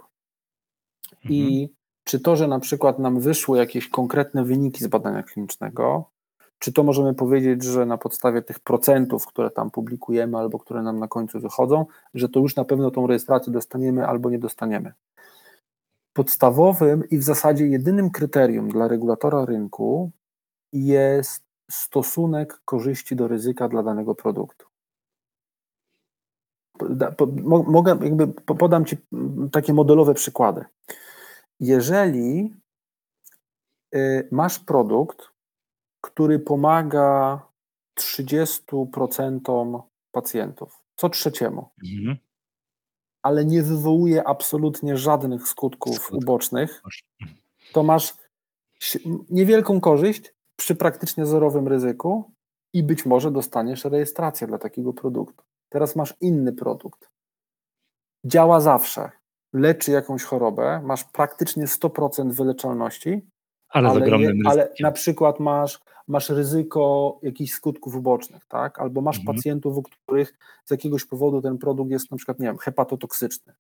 I 1.30 1.62
mhm. 1.64 1.76
Czy 2.06 2.20
to, 2.20 2.36
że 2.36 2.48
na 2.48 2.60
przykład 2.60 3.00
nam 3.00 3.20
wyszły 3.20 3.58
jakieś 3.58 3.90
konkretne 3.90 4.44
wyniki 4.44 4.84
z 4.84 4.88
badania 4.88 5.24
klinicznego, 5.24 6.10
czy 6.60 6.74
to 6.74 6.84
możemy 6.84 7.14
powiedzieć, 7.14 7.64
że 7.64 7.86
na 7.86 7.98
podstawie 7.98 8.42
tych 8.42 8.60
procentów, 8.60 9.28
które 9.28 9.52
tam 9.52 9.72
publikujemy, 9.72 10.38
albo 10.38 10.60
które 10.60 10.84
nam 10.84 11.00
na 11.00 11.08
końcu 11.08 11.40
wychodzą, 11.40 11.86
że 12.14 12.30
to 12.30 12.40
już 12.40 12.56
na 12.56 12.66
pewno 12.66 12.92
tą 12.92 13.08
rejestrację 13.08 13.54
dostaniemy 13.54 14.08
albo 14.08 14.30
nie 14.30 14.40
dostaniemy? 14.40 14.94
Podstawowym 16.14 17.10
i 17.10 17.18
w 17.18 17.24
zasadzie 17.24 17.68
jedynym 17.68 18.10
kryterium 18.10 18.70
dla 18.70 18.88
regulatora 18.88 19.46
rynku 19.46 20.12
jest 20.74 21.44
stosunek 21.72 22.62
korzyści 22.66 23.16
do 23.16 23.28
ryzyka 23.28 23.68
dla 23.70 23.84
danego 23.84 24.16
produktu. 24.16 24.66
Mogę, 27.68 27.98
jakby 28.02 28.28
podam 28.58 28.86
Ci 28.86 28.98
takie 29.52 29.74
modelowe 29.74 30.14
przykłady. 30.14 30.66
Jeżeli 31.60 32.54
y, 33.96 34.28
masz 34.32 34.60
produkt, 34.60 35.30
który 36.02 36.40
pomaga 36.40 37.42
30% 38.00 39.82
pacjentów, 40.12 40.84
co 40.96 41.10
trzeciemu, 41.10 41.70
mhm. 41.84 42.18
ale 43.22 43.46
nie 43.46 43.64
wywołuje 43.64 44.28
absolutnie 44.28 44.98
żadnych 44.98 45.48
skutków 45.48 46.12
ubocznych, 46.12 46.82
to 47.74 47.84
masz 47.84 48.14
niewielką 49.30 49.82
korzyść 49.82 50.34
przy 50.56 50.76
praktycznie 50.76 51.26
zerowym 51.26 51.68
ryzyku 51.68 52.32
i 52.74 52.84
być 52.84 53.06
może 53.06 53.32
dostaniesz 53.32 53.86
rejestrację 53.86 54.48
dla 54.48 54.58
takiego 54.58 54.94
produktu. 54.94 55.44
Teraz 55.70 55.96
masz 55.96 56.14
inny 56.22 56.54
produkt. 56.54 57.10
Działa 58.26 58.62
zawsze, 58.62 59.12
leczy 59.56 59.92
jakąś 59.92 60.24
chorobę, 60.24 60.82
masz 60.84 61.04
praktycznie 61.04 61.66
100% 61.66 62.32
wyleczalności, 62.32 63.28
ale, 63.70 63.90
ale, 63.90 64.20
je, 64.20 64.34
ale 64.46 64.72
na 64.80 64.92
przykład 64.92 65.40
masz 65.40 65.80
masz 66.08 66.30
ryzyko 66.30 67.20
jakichś 67.24 67.52
skutków 67.52 67.96
ubocznych, 67.96 68.46
tak? 68.46 68.80
Albo 68.80 69.02
masz 69.02 69.18
mhm. 69.18 69.36
pacjentów, 69.36 69.78
u 69.78 69.84
których 69.84 70.34
z 70.66 70.72
jakiegoś 70.72 71.06
powodu 71.06 71.42
ten 71.42 71.58
produkt 71.58 71.92
jest 71.92 72.12
na 72.12 72.18
przykład, 72.18 72.40
nie 72.40 72.48
wiem, 72.48 72.58
hepatotoksyczny. 72.58 73.54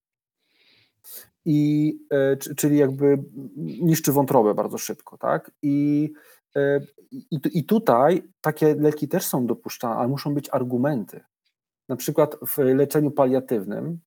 I, 1.45 1.93
e, 2.11 2.37
czyli 2.37 2.77
jakby 2.77 3.23
niszczy 3.57 4.11
wątrobę 4.11 4.53
bardzo 4.53 4.77
szybko, 4.77 5.17
tak? 5.17 5.51
I, 5.61 6.11
e, 6.55 6.81
i, 7.11 7.39
I 7.53 7.63
tutaj 7.63 8.23
takie 8.41 8.75
leki 8.75 9.07
też 9.07 9.25
są 9.25 9.45
dopuszczane, 9.45 9.95
ale 9.95 10.07
muszą 10.07 10.33
być 10.33 10.49
argumenty. 10.51 11.23
Na 11.89 11.95
przykład 11.95 12.35
w 12.47 12.57
leczeniu 12.57 13.11
paliatywnym, 13.11 13.99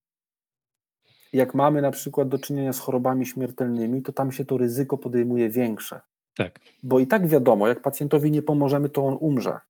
jak 1.33 1.55
mamy 1.55 1.83
na 1.83 1.91
przykład 1.91 2.29
do 2.29 2.39
czynienia 2.39 2.73
z 2.73 2.79
chorobami 2.79 3.27
śmiertelnymi, 3.27 4.03
to 4.03 4.13
tam 4.13 4.33
się 4.33 4.45
to 4.45 4.59
ryzyko 4.59 4.99
podejmuje 4.99 5.51
większe. 5.51 6.01
Tak. 6.37 6.61
Bo 6.83 6.99
i 6.99 7.07
tak 7.07 7.27
wiadomo, 7.27 7.69
jak 7.69 7.83
pacjentowi 7.83 8.31
nie 8.31 8.43
pomożemy, 8.43 8.89
to 8.89 9.07
on 9.07 9.17
umrze. 9.21 9.61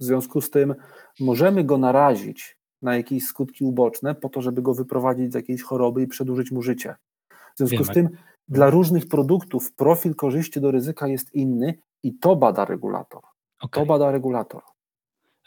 W 0.00 0.04
związku 0.04 0.40
z 0.40 0.50
tym 0.50 0.74
możemy 1.20 1.64
go 1.64 1.78
narazić 1.78 2.58
na 2.82 2.96
jakieś 2.96 3.24
skutki 3.24 3.64
uboczne 3.64 4.14
po 4.14 4.28
to, 4.28 4.42
żeby 4.42 4.62
go 4.62 4.74
wyprowadzić 4.74 5.32
z 5.32 5.34
jakiejś 5.34 5.62
choroby 5.62 6.02
i 6.02 6.06
przedłużyć 6.06 6.52
mu 6.52 6.62
życie. 6.62 6.94
W 7.30 7.58
związku 7.58 7.76
Wiemy. 7.76 7.84
z 7.84 7.90
tym 7.90 8.08
dla 8.48 8.70
różnych 8.70 9.08
produktów 9.08 9.72
profil 9.72 10.14
korzyści 10.14 10.60
do 10.60 10.70
ryzyka 10.70 11.08
jest 11.08 11.34
inny 11.34 11.78
i 12.02 12.14
to 12.14 12.36
bada 12.36 12.64
regulator. 12.64 13.22
Okay. 13.60 13.82
To 13.82 13.86
bada 13.86 14.10
regulator. 14.10 14.62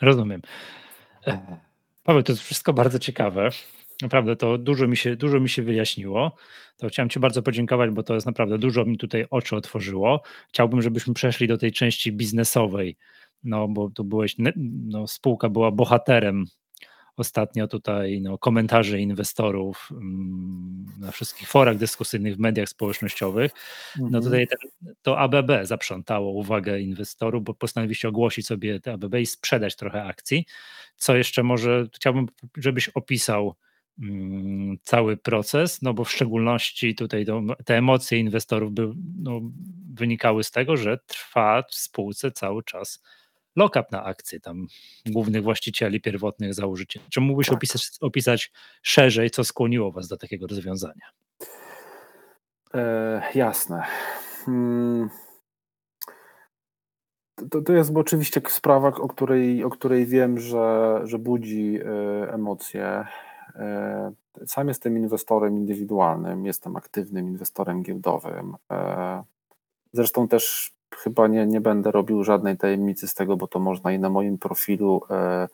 Rozumiem. 0.02 0.42
E, 1.28 1.58
Paweł, 2.04 2.24
to 2.24 2.32
jest 2.32 2.44
wszystko 2.44 2.74
bardzo 2.74 3.00
ciekawe. 3.00 3.50
Naprawdę 4.02 4.36
to 4.36 4.58
dużo 4.58 4.88
mi, 4.88 4.98
się, 4.98 5.16
dużo 5.16 5.40
mi 5.40 5.50
się 5.50 5.62
wyjaśniło. 5.62 6.36
To 6.78 6.88
chciałem 6.88 7.10
Ci 7.10 7.20
bardzo 7.20 7.42
podziękować, 7.42 7.92
bo 7.92 8.04
to 8.04 8.14
jest 8.14 8.26
naprawdę 8.26 8.58
dużo 8.58 8.86
mi 8.86 8.98
tutaj 8.98 9.26
oczy 9.30 9.56
otworzyło. 9.56 10.22
Chciałbym, 10.50 10.82
żebyśmy 10.82 11.14
przeszli 11.14 11.48
do 11.48 11.58
tej 11.58 11.72
części 11.72 12.12
biznesowej, 12.12 12.98
no 13.44 13.68
bo 13.68 13.90
tu 13.90 14.04
byłeś, 14.04 14.36
no, 14.86 15.08
spółka 15.08 15.50
była 15.50 15.72
bohaterem 15.72 16.46
ostatnio 17.18 17.68
tutaj 17.68 18.22
no, 18.22 18.38
komentarzy 18.38 19.00
inwestorów 19.00 19.90
mm, 19.92 20.86
na 21.00 21.12
wszystkich 21.12 21.48
forach 21.48 21.78
dyskusyjnych 21.78 22.36
w 22.36 22.40
mediach 22.40 22.70
społecznościowych. 22.70 23.52
No 24.00 24.06
mhm. 24.06 24.24
tutaj 24.24 24.48
ten, 24.48 24.94
to 25.02 25.20
ABB 25.20 25.52
zaprzątało 25.64 26.32
uwagę 26.32 26.80
inwestorów, 26.80 27.44
bo 27.44 27.54
postanowiliście 27.54 28.10
ogłosić 28.10 28.48
sobie 28.48 28.80
te 28.80 28.94
ABB 28.94 29.16
i 29.20 29.26
sprzedać 29.26 29.76
trochę 29.76 30.04
akcji. 30.04 30.46
Co 30.96 31.16
jeszcze 31.16 31.44
może 31.44 31.88
chciałbym, 31.96 32.28
żebyś 32.58 32.90
opisał 32.90 33.56
cały 34.84 35.18
proces, 35.18 35.82
no 35.82 35.94
bo 35.94 36.04
w 36.04 36.12
szczególności 36.12 36.96
tutaj 36.96 37.26
to, 37.26 37.42
te 37.66 37.78
emocje 37.78 38.18
inwestorów 38.18 38.74
by, 38.74 38.92
no, 39.20 39.42
wynikały 39.94 40.44
z 40.44 40.52
tego, 40.52 40.78
że 40.78 40.98
trwa 41.08 41.64
w 41.70 41.76
spółce 41.76 42.32
cały 42.32 42.64
czas 42.64 43.04
lock-up 43.56 43.86
na 43.92 44.04
akcje 44.04 44.40
tam 44.40 44.68
głównych 45.06 45.44
właścicieli, 45.44 46.02
pierwotnych 46.02 46.54
założycieli. 46.54 47.06
Czy 47.10 47.22
mógłbyś 47.22 47.48
tak. 47.48 47.56
opisać, 47.56 47.90
opisać 48.02 48.52
szerzej, 48.82 49.30
co 49.30 49.44
skłoniło 49.44 49.92
Was 49.92 50.08
do 50.08 50.18
takiego 50.18 50.48
rozwiązania? 50.48 51.10
E, 52.74 53.22
jasne. 53.36 53.84
Hmm. 54.46 55.10
To, 57.52 57.62
to 57.62 57.74
jest 57.74 57.92
oczywiście 57.96 58.42
sprawa, 58.50 58.88
o 58.88 59.08
której, 59.08 59.64
o 59.64 59.70
której 59.70 60.06
wiem, 60.06 60.40
że, 60.40 61.02
że 61.04 61.20
budzi 61.20 61.80
e, 61.86 62.34
emocje. 62.34 63.06
E, 63.56 64.12
sam 64.46 64.68
jestem 64.68 64.98
inwestorem 64.98 65.58
indywidualnym, 65.58 66.46
jestem 66.46 66.76
aktywnym 66.76 67.28
inwestorem 67.28 67.84
giełdowym. 67.84 68.56
E, 68.72 69.24
zresztą 69.94 70.28
też 70.28 70.76
chyba 70.96 71.28
nie, 71.28 71.46
nie 71.46 71.62
będę 71.62 71.92
robił 71.92 72.24
żadnej 72.24 72.58
tajemnicy 72.58 73.08
z 73.08 73.14
tego, 73.14 73.38
bo 73.38 73.48
to 73.48 73.60
można 73.60 73.92
i 73.92 74.00
na 74.00 74.10
moim 74.10 74.38
profilu 74.38 75.02
e, 75.10 75.48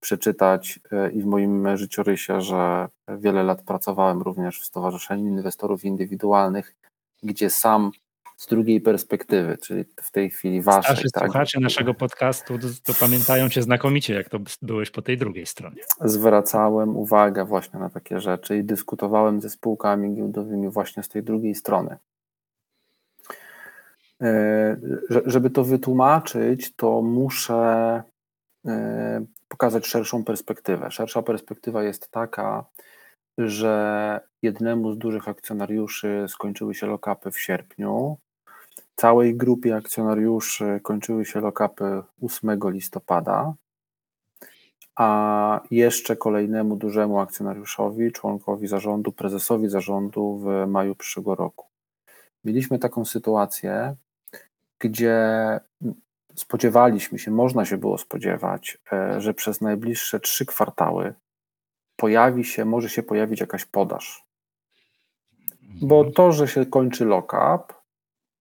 przeczytać 0.00 0.80
i 1.12 1.22
w 1.22 1.26
moim 1.26 1.76
życiorysie, 1.76 2.40
że 2.40 2.88
wiele 3.08 3.42
lat 3.42 3.62
pracowałem 3.62 4.22
również 4.22 4.60
w 4.60 4.64
Stowarzyszeniu 4.64 5.26
Inwestorów 5.26 5.84
Indywidualnych, 5.84 6.74
gdzie 7.22 7.50
sam 7.50 7.90
z 8.36 8.46
drugiej 8.46 8.80
perspektywy, 8.80 9.58
czyli 9.58 9.84
w 10.02 10.10
tej 10.10 10.30
chwili 10.30 10.62
waszej. 10.62 10.82
Starszy 10.82 11.10
tak? 11.10 11.24
słuchacze 11.24 11.60
naszego 11.60 11.94
podcastu 11.94 12.58
to 12.84 12.94
pamiętają 13.00 13.48
cię 13.48 13.62
znakomicie, 13.62 14.14
jak 14.14 14.28
to 14.28 14.38
byłeś 14.62 14.90
po 14.90 15.02
tej 15.02 15.18
drugiej 15.18 15.46
stronie. 15.46 15.82
Zwracałem 16.00 16.96
uwagę 16.96 17.44
właśnie 17.44 17.80
na 17.80 17.90
takie 17.90 18.20
rzeczy 18.20 18.58
i 18.58 18.64
dyskutowałem 18.64 19.40
ze 19.40 19.50
spółkami 19.50 20.14
giełdowymi 20.14 20.68
właśnie 20.68 21.02
z 21.02 21.08
tej 21.08 21.22
drugiej 21.22 21.54
strony. 21.54 21.96
E, 24.22 24.76
żeby 25.26 25.50
to 25.50 25.64
wytłumaczyć, 25.64 26.76
to 26.76 27.02
muszę 27.02 28.02
e, 28.66 29.24
pokazać 29.48 29.86
szerszą 29.86 30.24
perspektywę. 30.24 30.90
Szersza 30.90 31.22
perspektywa 31.22 31.82
jest 31.82 32.10
taka, 32.10 32.64
że 33.38 34.20
jednemu 34.42 34.92
z 34.92 34.98
dużych 34.98 35.28
akcjonariuszy 35.28 36.24
skończyły 36.28 36.74
się 36.74 36.86
lokapy 36.86 37.30
w 37.30 37.40
sierpniu, 37.40 38.18
całej 38.96 39.36
grupie 39.36 39.76
akcjonariuszy 39.76 40.80
kończyły 40.82 41.24
się 41.24 41.40
lokapy 41.40 42.02
8 42.22 42.58
listopada, 42.64 43.54
a 44.96 45.60
jeszcze 45.70 46.16
kolejnemu 46.16 46.76
dużemu 46.76 47.20
akcjonariuszowi, 47.20 48.12
członkowi 48.12 48.66
zarządu, 48.66 49.12
prezesowi 49.12 49.68
zarządu 49.68 50.38
w 50.38 50.66
maju 50.66 50.94
przyszłego 50.94 51.34
roku. 51.34 51.66
Mieliśmy 52.44 52.78
taką 52.78 53.04
sytuację, 53.04 53.96
gdzie 54.78 55.16
spodziewaliśmy 56.34 57.18
się, 57.18 57.30
można 57.30 57.64
się 57.64 57.78
było 57.78 57.98
spodziewać, 57.98 58.78
e, 58.92 59.20
że 59.20 59.34
przez 59.34 59.60
najbliższe 59.60 60.20
trzy 60.20 60.46
kwartały 60.46 61.14
pojawi 61.96 62.44
się, 62.44 62.64
może 62.64 62.88
się 62.88 63.02
pojawić 63.02 63.40
jakaś 63.40 63.64
podaż. 63.64 64.26
Bo 65.82 66.04
to, 66.10 66.32
że 66.32 66.48
się 66.48 66.66
kończy 66.66 67.04
lock-up 67.04 67.75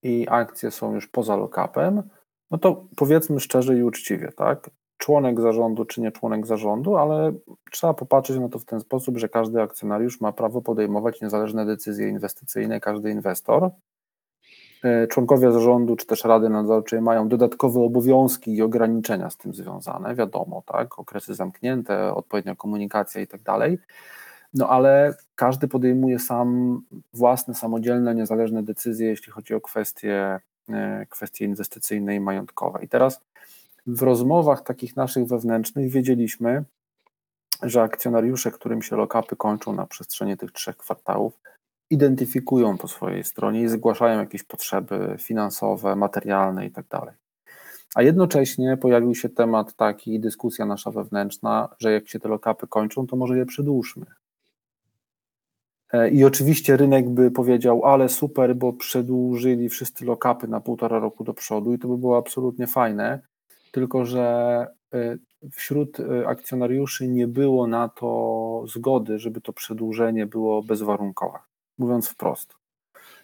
i 0.05 0.27
akcje 0.29 0.71
są 0.71 0.95
już 0.95 1.07
poza 1.07 1.37
lock-upem, 1.37 2.03
no 2.51 2.57
to 2.57 2.85
powiedzmy 2.95 3.39
szczerze 3.39 3.77
i 3.77 3.83
uczciwie, 3.83 4.31
tak? 4.31 4.69
Członek 4.97 5.41
zarządu 5.41 5.85
czy 5.85 6.01
nie 6.01 6.11
członek 6.11 6.47
zarządu, 6.47 6.97
ale 6.97 7.33
trzeba 7.71 7.93
popatrzeć 7.93 8.37
na 8.37 8.49
to 8.49 8.59
w 8.59 8.65
ten 8.65 8.79
sposób, 8.79 9.17
że 9.17 9.29
każdy 9.29 9.61
akcjonariusz 9.61 10.21
ma 10.21 10.31
prawo 10.31 10.61
podejmować 10.61 11.21
niezależne 11.21 11.65
decyzje 11.65 12.09
inwestycyjne, 12.09 12.79
każdy 12.79 13.11
inwestor. 13.11 13.69
E, 14.83 15.07
członkowie 15.07 15.51
zarządu 15.51 15.95
czy 15.95 16.05
też 16.05 16.23
rady 16.23 16.49
nadzorczej 16.49 17.01
mają 17.01 17.27
dodatkowe 17.27 17.79
obowiązki 17.79 18.55
i 18.55 18.61
ograniczenia 18.61 19.29
z 19.29 19.37
tym 19.37 19.53
związane, 19.53 20.15
wiadomo, 20.15 20.63
tak? 20.65 20.99
Okresy 20.99 21.35
zamknięte, 21.35 22.13
odpowiednia 22.13 22.55
komunikacja 22.55 23.21
i 23.21 23.27
tak 23.27 23.41
dalej. 23.41 23.77
No 24.55 24.69
ale 24.69 25.13
każdy 25.35 25.67
podejmuje 25.67 26.19
sam 26.19 26.81
własne, 27.13 27.55
samodzielne, 27.55 28.15
niezależne 28.15 28.63
decyzje, 28.63 29.07
jeśli 29.07 29.31
chodzi 29.31 29.53
o 29.53 29.61
kwestie, 29.61 30.39
e, 30.69 31.05
kwestie 31.09 31.45
inwestycyjne 31.45 32.15
i 32.15 32.19
majątkowe. 32.19 32.79
I 32.83 32.87
teraz 32.87 33.21
w 33.87 34.01
rozmowach 34.01 34.63
takich 34.63 34.95
naszych 34.95 35.27
wewnętrznych 35.27 35.91
wiedzieliśmy, 35.91 36.63
że 37.63 37.81
akcjonariusze, 37.81 38.51
którym 38.51 38.81
się 38.81 38.95
lokapy 38.95 39.35
kończą 39.35 39.73
na 39.73 39.85
przestrzeni 39.85 40.37
tych 40.37 40.51
trzech 40.51 40.77
kwartałów, 40.77 41.33
identyfikują 41.89 42.77
po 42.77 42.87
swojej 42.87 43.23
stronie 43.23 43.61
i 43.61 43.67
zgłaszają 43.67 44.19
jakieś 44.19 44.43
potrzeby 44.43 45.15
finansowe, 45.19 45.95
materialne 45.95 46.65
itd. 46.65 46.83
Tak 46.89 47.13
A 47.95 48.01
jednocześnie 48.01 48.77
pojawił 48.77 49.15
się 49.15 49.29
temat 49.29 49.73
taki, 49.73 50.19
dyskusja 50.19 50.65
nasza 50.65 50.91
wewnętrzna, 50.91 51.75
że 51.79 51.91
jak 51.91 52.07
się 52.07 52.19
te 52.19 52.29
lokapy 52.29 52.67
kończą, 52.67 53.07
to 53.07 53.15
może 53.15 53.37
je 53.37 53.45
przedłużmy. 53.45 54.05
E, 55.95 56.09
I 56.09 56.25
oczywiście 56.25 56.77
rynek 56.77 57.09
by 57.09 57.31
powiedział, 57.31 57.85
ale 57.85 58.09
super, 58.09 58.55
bo 58.55 58.73
przedłużyli 58.73 59.69
wszyscy 59.69 60.05
lokapy 60.05 60.47
na 60.47 60.61
półtora 60.61 60.99
roku 60.99 61.23
do 61.23 61.33
przodu 61.33 61.73
i 61.73 61.79
to 61.79 61.87
by 61.87 61.97
było 61.97 62.17
absolutnie 62.17 62.67
fajne, 62.67 63.19
tylko 63.71 64.05
że 64.05 64.67
e, 64.93 65.17
wśród 65.51 65.99
e, 65.99 66.27
akcjonariuszy 66.27 67.07
nie 67.07 67.27
było 67.27 67.67
na 67.67 67.89
to 67.89 68.63
zgody, 68.67 69.19
żeby 69.19 69.41
to 69.41 69.53
przedłużenie 69.53 70.25
było 70.25 70.63
bezwarunkowe, 70.63 71.39
mówiąc 71.77 72.07
wprost. 72.09 72.55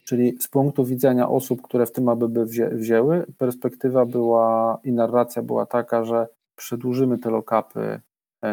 Czyli 0.06 0.38
z 0.40 0.48
punktu 0.48 0.86
widzenia 0.86 1.30
osób, 1.30 1.62
które 1.62 1.86
w 1.86 1.92
tym 1.92 2.10
ABB 2.10 2.38
wzię, 2.46 2.70
wzięły, 2.70 3.26
perspektywa 3.38 4.06
była 4.06 4.80
i 4.84 4.92
narracja 4.92 5.42
była 5.42 5.66
taka, 5.66 6.04
że 6.04 6.28
przedłużymy 6.56 7.18
te 7.18 7.30
lokapy 7.30 8.02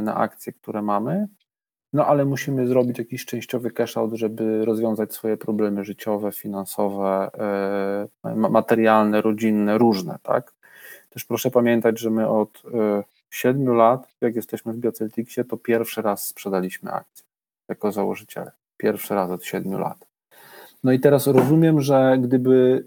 na 0.02 0.14
akcje, 0.14 0.52
które 0.52 0.82
mamy, 0.82 1.28
no 1.92 2.06
ale 2.06 2.24
musimy 2.24 2.66
zrobić 2.66 2.98
jakiś 2.98 3.24
częściowy 3.24 3.70
cash 3.70 3.96
out, 3.96 4.12
żeby 4.14 4.64
rozwiązać 4.64 5.14
swoje 5.14 5.36
problemy 5.36 5.84
życiowe, 5.84 6.32
finansowe, 6.32 7.30
e, 8.24 8.34
materialne, 8.36 9.22
rodzinne, 9.22 9.78
różne, 9.78 10.18
tak? 10.22 10.54
Też 11.10 11.24
proszę 11.24 11.50
pamiętać, 11.50 12.00
że 12.00 12.10
my 12.10 12.28
od 12.28 12.62
e, 12.74 13.04
siedmiu 13.30 13.74
lat, 13.74 14.08
jak 14.20 14.36
jesteśmy 14.36 14.72
w 14.72 14.78
Bioceltixie, 14.78 15.44
to 15.44 15.56
pierwszy 15.56 16.02
raz 16.02 16.26
sprzedaliśmy 16.26 16.92
akcje 16.92 17.26
jako 17.68 17.92
założyciele. 17.92 18.52
Pierwszy 18.76 19.14
raz 19.14 19.30
od 19.30 19.44
siedmiu 19.44 19.78
lat. 19.78 20.06
No 20.84 20.92
i 20.92 21.00
teraz 21.00 21.26
rozumiem, 21.26 21.80
że 21.80 22.18
gdyby 22.20 22.84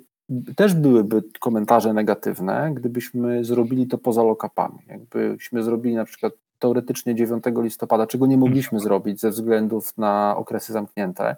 też 0.56 0.74
byłyby 0.74 1.24
komentarze 1.40 1.94
negatywne, 1.94 2.72
gdybyśmy 2.74 3.46
zrobili 3.46 3.88
to 3.88 3.98
poza 3.98 4.24
lokapami. 4.24 4.80
Jakbyśmy 4.88 5.64
zrobili 5.64 5.96
na 5.96 6.06
przykład 6.06 6.34
teoretycznie 6.62 7.16
9 7.16 7.44
listopada, 7.58 8.08
czego 8.08 8.28
nie 8.28 8.38
mogliśmy 8.38 8.80
zrobić 8.80 9.20
ze 9.20 9.30
względów 9.30 9.98
na 9.98 10.36
okresy 10.38 10.74
zamknięte, 10.74 11.36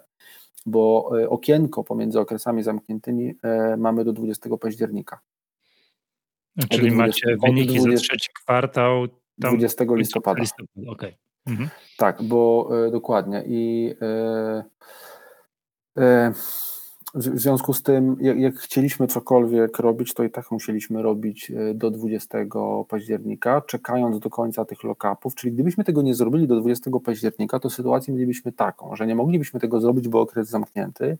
bo 0.66 1.10
e, 1.20 1.28
okienko 1.28 1.84
pomiędzy 1.84 2.20
okresami 2.20 2.62
zamkniętymi 2.62 3.34
e, 3.42 3.76
mamy 3.76 4.04
do 4.04 4.12
20 4.12 4.56
października. 4.56 5.20
Czyli 6.70 6.90
20, 6.90 6.96
macie 6.96 7.36
wyniki 7.46 7.78
20, 7.78 7.90
za 7.90 7.96
trzeci 7.96 8.28
kwartał. 8.42 9.06
Tam 9.40 9.56
20 9.58 9.84
listopada. 9.90 10.40
listopada. 10.40 10.90
Okay. 10.90 11.14
Mhm. 11.46 11.68
Tak, 11.96 12.22
bo 12.22 12.70
e, 12.86 12.90
dokładnie 12.90 13.44
i 13.46 13.94
e, 15.98 16.32
w 17.14 17.22
związku 17.22 17.72
z 17.72 17.82
tym, 17.82 18.16
jak, 18.20 18.38
jak, 18.38 18.54
chcieliśmy 18.54 19.06
cokolwiek 19.06 19.78
robić, 19.78 20.14
to 20.14 20.24
i 20.24 20.30
tak 20.30 20.50
musieliśmy 20.50 21.02
robić 21.02 21.50
e, 21.50 21.74
do 21.74 21.90
20 21.90 22.38
października, 22.88 23.60
czekając 23.60 24.18
do 24.18 24.30
końca 24.30 24.64
tych 24.64 24.84
lockupów. 24.84 25.34
Czyli 25.34 25.52
gdybyśmy 25.52 25.84
tego 25.84 26.02
nie 26.02 26.14
zrobili 26.14 26.48
do 26.48 26.60
20 26.60 26.90
października, 27.04 27.60
to 27.60 27.70
sytuację 27.70 28.14
mielibyśmy 28.14 28.52
taką, 28.52 28.96
że 28.96 29.06
nie 29.06 29.14
moglibyśmy 29.14 29.60
tego 29.60 29.80
zrobić, 29.80 30.08
bo 30.08 30.20
okres 30.20 30.48
zamknięty, 30.48 31.18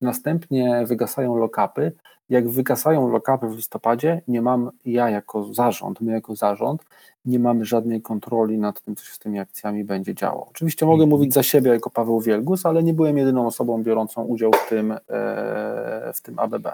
Następnie 0.00 0.84
wygasają 0.86 1.36
lokapy. 1.36 1.92
Jak 2.28 2.48
wygasają 2.48 3.08
lokapy 3.08 3.48
w 3.48 3.56
listopadzie, 3.56 4.22
nie 4.28 4.42
mam 4.42 4.70
ja 4.84 5.10
jako 5.10 5.54
zarząd, 5.54 6.00
my 6.00 6.12
jako 6.12 6.36
zarząd, 6.36 6.84
nie 7.24 7.38
mamy 7.38 7.64
żadnej 7.64 8.02
kontroli 8.02 8.58
nad 8.58 8.80
tym, 8.80 8.96
co 8.96 9.04
się 9.04 9.12
z 9.14 9.18
tymi 9.18 9.38
akcjami 9.38 9.84
będzie 9.84 10.14
działo. 10.14 10.46
Oczywiście 10.50 10.86
mogę 10.86 11.04
mhm. 11.04 11.10
mówić 11.10 11.34
za 11.34 11.42
siebie 11.42 11.70
jako 11.70 11.90
Paweł 11.90 12.20
Wielgus, 12.20 12.66
ale 12.66 12.82
nie 12.82 12.94
byłem 12.94 13.18
jedyną 13.18 13.46
osobą 13.46 13.82
biorącą 13.82 14.24
udział 14.24 14.50
w 14.52 14.68
tym, 14.68 14.92
e, 14.92 14.98
w 16.14 16.20
tym 16.22 16.38
ABB. 16.38 16.68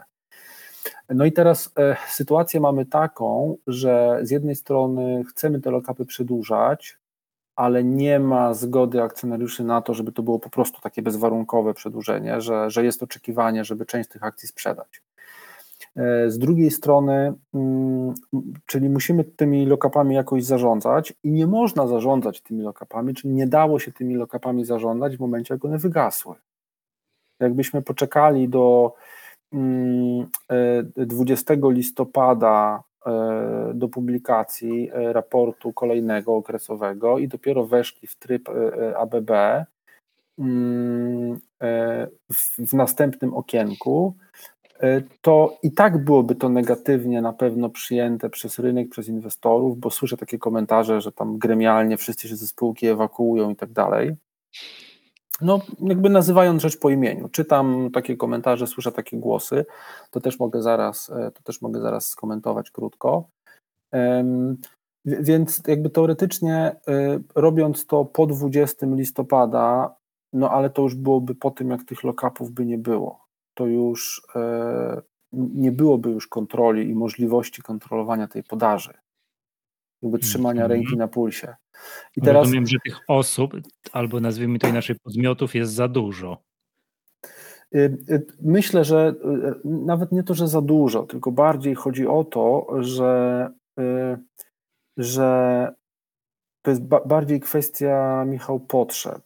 No 1.09 1.25
i 1.25 1.33
teraz 1.33 1.73
e, 1.79 1.97
sytuację 2.09 2.61
mamy 2.61 2.87
taką, 2.87 3.57
że 3.67 4.19
z 4.23 4.31
jednej 4.31 4.57
strony 4.57 5.25
chcemy 5.25 5.61
te 5.61 5.71
lokapy 5.71 6.07
przedłużać, 6.07 6.99
ale 7.57 7.85
nie 7.85 8.21
ma 8.21 8.55
zgody 8.55 9.03
akcjonariuszy 9.03 9.65
na 9.65 9.83
to, 9.83 9.95
żeby 9.95 10.13
to 10.13 10.23
było 10.23 10.39
po 10.39 10.51
prostu 10.51 10.81
takie 10.81 11.03
bezwarunkowe 11.03 11.75
przedłużenie, 11.75 12.41
że, 12.41 12.71
że 12.71 12.85
jest 12.85 13.03
oczekiwanie, 13.03 13.65
żeby 13.65 13.87
część 13.87 14.09
tych 14.09 14.25
akcji 14.25 14.49
sprzedać. 14.49 15.03
E, 15.97 16.31
z 16.31 16.39
drugiej 16.39 16.71
strony, 16.71 17.35
mm, 17.55 18.15
czyli 18.67 18.91
musimy 18.91 19.25
tymi 19.25 19.67
lokapami 19.67 20.15
jakoś 20.15 20.45
zarządzać 20.45 21.15
i 21.25 21.31
nie 21.31 21.47
można 21.47 21.87
zarządzać 21.87 22.41
tymi 22.41 22.63
lokapami, 22.63 23.15
czyli 23.15 23.35
nie 23.35 23.47
dało 23.47 23.79
się 23.79 23.93
tymi 23.93 24.15
lokapami 24.15 24.65
zarządzać 24.65 25.17
w 25.17 25.21
momencie, 25.21 25.55
jak 25.55 25.65
one 25.65 25.79
wygasły. 25.79 26.35
Jakbyśmy 27.41 27.83
poczekali 27.83 28.49
do 28.49 28.95
20 30.97 31.55
mm, 31.55 31.65
e, 31.65 31.73
listopada 31.73 32.83
E, 33.07 33.75
do 33.75 33.89
publikacji 33.89 34.91
raportu 34.93 35.73
kolejnego 35.73 36.37
okresowego 36.37 37.19
i 37.19 37.29
dopiero 37.29 37.67
weszli 37.67 38.09
w 38.09 38.17
tryb 38.17 38.49
ABB 38.97 39.31
mm, 40.39 41.41
w 42.59 42.73
następnym 42.73 43.35
okienku, 43.35 44.15
to 45.21 45.59
i 45.63 45.73
tak 45.73 46.05
byłoby 46.05 46.35
to 46.35 46.49
negatywnie 46.49 47.23
na 47.23 47.33
pewno 47.33 47.71
przyjęte 47.71 48.31
przez 48.31 48.59
rynek, 48.59 48.89
przez 48.89 49.09
inwestorów, 49.09 49.79
bo 49.79 49.91
słyszę 49.91 50.17
takie 50.17 50.39
komentarze, 50.39 51.01
że 51.01 51.13
tam 51.13 51.39
gremialnie 51.39 51.97
wszyscy 51.97 52.29
się 52.29 52.37
ze 52.37 52.47
spółki 52.47 52.87
ewakuują 52.87 53.51
i 53.51 53.57
tak 53.57 53.73
dalej 53.73 54.17
no, 55.41 55.61
jakby 55.81 56.11
nazywając 56.11 56.63
rzecz 56.63 56.79
po 56.79 56.91
imieniu. 56.91 57.29
Czytam 57.29 57.91
takie 57.93 58.17
komentarze, 58.17 58.67
słyszę 58.67 58.93
takie 58.93 59.17
głosy, 59.17 59.65
to 60.11 60.21
też 60.21 60.39
mogę 60.39 60.63
zaraz, 60.63 61.11
e, 61.11 61.31
to 61.31 61.43
też 61.43 61.63
mogę 61.63 61.81
zaraz 61.81 62.09
skomentować 62.09 62.71
krótko. 62.71 63.29
Więc 65.05 65.63
jakby 65.67 65.91
teoretycznie 65.91 66.57
e, 66.57 66.77
robiąc 67.35 67.87
to 67.87 68.05
po 68.05 68.27
20 68.27 68.87
listopada, 68.87 69.95
no 70.33 70.51
ale 70.51 70.71
to 70.71 70.83
już 70.83 70.95
byłoby 70.95 71.35
po 71.35 71.51
tym, 71.51 71.71
jak 71.71 71.85
tych 71.85 72.05
lockupów 72.05 72.51
by 72.51 72.67
nie 72.67 72.79
było. 72.79 73.26
To 73.57 73.67
już 73.67 74.23
e, 74.37 75.03
nie 75.33 75.73
byłoby 75.73 76.11
już 76.11 76.27
kontroli 76.27 76.91
i 76.91 76.95
możliwości 76.95 77.63
kontrolowania 77.63 78.29
tej 78.29 78.43
podaży 78.43 78.93
jakby 80.03 80.19
trzymania 80.19 80.65
mm 80.65 80.79
-hmm. 80.79 80.81
ręki 80.81 80.97
na 80.97 81.09
pulsie. 81.09 81.55
I 82.17 82.21
teraz, 82.21 82.45
Rozumiem, 82.45 82.67
że 82.67 82.77
tych 82.85 82.99
osób, 83.09 83.53
albo 83.93 84.21
nazwijmy 84.21 84.59
to 84.59 84.69
inaczej, 84.69 84.97
podmiotów 85.03 85.55
jest 85.55 85.73
za 85.73 85.89
dużo. 85.89 86.43
Y, 87.75 87.79
y, 88.11 88.27
myślę, 88.43 88.85
że 88.85 89.15
y, 89.65 89.69
nawet 89.69 90.13
nie 90.13 90.23
to, 90.23 90.35
że 90.35 90.49
za 90.49 90.61
dużo, 90.61 91.03
tylko 91.03 91.33
bardziej 91.33 91.75
chodzi 91.75 92.07
o 92.07 92.25
to, 92.25 92.67
że, 92.81 93.51
że 94.97 95.75
to 96.67 96.71
jest 96.71 96.83
bardziej 97.07 97.41
kwestia, 97.41 98.25
Michał, 98.25 98.61
potrzeb, 98.61 99.23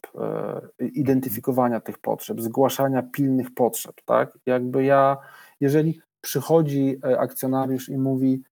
identyfikowania 0.79 1.79
tych 1.79 1.99
potrzeb, 1.99 2.41
zgłaszania 2.41 3.03
pilnych 3.03 3.53
potrzeb, 3.53 3.95
tak? 4.05 4.37
Jakby 4.45 4.83
ja, 4.83 5.17
jeżeli 5.59 6.01
przychodzi 6.21 6.99
akcjonariusz 7.17 7.89
i 7.89 7.97
mówi, 7.97 8.43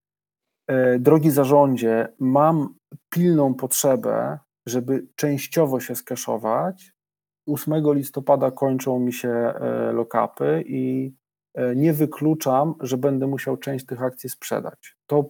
E, 0.69 0.99
drogi 0.99 1.31
zarządzie, 1.31 2.07
mam 2.19 2.75
pilną 3.09 3.53
potrzebę, 3.53 4.39
żeby 4.65 5.07
częściowo 5.15 5.79
się 5.79 5.95
skeszować. 5.95 6.93
8 7.47 7.93
listopada 7.93 8.51
kończą 8.51 8.99
mi 8.99 9.13
się 9.13 9.29
e, 9.29 9.91
lokapy 9.93 10.63
i 10.67 11.13
e, 11.53 11.75
nie 11.75 11.93
wykluczam, 11.93 12.75
że 12.79 12.97
będę 12.97 13.27
musiał 13.27 13.57
część 13.57 13.85
tych 13.85 14.01
akcji 14.01 14.29
sprzedać. 14.29 14.98
To 15.09 15.29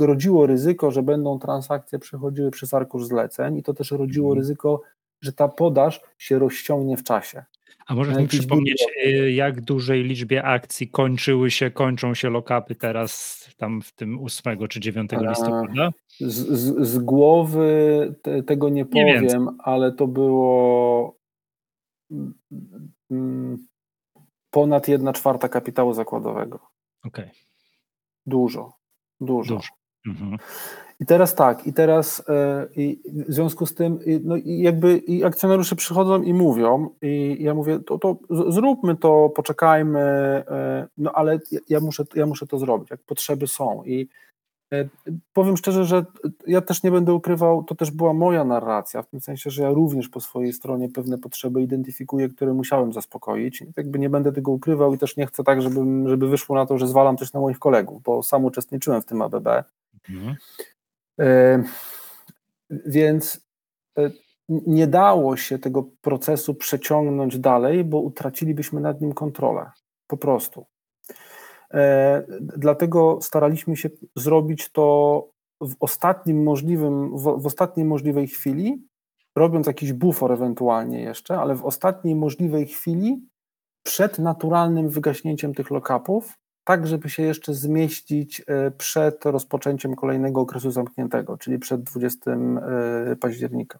rodziło 0.00 0.46
ryzyko, 0.46 0.90
że 0.90 1.02
będą 1.02 1.38
transakcje 1.38 1.98
przechodziły 1.98 2.50
przez 2.50 2.74
arkusz 2.74 3.06
zleceń 3.06 3.56
i 3.56 3.62
to 3.62 3.74
też 3.74 3.90
rodziło 3.90 4.28
mhm. 4.28 4.38
ryzyko 4.38 4.80
że 5.22 5.32
ta 5.32 5.48
podaż 5.48 6.00
się 6.18 6.38
rozciągnie 6.38 6.96
w 6.96 7.04
czasie. 7.04 7.44
A 7.86 7.94
możesz 7.94 8.16
mi 8.16 8.28
przypomnieć, 8.28 8.86
y, 9.06 9.32
jak 9.32 9.60
dużej 9.60 10.04
liczbie 10.04 10.44
akcji 10.44 10.88
kończyły 10.88 11.50
się, 11.50 11.70
kończą 11.70 12.14
się 12.14 12.30
lokapy 12.30 12.74
teraz 12.74 13.42
tam 13.56 13.82
w 13.82 13.92
tym 13.92 14.24
8 14.24 14.68
czy 14.68 14.80
9 14.80 15.10
listopada? 15.12 15.90
Z, 16.20 16.34
z, 16.34 16.88
z 16.88 16.98
głowy 16.98 18.14
te, 18.22 18.42
tego 18.42 18.68
nie 18.68 18.86
powiem, 18.86 19.24
nie 19.24 19.38
ale 19.58 19.92
to 19.92 20.06
było 20.06 21.16
mm, 23.10 23.66
ponad 24.50 24.88
1 24.88 25.12
czwarta 25.12 25.48
kapitału 25.48 25.92
zakładowego. 25.94 26.60
Okej. 27.04 27.24
Okay. 27.24 27.36
Dużo, 28.26 28.72
dużo. 29.22 29.54
dużo. 29.54 29.68
Mhm. 30.06 30.38
I 31.00 31.06
teraz 31.06 31.34
tak, 31.34 31.66
i 31.66 31.72
teraz 31.72 32.22
e, 32.28 32.66
i 32.76 33.00
w 33.28 33.32
związku 33.32 33.66
z 33.66 33.74
tym, 33.74 33.98
no 34.24 34.36
i 34.36 34.58
jakby 34.58 34.98
i 34.98 35.24
akcjonariusze 35.24 35.76
przychodzą 35.76 36.22
i 36.22 36.34
mówią, 36.34 36.88
i 37.02 37.36
ja 37.40 37.54
mówię, 37.54 37.78
to, 37.86 37.98
to 37.98 38.16
zróbmy 38.30 38.96
to, 38.96 39.28
poczekajmy, 39.36 40.00
e, 40.00 40.86
no 40.98 41.12
ale 41.12 41.38
ja 41.68 41.80
muszę, 41.80 42.04
ja 42.14 42.26
muszę 42.26 42.46
to 42.46 42.58
zrobić, 42.58 42.90
jak 42.90 43.00
potrzeby 43.00 43.46
są. 43.46 43.82
I 43.84 44.08
powiem 45.32 45.56
szczerze, 45.56 45.84
że 45.84 46.04
ja 46.46 46.60
też 46.60 46.82
nie 46.82 46.90
będę 46.90 47.14
ukrywał, 47.14 47.64
to 47.64 47.74
też 47.74 47.90
była 47.90 48.12
moja 48.12 48.44
narracja, 48.44 49.02
w 49.02 49.06
tym 49.06 49.20
sensie, 49.20 49.50
że 49.50 49.62
ja 49.62 49.70
również 49.70 50.08
po 50.08 50.20
swojej 50.20 50.52
stronie 50.52 50.88
pewne 50.88 51.18
potrzeby 51.18 51.62
identyfikuję, 51.62 52.28
które 52.28 52.54
musiałem 52.54 52.92
zaspokoić. 52.92 53.64
Jakby 53.76 53.98
nie 53.98 54.10
będę 54.10 54.32
tego 54.32 54.50
ukrywał 54.50 54.94
i 54.94 54.98
też 54.98 55.16
nie 55.16 55.26
chcę 55.26 55.44
tak, 55.44 55.62
żeby, 55.62 55.80
żeby 56.06 56.28
wyszło 56.28 56.56
na 56.56 56.66
to, 56.66 56.78
że 56.78 56.86
zwalam 56.86 57.16
też 57.16 57.32
na 57.32 57.40
moich 57.40 57.58
kolegów, 57.58 58.02
bo 58.02 58.22
sam 58.22 58.44
uczestniczyłem 58.44 59.02
w 59.02 59.06
tym 59.06 59.22
ABB. 59.22 59.48
Mhm. 60.10 60.36
E, 61.20 61.62
więc 62.86 63.46
e, 63.98 64.10
nie 64.48 64.86
dało 64.86 65.36
się 65.36 65.58
tego 65.58 65.84
procesu 66.00 66.54
przeciągnąć 66.54 67.38
dalej, 67.38 67.84
bo 67.84 68.00
utracilibyśmy 68.00 68.80
nad 68.80 69.00
nim 69.00 69.12
kontrolę. 69.12 69.70
Po 70.06 70.16
prostu. 70.16 70.66
E, 71.72 72.22
dlatego 72.40 73.18
staraliśmy 73.22 73.76
się 73.76 73.90
zrobić 74.16 74.72
to 74.72 75.28
w 75.60 75.74
ostatnim 75.80 76.42
możliwym, 76.42 77.18
w, 77.18 77.46
ostatniej 77.46 77.86
możliwej 77.86 78.28
chwili, 78.28 78.86
robiąc 79.36 79.66
jakiś 79.66 79.92
bufor 79.92 80.32
ewentualnie 80.32 81.00
jeszcze, 81.02 81.38
ale 81.38 81.54
w 81.54 81.64
ostatniej 81.64 82.14
możliwej 82.14 82.66
chwili 82.66 83.28
przed 83.82 84.18
naturalnym 84.18 84.88
wygaśnięciem 84.88 85.54
tych 85.54 85.70
lockupów, 85.70 86.38
tak 86.64 86.86
żeby 86.86 87.10
się 87.10 87.22
jeszcze 87.22 87.54
zmieścić 87.54 88.42
e, 88.46 88.70
przed 88.70 89.24
rozpoczęciem 89.24 89.94
kolejnego 89.94 90.40
okresu 90.40 90.70
zamkniętego, 90.70 91.38
czyli 91.38 91.58
przed 91.58 91.82
20 91.82 92.30
e, 92.30 93.16
października. 93.16 93.78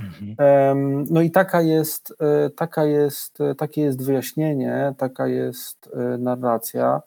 Mhm. 0.00 1.04
No 1.10 1.22
i 1.22 1.30
taka 1.30 1.62
jest, 1.62 2.14
e, 2.20 2.50
taka 2.50 2.84
jest, 2.84 3.38
takie 3.58 3.80
jest 3.80 4.06
wyjaśnienie, 4.06 4.94
taka 4.98 5.26
jest 5.26 5.90
narracja. 6.18 7.02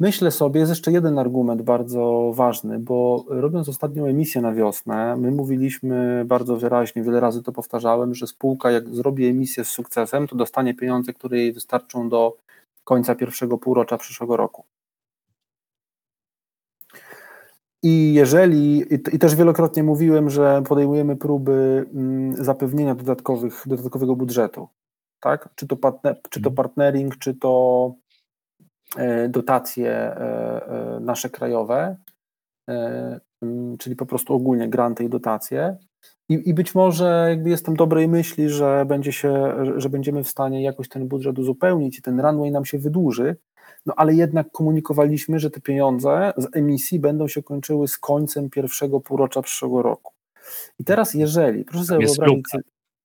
Myślę 0.00 0.30
sobie, 0.30 0.60
jest 0.60 0.70
jeszcze 0.70 0.92
jeden 0.92 1.18
argument 1.18 1.62
bardzo 1.62 2.32
ważny, 2.34 2.78
bo 2.78 3.24
robiąc 3.28 3.68
ostatnią 3.68 4.06
emisję 4.06 4.40
na 4.40 4.52
wiosnę, 4.52 5.16
my 5.16 5.30
mówiliśmy 5.30 6.24
bardzo 6.26 6.56
wyraźnie, 6.56 7.02
wiele 7.02 7.20
razy 7.20 7.42
to 7.42 7.52
powtarzałem, 7.52 8.14
że 8.14 8.26
spółka 8.26 8.70
jak 8.70 8.88
zrobi 8.88 9.26
emisję 9.26 9.64
z 9.64 9.68
sukcesem, 9.68 10.28
to 10.28 10.36
dostanie 10.36 10.74
pieniądze, 10.74 11.12
które 11.12 11.38
jej 11.38 11.52
wystarczą 11.52 12.08
do 12.08 12.36
końca 12.84 13.14
pierwszego 13.14 13.58
półrocza 13.58 13.98
przyszłego 13.98 14.36
roku. 14.36 14.64
I 17.84 18.14
jeżeli, 18.14 18.94
i 19.12 19.18
też 19.18 19.36
wielokrotnie 19.36 19.82
mówiłem, 19.82 20.30
że 20.30 20.62
podejmujemy 20.68 21.16
próby 21.16 21.86
mm, 21.94 22.44
zapewnienia 22.44 22.94
dodatkowych, 22.94 23.62
dodatkowego 23.66 24.16
budżetu, 24.16 24.68
tak? 25.20 25.48
Czy 25.54 25.66
to, 25.66 25.76
partner, 25.76 26.20
czy 26.30 26.40
to 26.40 26.50
mhm. 26.50 26.54
partnering, 26.54 27.18
czy 27.18 27.34
to 27.34 27.94
e, 28.96 29.28
dotacje 29.28 29.90
e, 29.90 30.16
e, 30.96 31.00
nasze 31.00 31.30
krajowe, 31.30 31.96
czyli 33.78 33.96
po 33.96 34.06
prostu 34.06 34.34
ogólnie 34.34 34.68
granty 34.68 35.04
i 35.04 35.08
dotacje. 35.08 35.76
I, 36.28 36.48
I 36.48 36.54
być 36.54 36.74
może 36.74 37.26
jakby 37.28 37.50
jestem 37.50 37.76
dobrej 37.76 38.08
myśli, 38.08 38.48
że, 38.48 38.84
będzie 38.88 39.12
się, 39.12 39.54
że 39.76 39.88
będziemy 39.88 40.24
w 40.24 40.28
stanie 40.28 40.62
jakoś 40.62 40.88
ten 40.88 41.08
budżet 41.08 41.38
uzupełnić 41.38 41.98
i 41.98 42.02
ten 42.02 42.20
runway 42.20 42.50
nam 42.50 42.64
się 42.64 42.78
wydłuży, 42.78 43.36
no 43.86 43.94
ale 43.96 44.14
jednak 44.14 44.50
komunikowaliśmy, 44.52 45.38
że 45.38 45.50
te 45.50 45.60
pieniądze 45.60 46.32
z 46.36 46.56
emisji 46.56 46.98
będą 47.00 47.28
się 47.28 47.42
kończyły 47.42 47.88
z 47.88 47.98
końcem 47.98 48.50
pierwszego 48.50 49.00
półrocza 49.00 49.42
przyszłego 49.42 49.82
roku. 49.82 50.12
I 50.80 50.84
teraz 50.84 51.14
jeżeli, 51.14 51.64
proszę 51.64 51.84
sobie 51.84 52.06
wyobrazić... 52.06 52.44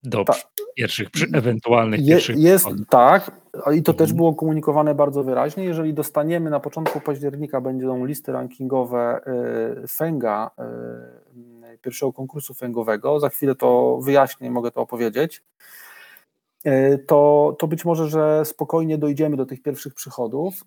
Do 0.03 0.23
ta, 0.23 0.33
pierwszych, 0.75 1.09
przy 1.09 1.27
ewentualnych 1.33 1.99
je, 1.99 2.07
pierwszych... 2.07 2.37
Jest, 2.37 2.67
tak, 2.89 3.31
i 3.55 3.61
to 3.61 3.91
mhm. 3.91 3.95
też 3.97 4.13
było 4.13 4.35
komunikowane 4.35 4.95
bardzo 4.95 5.23
wyraźnie, 5.23 5.63
jeżeli 5.65 5.93
dostaniemy 5.93 6.49
na 6.49 6.59
początku 6.59 7.01
października 7.01 7.61
będą 7.61 8.05
listy 8.05 8.31
rankingowe 8.31 9.21
y, 9.83 9.87
Fenga 9.87 10.51
y, 11.73 11.77
pierwszego 11.77 12.13
konkursu 12.13 12.53
fęgowego, 12.53 13.19
za 13.19 13.29
chwilę 13.29 13.55
to 13.55 13.99
wyjaśnię, 14.01 14.51
mogę 14.51 14.71
to 14.71 14.81
opowiedzieć, 14.81 15.43
to, 17.07 17.55
to 17.59 17.67
być 17.67 17.85
może, 17.85 18.09
że 18.09 18.45
spokojnie 18.45 18.97
dojdziemy 18.97 19.37
do 19.37 19.45
tych 19.45 19.61
pierwszych 19.61 19.93
przychodów, 19.93 20.63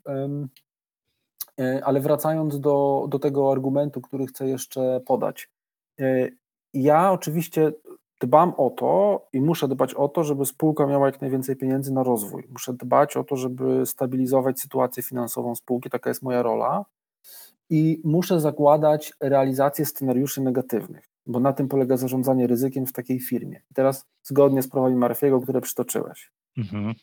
e, 1.60 1.84
ale 1.84 2.00
wracając 2.00 2.60
do, 2.60 3.06
do 3.08 3.18
tego 3.18 3.52
argumentu, 3.52 4.00
który 4.00 4.26
chcę 4.26 4.48
jeszcze 4.48 5.00
podać. 5.06 5.50
E, 6.00 6.28
ja 6.74 7.12
oczywiście 7.12 7.72
dbam 8.20 8.54
o 8.56 8.70
to 8.70 9.22
i 9.32 9.40
muszę 9.40 9.68
dbać 9.68 9.94
o 9.94 10.08
to, 10.08 10.24
żeby 10.24 10.46
spółka 10.46 10.86
miała 10.86 11.06
jak 11.06 11.20
najwięcej 11.20 11.56
pieniędzy 11.56 11.92
na 11.92 12.02
rozwój. 12.02 12.48
Muszę 12.50 12.72
dbać 12.72 13.16
o 13.16 13.24
to, 13.24 13.36
żeby 13.36 13.86
stabilizować 13.86 14.60
sytuację 14.60 15.02
finansową 15.02 15.54
spółki, 15.54 15.90
taka 15.90 16.10
jest 16.10 16.22
moja 16.22 16.42
rola 16.42 16.84
i 17.70 18.00
muszę 18.04 18.40
zakładać 18.40 19.12
realizację 19.20 19.86
scenariuszy 19.86 20.40
negatywnych, 20.40 21.08
bo 21.26 21.40
na 21.40 21.52
tym 21.52 21.68
polega 21.68 21.96
zarządzanie 21.96 22.46
ryzykiem 22.46 22.86
w 22.86 22.92
takiej 22.92 23.20
firmie. 23.20 23.60
I 23.70 23.74
teraz 23.74 24.06
zgodnie 24.22 24.62
z 24.62 24.68
prawami 24.68 24.96
Marfiego, 24.96 25.40
które 25.40 25.60
przytoczyłeś. 25.60 26.32
Mhm. 26.56 26.94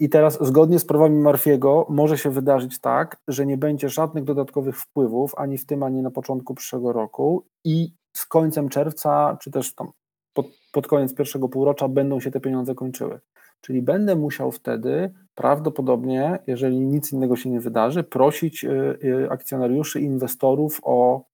I 0.00 0.08
teraz 0.08 0.38
zgodnie 0.40 0.78
z 0.78 0.84
prawami 0.84 1.18
Marfiego 1.18 1.86
może 1.90 2.18
się 2.18 2.30
wydarzyć 2.30 2.80
tak, 2.80 3.16
że 3.28 3.46
nie 3.46 3.58
będzie 3.58 3.88
żadnych 3.88 4.24
dodatkowych 4.24 4.78
wpływów 4.80 5.32
ani 5.36 5.58
w 5.58 5.66
tym, 5.66 5.82
ani 5.82 6.02
na 6.02 6.10
początku 6.10 6.54
przyszłego 6.54 6.92
roku 6.92 7.46
i 7.64 7.94
z 8.12 8.26
końcem 8.26 8.68
czerwca, 8.68 9.38
czy 9.40 9.50
też 9.50 9.74
tam 9.74 9.90
pod, 10.34 10.46
pod 10.72 10.86
koniec 10.86 11.14
pierwszego 11.14 11.48
półrocza 11.48 11.88
będą 11.88 12.20
się 12.20 12.30
te 12.30 12.40
pieniądze 12.40 12.74
kończyły. 12.74 13.20
Czyli 13.60 13.82
będę 13.82 14.16
musiał 14.16 14.52
wtedy 14.52 15.14
prawdopodobnie, 15.34 16.38
jeżeli 16.46 16.80
nic 16.80 17.12
innego 17.12 17.36
się 17.36 17.50
nie 17.50 17.60
wydarzy, 17.60 18.04
prosić 18.04 18.64
y, 18.64 18.98
y, 19.04 19.30
akcjonariuszy, 19.30 20.00
inwestorów 20.00 20.80
o 20.82 21.24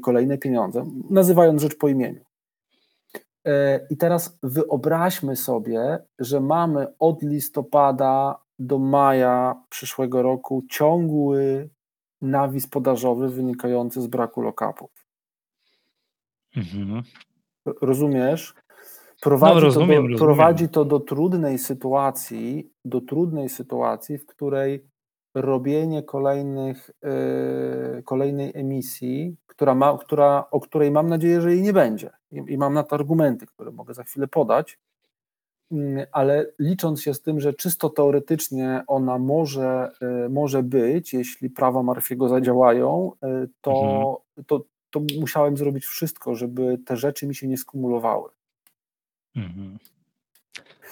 kolejne 0.00 0.38
pieniądze, 0.38 0.86
nazywając 1.10 1.62
rzecz 1.62 1.78
po 1.78 1.88
imieniu. 1.88 2.24
I 3.90 3.96
teraz 3.96 4.38
wyobraźmy 4.42 5.36
sobie, 5.36 5.98
że 6.18 6.40
mamy 6.40 6.86
od 6.98 7.22
listopada 7.22 8.38
do 8.58 8.78
maja 8.78 9.62
przyszłego 9.68 10.22
roku 10.22 10.64
ciągły 10.70 11.70
nawis 12.22 12.66
podażowy 12.66 13.28
wynikający 13.28 14.02
z 14.02 14.06
braku 14.06 14.42
lokapów. 14.42 15.06
Mhm. 16.56 17.02
Rozumiesz? 17.82 18.54
Prowadzi, 19.20 19.54
no, 19.54 19.60
rozumiem, 19.60 19.88
to 19.88 19.94
do, 19.94 20.08
rozumiem. 20.08 20.18
prowadzi 20.18 20.68
to 20.68 20.84
do 20.84 21.00
trudnej 21.00 21.58
sytuacji, 21.58 22.70
do 22.84 23.00
trudnej 23.00 23.48
sytuacji, 23.48 24.18
w 24.18 24.26
której 24.26 24.86
robienie 25.34 26.02
kolejnych, 26.02 26.90
yy, 27.02 28.02
kolejnej 28.02 28.52
emisji, 28.54 29.36
która 29.46 29.74
ma, 29.74 29.98
która, 29.98 30.44
o 30.50 30.60
której 30.60 30.90
mam 30.90 31.08
nadzieję, 31.08 31.40
że 31.40 31.52
jej 31.52 31.62
nie 31.62 31.72
będzie. 31.72 32.10
I, 32.30 32.42
I, 32.48 32.58
mam 32.58 32.74
na 32.74 32.82
to 32.82 32.94
argumenty, 32.94 33.46
które 33.46 33.70
mogę 33.70 33.94
za 33.94 34.04
chwilę 34.04 34.28
podać, 34.28 34.78
yy, 35.70 36.06
ale 36.12 36.46
licząc 36.58 37.02
się 37.02 37.14
z 37.14 37.22
tym, 37.22 37.40
że 37.40 37.54
czysto 37.54 37.90
teoretycznie 37.90 38.82
ona 38.86 39.18
może, 39.18 39.90
yy, 40.00 40.28
może 40.28 40.62
być, 40.62 41.14
jeśli 41.14 41.50
prawa 41.50 41.82
Marfiego 41.82 42.28
zadziałają, 42.28 43.12
y, 43.14 43.48
to, 43.60 43.72
mhm. 43.72 44.46
to, 44.46 44.64
to 44.90 45.00
musiałem 45.20 45.56
zrobić 45.56 45.86
wszystko, 45.86 46.34
żeby 46.34 46.78
te 46.86 46.96
rzeczy 46.96 47.26
mi 47.26 47.34
się 47.34 47.48
nie 47.48 47.56
skumulowały. 47.56 48.30
Mhm. 49.36 49.78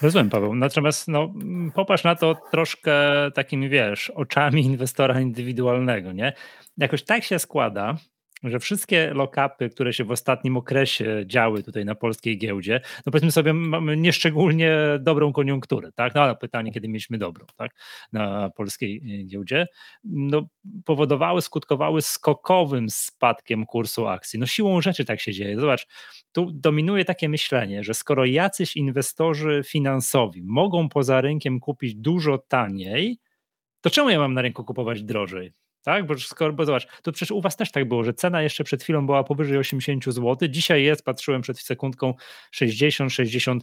Rozumiem, 0.02 0.30
Paweł. 0.30 0.54
Natomiast 0.54 1.08
no, 1.08 1.32
popatrz 1.74 2.04
na 2.04 2.14
to 2.16 2.34
troszkę 2.50 2.92
takimi, 3.34 3.68
wiesz, 3.68 4.10
oczami 4.10 4.64
inwestora 4.64 5.20
indywidualnego, 5.20 6.12
nie? 6.12 6.32
Jakoś 6.76 7.02
tak 7.02 7.24
się 7.24 7.38
składa, 7.38 7.96
że 8.42 8.58
wszystkie 8.58 9.14
lokapy, 9.14 9.70
które 9.70 9.92
się 9.92 10.04
w 10.04 10.10
ostatnim 10.10 10.56
okresie 10.56 11.24
działy 11.26 11.62
tutaj 11.62 11.84
na 11.84 11.94
polskiej 11.94 12.38
giełdzie, 12.38 12.80
no 13.06 13.12
powiedzmy 13.12 13.32
sobie, 13.32 13.52
mamy 13.52 13.96
nieszczególnie 13.96 14.76
dobrą 15.00 15.32
koniunkturę, 15.32 15.92
tak? 15.92 16.14
No 16.14 16.22
ale 16.22 16.36
pytanie, 16.36 16.72
kiedy 16.72 16.88
mieliśmy 16.88 17.18
dobrą, 17.18 17.46
tak? 17.56 17.74
Na 18.12 18.50
polskiej 18.50 19.20
e, 19.20 19.24
giełdzie, 19.24 19.66
no 20.04 20.42
powodowały, 20.84 21.42
skutkowały 21.42 22.02
skokowym 22.02 22.90
spadkiem 22.90 23.66
kursu 23.66 24.06
akcji. 24.06 24.38
No 24.38 24.46
siłą 24.46 24.80
rzeczy 24.80 25.04
tak 25.04 25.20
się 25.20 25.32
dzieje. 25.32 25.60
Zobacz, 25.60 25.86
tu 26.32 26.50
dominuje 26.52 27.04
takie 27.04 27.28
myślenie, 27.28 27.84
że 27.84 27.94
skoro 27.94 28.24
jacyś 28.24 28.76
inwestorzy 28.76 29.62
finansowi 29.66 30.42
mogą 30.44 30.88
poza 30.88 31.20
rynkiem 31.20 31.60
kupić 31.60 31.94
dużo 31.94 32.38
taniej, 32.38 33.18
to 33.80 33.90
czemu 33.90 34.10
ja 34.10 34.18
mam 34.18 34.34
na 34.34 34.42
rynku 34.42 34.64
kupować 34.64 35.02
drożej? 35.02 35.52
Tak, 35.82 36.06
bo, 36.06 36.18
skoro, 36.18 36.52
bo 36.52 36.64
zobacz, 36.64 36.86
to 37.02 37.12
przecież 37.12 37.30
u 37.30 37.40
was 37.40 37.56
też 37.56 37.72
tak 37.72 37.88
było, 37.88 38.04
że 38.04 38.14
cena 38.14 38.42
jeszcze 38.42 38.64
przed 38.64 38.82
chwilą 38.82 39.06
była 39.06 39.24
powyżej 39.24 39.58
80 39.58 40.04
zł, 40.04 40.48
dzisiaj 40.48 40.84
jest, 40.84 41.04
patrzyłem 41.04 41.42
przed 41.42 41.58
sekundką, 41.58 42.14
60-62 42.54 43.60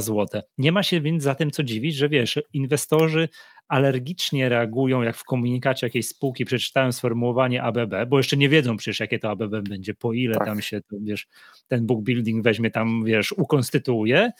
zł. 0.00 0.42
Nie 0.58 0.72
ma 0.72 0.82
się 0.82 1.00
więc 1.00 1.22
za 1.22 1.34
tym 1.34 1.50
co 1.50 1.62
dziwić, 1.62 1.96
że 1.96 2.08
wiesz, 2.08 2.38
inwestorzy 2.52 3.28
alergicznie 3.68 4.48
reagują, 4.48 5.02
jak 5.02 5.16
w 5.16 5.24
komunikacie 5.24 5.86
jakiejś 5.86 6.08
spółki 6.08 6.44
przeczytałem 6.44 6.92
sformułowanie 6.92 7.62
ABB, 7.62 7.94
bo 8.08 8.16
jeszcze 8.18 8.36
nie 8.36 8.48
wiedzą 8.48 8.76
przecież, 8.76 9.00
jakie 9.00 9.18
to 9.18 9.30
ABB 9.30 9.68
będzie, 9.68 9.94
po 9.94 10.12
ile 10.12 10.34
tak. 10.34 10.46
tam 10.46 10.62
się, 10.62 10.80
to, 10.80 10.96
wiesz, 11.02 11.28
ten 11.68 11.86
book 11.86 12.02
building 12.02 12.44
weźmie 12.44 12.70
tam, 12.70 13.04
wiesz, 13.04 13.32
ukonstytuuje 13.32 14.30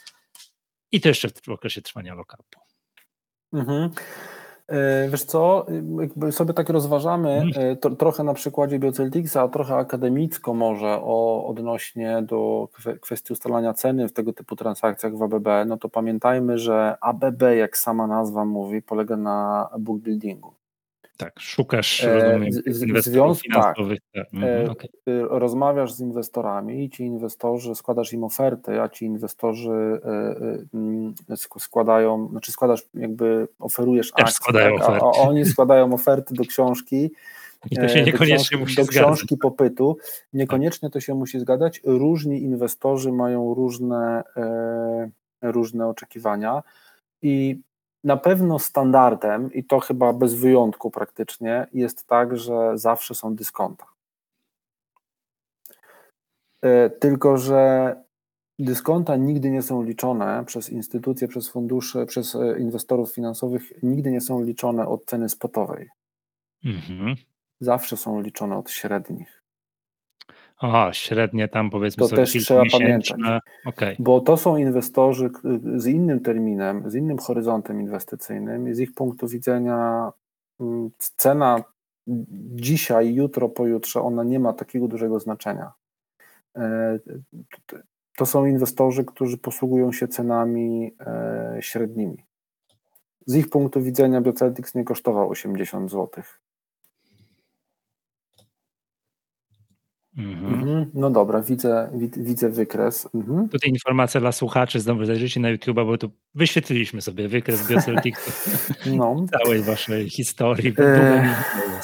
i 0.91 1.01
to 1.01 1.09
jeszcze 1.09 1.29
w 1.29 1.49
okresie 1.49 1.81
trwania 1.81 2.15
lokapu. 2.15 2.59
Mhm. 3.53 3.89
E, 4.67 5.09
wiesz 5.09 5.23
co, 5.23 5.65
jakby 6.01 6.31
sobie 6.31 6.53
tak 6.53 6.69
rozważamy 6.69 7.43
e, 7.55 7.75
to, 7.75 7.89
trochę 7.89 8.23
na 8.23 8.33
przykładzie 8.33 8.79
Bioceltixa, 8.79 9.37
a 9.37 9.47
trochę 9.47 9.75
akademicko 9.75 10.53
może 10.53 10.87
o, 10.87 11.45
odnośnie 11.47 12.21
do 12.21 12.69
kwestii 13.01 13.33
ustalania 13.33 13.73
ceny 13.73 14.07
w 14.07 14.13
tego 14.13 14.33
typu 14.33 14.55
transakcjach 14.55 15.17
w 15.17 15.23
ABB, 15.23 15.47
no 15.65 15.77
to 15.77 15.89
pamiętajmy, 15.89 16.57
że 16.57 16.97
ABB, 17.01 17.41
jak 17.57 17.77
sama 17.77 18.07
nazwa 18.07 18.45
mówi, 18.45 18.81
polega 18.81 19.17
na 19.17 19.69
bookbuildingu. 19.79 20.60
Tak, 21.21 21.39
szukasz 21.39 22.03
e, 22.03 22.13
rozumiem, 22.13 22.49
inwestorów 22.87 23.41
finansowych. 23.41 23.99
Tak. 24.13 24.25
tak. 24.25 24.33
Mhm, 24.33 24.69
okay. 24.69 24.89
Rozmawiasz 25.39 25.93
z 25.93 25.99
inwestorami 25.99 26.83
i 26.83 26.89
ci 26.89 27.03
inwestorzy, 27.03 27.75
składasz 27.75 28.13
im 28.13 28.23
oferty, 28.23 28.81
a 28.81 28.89
ci 28.89 29.05
inwestorzy 29.05 30.01
e, 30.05 31.33
e, 31.33 31.37
składają, 31.59 32.27
znaczy 32.27 32.51
składasz 32.51 32.81
jakby, 32.93 33.47
oferujesz 33.59 34.11
Też 34.11 34.23
akcje, 34.23 34.35
składają 34.35 34.77
tak, 34.77 34.89
a, 34.89 35.05
a 35.05 35.09
oni 35.09 35.45
składają 35.45 35.93
oferty 35.93 36.33
do 36.33 36.43
książki, 36.43 37.11
i 37.71 37.75
to 37.75 37.87
się 37.87 38.03
niekoniecznie 38.03 38.57
do 38.57 38.65
książki, 38.65 38.75
musi 38.75 38.75
do 38.75 38.85
książki 38.85 39.37
popytu. 39.37 39.97
Niekoniecznie 40.33 40.89
to 40.89 40.99
się 40.99 41.15
musi 41.15 41.39
zgadzać. 41.39 41.81
Różni 41.83 42.43
inwestorzy 42.43 43.11
mają 43.11 43.53
różne, 43.53 44.23
różne 45.41 45.87
oczekiwania 45.87 46.63
i 47.21 47.59
na 48.03 48.17
pewno 48.17 48.59
standardem, 48.59 49.53
i 49.53 49.63
to 49.63 49.79
chyba 49.79 50.13
bez 50.13 50.33
wyjątku 50.33 50.91
praktycznie, 50.91 51.67
jest 51.73 52.07
tak, 52.07 52.37
że 52.37 52.77
zawsze 52.77 53.15
są 53.15 53.35
dyskonta. 53.35 53.85
E, 56.61 56.89
tylko, 56.89 57.37
że 57.37 57.95
dyskonta 58.59 59.15
nigdy 59.15 59.51
nie 59.51 59.61
są 59.61 59.83
liczone 59.83 60.43
przez 60.45 60.69
instytucje, 60.69 61.27
przez 61.27 61.49
fundusze, 61.49 62.05
przez 62.05 62.35
e, 62.35 62.59
inwestorów 62.59 63.13
finansowych, 63.13 63.83
nigdy 63.83 64.11
nie 64.11 64.21
są 64.21 64.43
liczone 64.43 64.87
od 64.87 65.05
ceny 65.05 65.29
spotowej. 65.29 65.89
Mhm. 66.65 67.15
Zawsze 67.59 67.97
są 67.97 68.21
liczone 68.21 68.57
od 68.57 68.71
średnich. 68.71 69.40
Aha, 70.63 70.93
średnie 70.93 71.47
tam 71.47 71.69
powiedzmy 71.69 72.01
to 72.01 72.07
sobie 72.07 72.21
też 72.21 72.31
trzeba 72.31 72.63
pamiętać, 72.71 73.13
okay. 73.65 73.95
bo 73.99 74.21
to 74.21 74.37
są 74.37 74.57
inwestorzy 74.57 75.29
z 75.75 75.87
innym 75.87 76.19
terminem, 76.19 76.91
z 76.91 76.95
innym 76.95 77.17
horyzontem 77.17 77.81
inwestycyjnym 77.81 78.69
i 78.69 78.73
z 78.73 78.79
ich 78.79 78.93
punktu 78.93 79.27
widzenia 79.27 80.11
mm, 80.59 80.89
cena 81.17 81.63
dzisiaj, 82.55 83.15
jutro, 83.15 83.49
pojutrze, 83.49 84.01
ona 84.01 84.23
nie 84.23 84.39
ma 84.39 84.53
takiego 84.53 84.87
dużego 84.87 85.19
znaczenia. 85.19 85.71
E, 86.57 86.99
to 88.17 88.25
są 88.25 88.45
inwestorzy, 88.45 89.05
którzy 89.05 89.37
posługują 89.37 89.91
się 89.91 90.07
cenami 90.07 90.95
e, 90.99 91.57
średnimi. 91.59 92.25
Z 93.25 93.35
ich 93.35 93.49
punktu 93.49 93.81
widzenia 93.81 94.21
Bioceltics 94.21 94.75
nie 94.75 94.83
kosztował 94.83 95.29
80 95.29 95.91
zł. 95.91 96.23
Mhm. 100.17 100.53
mhm. 100.53 100.91
No 100.93 101.09
dobra, 101.09 101.41
widzę, 101.41 101.89
widzę 102.17 102.49
wykres. 102.49 103.09
Mhm. 103.15 103.49
Tutaj 103.49 103.69
informacja 103.69 104.21
dla 104.21 104.31
słuchaczy, 104.31 104.79
znowu 104.79 105.05
zajrzyjcie 105.05 105.39
na 105.39 105.49
YouTube, 105.49 105.75
bo 105.75 105.97
tu 105.97 106.11
wyświetliliśmy 106.35 107.01
sobie 107.01 107.27
wykres 107.27 107.69
Bioceltics 107.69 108.49
no. 108.97 109.25
całej 109.43 109.63
waszej 109.63 110.09
historii. 110.09 110.73
E... 110.77 111.35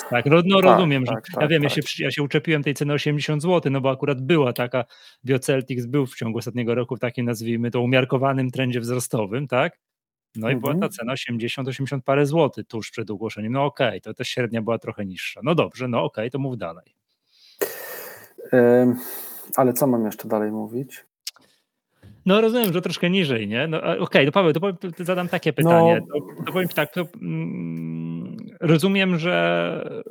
Tak, 0.09 0.25
no, 0.25 0.35
no 0.45 0.61
tak, 0.61 0.63
rozumiem, 0.63 1.05
tak, 1.05 1.25
że 1.25 1.33
tak, 1.33 1.41
ja 1.41 1.47
wiem, 1.47 1.63
ja, 1.63 1.69
tak. 1.69 1.87
się, 1.87 2.03
ja 2.03 2.11
się 2.11 2.23
uczepiłem 2.23 2.63
tej 2.63 2.73
ceny 2.73 2.93
80 2.93 3.41
zł, 3.41 3.71
no 3.71 3.81
bo 3.81 3.91
akurat 3.91 4.21
była 4.21 4.53
taka, 4.53 4.85
Bioceltics 5.25 5.85
był 5.85 6.05
w 6.05 6.15
ciągu 6.15 6.37
ostatniego 6.37 6.75
roku 6.75 6.95
w 6.95 6.99
takim, 6.99 7.25
nazwijmy 7.25 7.71
to, 7.71 7.81
umiarkowanym 7.81 8.51
trendzie 8.51 8.79
wzrostowym, 8.79 9.47
tak? 9.47 9.79
No 10.35 10.49
i 10.49 10.55
była 10.55 10.71
ta 10.71 10.85
mhm. 10.85 10.91
cena 10.91 11.13
80-80 11.13 12.01
parę 12.01 12.25
złotych 12.25 12.67
tuż 12.67 12.91
przed 12.91 13.11
ogłoszeniem. 13.11 13.51
No 13.51 13.65
okej, 13.65 13.87
okay, 13.87 14.01
to 14.01 14.13
ta 14.13 14.23
średnia 14.23 14.61
była 14.61 14.79
trochę 14.79 15.05
niższa. 15.05 15.41
No 15.43 15.55
dobrze, 15.55 15.87
no 15.87 15.97
okej, 16.03 16.23
okay, 16.23 16.29
to 16.29 16.39
mów 16.39 16.57
dalej. 16.57 16.96
Ale 19.55 19.73
co 19.73 19.87
mam 19.87 20.05
jeszcze 20.05 20.27
dalej 20.27 20.51
mówić? 20.51 21.05
No 22.25 22.41
rozumiem, 22.41 22.73
że 22.73 22.81
troszkę 22.81 23.09
niżej, 23.09 23.47
nie? 23.47 23.67
No, 23.67 23.77
Okej, 23.77 23.99
okay, 23.99 24.25
to 24.25 24.31
Paweł, 24.31 24.53
to, 24.53 24.59
powiem, 24.59 24.77
to 24.97 25.03
zadam 25.03 25.27
takie 25.27 25.53
pytanie. 25.53 26.01
No, 26.07 26.19
to, 26.19 26.43
to 26.45 26.51
powiem 26.51 26.69
tak, 26.69 26.93
to, 26.93 27.05
mm, 27.21 28.37
rozumiem, 28.61 29.17
że 29.17 30.03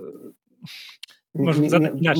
może, 1.34 1.62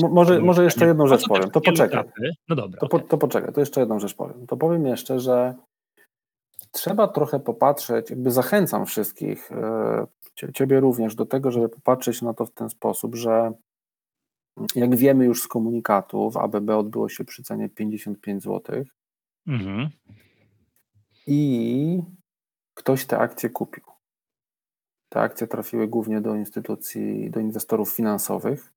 może, 0.09 0.39
może 0.39 0.63
jeszcze 0.63 0.87
jedną 0.87 1.07
rzecz 1.07 1.27
powiem, 1.27 1.51
to 1.51 1.61
poczekaj. 1.61 2.03
No 2.49 2.55
dobra. 2.55 2.79
To, 2.79 2.85
okay. 2.85 3.07
to 3.07 3.17
poczekaj, 3.17 3.53
to 3.53 3.59
jeszcze 3.59 3.79
jedną 3.79 3.99
rzecz 3.99 4.15
powiem. 4.15 4.47
To 4.47 4.57
powiem 4.57 4.85
jeszcze, 4.85 5.19
że 5.19 5.55
trzeba 6.71 7.07
trochę 7.07 7.39
popatrzeć, 7.39 8.09
jakby 8.09 8.31
zachęcam 8.31 8.85
wszystkich, 8.85 9.51
e, 9.51 10.07
ciebie 10.53 10.79
również 10.79 11.15
do 11.15 11.25
tego, 11.25 11.51
żeby 11.51 11.69
popatrzeć 11.69 12.21
na 12.21 12.33
to 12.33 12.45
w 12.45 12.51
ten 12.51 12.69
sposób, 12.69 13.15
że 13.15 13.51
jak 14.75 14.95
wiemy 14.95 15.25
już 15.25 15.41
z 15.41 15.47
komunikatu, 15.47 16.31
w 16.31 16.37
ABB 16.37 16.69
odbyło 16.69 17.09
się 17.09 17.25
przy 17.25 17.43
cenie 17.43 17.69
55 17.69 18.43
zł. 18.43 18.85
Mhm. 19.47 19.89
I 21.27 22.01
ktoś 22.73 23.05
te 23.05 23.17
akcje 23.17 23.49
kupił. 23.49 23.83
Te 25.09 25.19
akcje 25.19 25.47
trafiły 25.47 25.87
głównie 25.87 26.21
do 26.21 26.35
instytucji, 26.35 27.29
do 27.29 27.39
inwestorów 27.39 27.93
finansowych. 27.93 28.73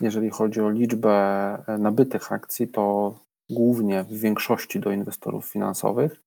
Jeżeli 0.00 0.30
chodzi 0.30 0.60
o 0.60 0.70
liczbę 0.70 1.12
e, 1.66 1.78
nabytych 1.78 2.32
akcji, 2.32 2.68
to 2.68 3.14
głównie 3.50 4.04
w 4.04 4.12
większości 4.12 4.80
do 4.80 4.92
inwestorów 4.92 5.46
finansowych. 5.46 6.22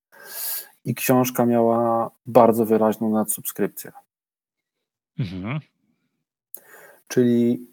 I 0.85 0.95
książka 0.95 1.45
miała 1.45 2.11
bardzo 2.25 2.65
wyraźną 2.65 3.09
nadsubskrypcję. 3.09 3.91
Mhm. 5.19 5.59
Czyli 7.07 7.70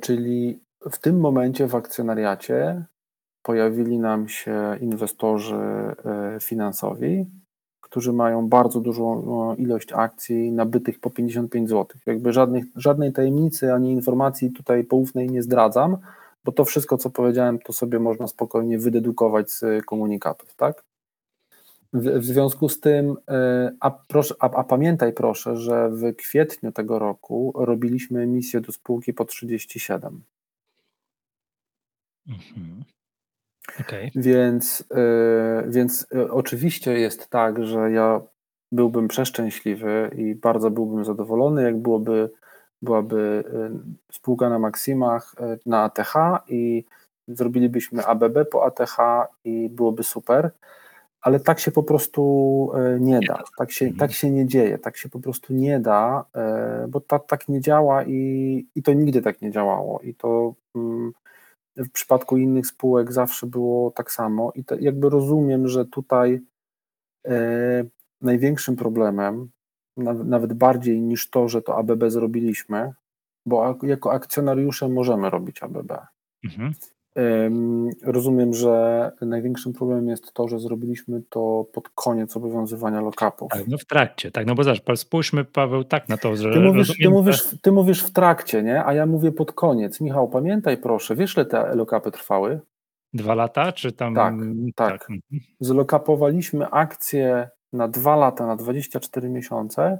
czyli 0.00 0.60
w 0.90 0.98
tym 0.98 1.20
momencie 1.20 1.66
w 1.66 1.74
akcjonariacie 1.74 2.84
pojawili 3.42 3.98
nam 3.98 4.28
się 4.28 4.76
inwestorzy 4.80 5.56
e, 5.56 5.94
finansowi, 6.40 7.26
którzy 7.80 8.12
mają 8.12 8.48
bardzo 8.48 8.80
dużą 8.80 9.22
no, 9.26 9.54
ilość 9.58 9.92
akcji 9.92 10.52
nabytych 10.52 11.00
po 11.00 11.10
55 11.10 11.68
zł. 11.68 11.86
Jakby 12.06 12.32
żadnych, 12.32 12.64
żadnej 12.76 13.12
tajemnicy 13.12 13.72
ani 13.72 13.92
informacji 13.92 14.50
tutaj 14.50 14.84
poufnej 14.84 15.30
nie 15.30 15.42
zdradzam, 15.42 15.96
bo 16.44 16.52
to 16.52 16.64
wszystko, 16.64 16.98
co 16.98 17.10
powiedziałem, 17.10 17.58
to 17.58 17.72
sobie 17.72 17.98
można 17.98 18.26
spokojnie 18.26 18.78
wydedukować 18.78 19.50
z 19.50 19.84
komunikatów, 19.84 20.54
tak? 20.54 20.84
W, 21.92 22.20
w 22.20 22.24
związku 22.24 22.68
z 22.68 22.80
tym, 22.80 23.16
e, 23.28 23.72
a, 23.80 23.90
proszę, 23.90 24.34
a, 24.40 24.50
a, 24.50 24.64
pamiętaj 24.64 25.12
proszę, 25.12 25.56
że 25.56 25.90
w 25.90 26.16
kwietniu 26.16 26.72
tego 26.72 26.98
roku 26.98 27.52
robiliśmy 27.56 28.20
emisję 28.20 28.60
do 28.60 28.72
spółki 28.72 29.12
po 29.12 29.24
37. 29.24 30.22
Mhm. 32.28 32.84
Okay. 33.80 34.10
Więc, 34.14 34.84
e, 34.94 35.64
więc 35.68 36.06
e, 36.14 36.30
oczywiście 36.30 36.92
jest 36.92 37.28
tak, 37.28 37.64
że 37.64 37.90
ja 37.90 38.20
byłbym 38.72 39.08
przeszczęśliwy 39.08 40.10
i 40.16 40.34
bardzo 40.34 40.70
byłbym 40.70 41.04
zadowolony, 41.04 41.62
jak 41.62 41.76
byłoby, 41.76 42.30
byłaby 42.82 43.44
spółka 44.12 44.48
na 44.48 44.58
maksimach 44.58 45.34
na 45.66 45.82
ATH 45.82 46.14
i 46.48 46.84
zrobilibyśmy 47.28 48.06
ABB 48.06 48.44
po 48.50 48.64
ATH 48.64 48.96
i 49.44 49.68
byłoby 49.68 50.04
super 50.04 50.50
ale 51.26 51.40
tak 51.40 51.60
się 51.60 51.70
po 51.70 51.82
prostu 51.82 52.22
e, 52.74 53.00
nie 53.00 53.20
da, 53.20 53.42
tak 53.58 53.72
się, 53.72 53.94
tak 53.94 54.12
się 54.12 54.30
nie 54.30 54.46
dzieje, 54.46 54.78
tak 54.78 54.96
się 54.96 55.08
po 55.08 55.20
prostu 55.20 55.54
nie 55.54 55.80
da, 55.80 56.24
e, 56.34 56.86
bo 56.88 57.00
ta, 57.00 57.18
tak 57.18 57.48
nie 57.48 57.60
działa 57.60 58.04
i, 58.04 58.66
i 58.74 58.82
to 58.82 58.92
nigdy 58.92 59.22
tak 59.22 59.42
nie 59.42 59.50
działało. 59.50 60.00
I 60.00 60.14
to 60.14 60.54
mm, 60.74 61.12
w 61.76 61.90
przypadku 61.90 62.36
innych 62.36 62.66
spółek 62.66 63.12
zawsze 63.12 63.46
było 63.46 63.90
tak 63.90 64.12
samo. 64.12 64.52
I 64.54 64.64
to 64.64 64.76
jakby 64.80 65.10
rozumiem, 65.10 65.68
że 65.68 65.84
tutaj 65.84 66.40
e, 67.26 67.84
największym 68.20 68.76
problemem, 68.76 69.50
nawet 70.24 70.52
bardziej 70.52 71.02
niż 71.02 71.30
to, 71.30 71.48
że 71.48 71.62
to 71.62 71.76
ABB 71.76 72.04
zrobiliśmy, 72.08 72.92
bo 73.46 73.78
jako 73.82 74.12
akcjonariusze 74.12 74.88
możemy 74.88 75.30
robić 75.30 75.62
ABB. 75.62 75.92
Mhm. 76.44 76.72
Rozumiem, 78.02 78.54
że 78.54 79.12
największym 79.20 79.72
problemem 79.72 80.08
jest 80.08 80.32
to, 80.32 80.48
że 80.48 80.58
zrobiliśmy 80.58 81.22
to 81.30 81.66
pod 81.72 81.88
koniec 81.88 82.36
obowiązywania 82.36 83.00
lockupów. 83.00 83.52
Tak, 83.52 83.68
no 83.68 83.78
w 83.78 83.84
trakcie, 83.84 84.30
tak, 84.30 84.46
no 84.46 84.54
bo 84.54 84.64
zobacz, 84.64 84.98
spójrzmy 84.98 85.44
Paweł 85.44 85.84
tak 85.84 86.08
na 86.08 86.16
to, 86.16 86.36
że... 86.36 86.52
Ty 86.52 86.60
mówisz, 86.60 86.88
rozumiem, 86.88 87.12
ty 87.12 87.16
mówisz, 87.18 87.44
ty 87.62 87.72
mówisz 87.72 88.02
w 88.02 88.12
trakcie, 88.12 88.62
nie? 88.62 88.84
A 88.84 88.94
ja 88.94 89.06
mówię 89.06 89.32
pod 89.32 89.52
koniec. 89.52 90.00
Michał, 90.00 90.28
pamiętaj 90.28 90.76
proszę, 90.76 91.16
wiesz 91.16 91.36
ile 91.36 91.46
te 91.46 91.74
lockupy 91.74 92.10
trwały? 92.10 92.60
Dwa 93.12 93.34
lata, 93.34 93.72
czy 93.72 93.92
tam... 93.92 94.14
Tak, 94.14 94.34
tak. 94.74 94.90
tak. 94.90 95.10
Mhm. 95.10 95.20
Zlokapowaliśmy 95.60 96.70
akcje 96.70 97.48
na 97.72 97.88
dwa 97.88 98.16
lata, 98.16 98.46
na 98.46 98.56
24 98.56 99.28
miesiące 99.28 99.98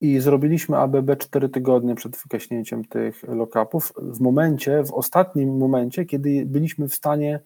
i 0.00 0.20
zrobiliśmy 0.20 0.76
ABB 0.76 1.16
4 1.18 1.48
tygodnie 1.48 1.94
przed 1.94 2.16
wygaśnięciem 2.16 2.84
tych 2.84 3.22
lockupów, 3.22 3.92
w 3.96 4.20
momencie, 4.20 4.84
w 4.84 4.92
ostatnim 4.92 5.58
momencie, 5.58 6.04
kiedy 6.04 6.46
byliśmy 6.46 6.88
w 6.88 6.94
stanie 6.94 7.40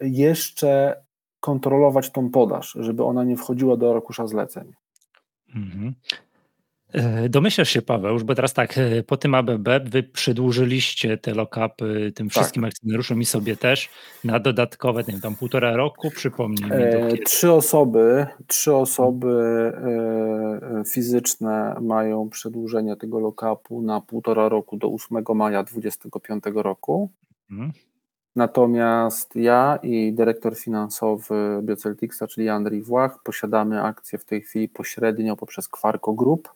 jeszcze 0.00 1.02
kontrolować 1.40 2.10
tą 2.10 2.30
podaż, 2.30 2.76
żeby 2.80 3.04
ona 3.04 3.24
nie 3.24 3.36
wchodziła 3.36 3.76
do 3.76 3.90
arkusza 3.90 4.26
zleceń. 4.26 4.72
Mhm. 5.54 5.94
E, 6.92 7.28
domyślasz 7.28 7.70
się, 7.70 7.82
Paweł, 7.82 8.12
już 8.12 8.24
bo 8.24 8.34
teraz 8.34 8.54
tak, 8.54 8.78
e, 8.78 9.02
po 9.02 9.16
tym 9.16 9.34
ABB 9.34 9.68
wy 9.84 10.02
przedłużyliście 10.02 11.18
te 11.18 11.34
lockupy 11.34 12.12
tym 12.14 12.26
tak. 12.28 12.32
wszystkim 12.32 12.62
tak. 12.62 12.72
akcjonariuszom 12.72 13.20
i 13.20 13.24
sobie 13.24 13.56
też 13.56 13.90
na 14.24 14.40
dodatkowe, 14.40 15.00
nie 15.00 15.12
wiem, 15.12 15.20
tam 15.20 15.36
półtora 15.36 15.76
roku, 15.76 16.10
przypomnij 16.10 16.64
mi. 16.64 16.76
E, 16.76 17.18
trzy 17.24 17.52
osoby, 17.52 18.26
trzy 18.46 18.74
osoby 18.74 19.28
e, 19.30 20.84
fizyczne 20.84 21.76
mają 21.80 22.28
przedłużenie 22.28 22.96
tego 22.96 23.20
lockupu 23.20 23.82
na 23.82 24.00
półtora 24.00 24.48
roku 24.48 24.76
do 24.76 24.88
8 24.88 25.24
maja 25.34 25.62
2025 25.62 26.44
roku. 26.54 27.10
Mhm. 27.50 27.72
Natomiast 28.36 29.36
ja 29.36 29.78
i 29.82 30.12
dyrektor 30.12 30.56
finansowy 30.56 31.60
Bioceltixa, 31.62 32.22
czyli 32.28 32.48
Andrzej 32.48 32.82
Włach, 32.82 33.22
posiadamy 33.24 33.82
akcje 33.82 34.18
w 34.18 34.24
tej 34.24 34.40
chwili 34.40 34.68
pośrednio 34.68 35.36
poprzez 35.36 35.68
Quarko 35.68 36.12
Group 36.12 36.48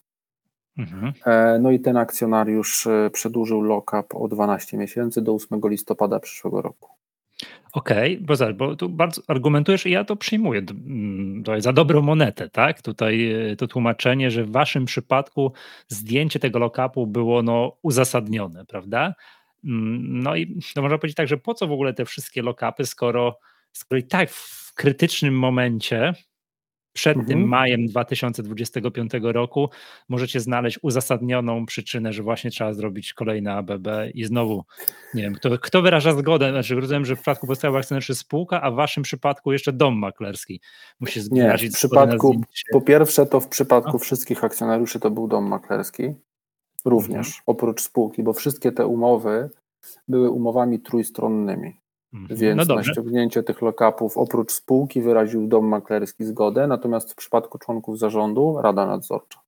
Mhm. 0.78 1.12
E, 1.26 1.58
no 1.58 1.70
i 1.70 1.80
ten 1.80 1.96
akcjonariusz 1.96 2.86
e, 2.86 3.10
przedłużył 3.12 3.62
lock-up 3.62 4.18
o 4.18 4.28
12 4.28 4.76
miesięcy 4.76 5.22
do 5.22 5.34
8 5.34 5.60
listopada 5.64 6.20
przyszłego 6.20 6.62
roku. 6.62 6.96
Okej, 7.72 8.22
okay, 8.24 8.54
bo, 8.54 8.54
bo 8.54 8.76
tu 8.76 8.88
bardzo 8.88 9.22
argumentujesz 9.28 9.86
i 9.86 9.90
ja 9.90 10.04
to 10.04 10.16
przyjmuję 10.16 10.62
mm, 10.70 11.44
to 11.44 11.54
jest 11.54 11.64
za 11.64 11.72
dobrą 11.72 12.02
monetę, 12.02 12.50
tak? 12.50 12.82
Tutaj 12.82 13.32
e, 13.50 13.56
to 13.56 13.66
tłumaczenie, 13.66 14.30
że 14.30 14.44
w 14.44 14.50
waszym 14.50 14.84
przypadku 14.84 15.52
zdjęcie 15.88 16.38
tego 16.38 16.58
lock-upu 16.58 17.06
było 17.06 17.42
no, 17.42 17.76
uzasadnione, 17.82 18.64
prawda? 18.66 19.14
Mm, 19.64 20.22
no 20.22 20.36
i 20.36 20.60
to 20.74 20.82
można 20.82 20.98
powiedzieć 20.98 21.16
tak, 21.16 21.28
że 21.28 21.36
po 21.36 21.54
co 21.54 21.66
w 21.66 21.72
ogóle 21.72 21.94
te 21.94 22.04
wszystkie 22.04 22.42
lock-upy, 22.42 22.86
skoro, 22.86 23.38
skoro 23.72 23.98
i 23.98 24.04
tak 24.04 24.30
w 24.30 24.74
krytycznym 24.74 25.38
momencie 25.38 26.14
przed 26.96 27.16
mhm. 27.16 27.26
tym 27.26 27.48
majem 27.48 27.86
2025 27.86 29.12
roku 29.22 29.68
możecie 30.08 30.40
znaleźć 30.40 30.78
uzasadnioną 30.82 31.66
przyczynę, 31.66 32.12
że 32.12 32.22
właśnie 32.22 32.50
trzeba 32.50 32.74
zrobić 32.74 33.14
kolejne 33.14 33.52
ABB 33.52 33.88
i 34.14 34.24
znowu, 34.24 34.64
nie 35.14 35.22
wiem, 35.22 35.34
kto, 35.34 35.58
kto 35.58 35.82
wyraża 35.82 36.12
zgodę, 36.12 36.50
znaczy 36.50 36.74
rozumiem, 36.74 37.04
że 37.04 37.16
w 37.16 37.18
przypadku 37.18 37.46
podstawowych 37.46 37.80
akcjonariuszy 37.80 38.14
spółka, 38.14 38.62
a 38.62 38.70
w 38.70 38.74
waszym 38.74 39.02
przypadku 39.02 39.52
jeszcze 39.52 39.72
dom 39.72 39.98
maklerski 39.98 40.60
musi 41.00 41.20
Nie, 41.30 41.56
w 41.58 41.72
przypadku, 41.72 42.40
po 42.72 42.80
pierwsze 42.80 43.26
to 43.26 43.40
w 43.40 43.48
przypadku 43.48 43.92
no. 43.92 43.98
wszystkich 43.98 44.44
akcjonariuszy 44.44 45.00
to 45.00 45.10
był 45.10 45.28
dom 45.28 45.48
maklerski, 45.48 46.14
również, 46.84 47.26
mhm. 47.26 47.42
oprócz 47.46 47.82
spółki, 47.82 48.22
bo 48.22 48.32
wszystkie 48.32 48.72
te 48.72 48.86
umowy 48.86 49.50
były 50.08 50.30
umowami 50.30 50.80
trójstronnymi. 50.80 51.85
Mhm. 52.16 52.40
Więc 52.40 52.68
no 52.68 52.74
na 52.74 52.82
ściągnięcie 52.82 53.42
tych 53.42 53.62
lockupów 53.62 54.18
oprócz 54.18 54.52
spółki 54.52 55.02
wyraził 55.02 55.46
dom 55.46 55.68
maklerski 55.68 56.24
zgodę, 56.24 56.66
natomiast 56.66 57.12
w 57.12 57.14
przypadku 57.14 57.58
członków 57.58 57.98
zarządu 57.98 58.58
Rada 58.62 58.86
Nadzorcza. 58.86 59.40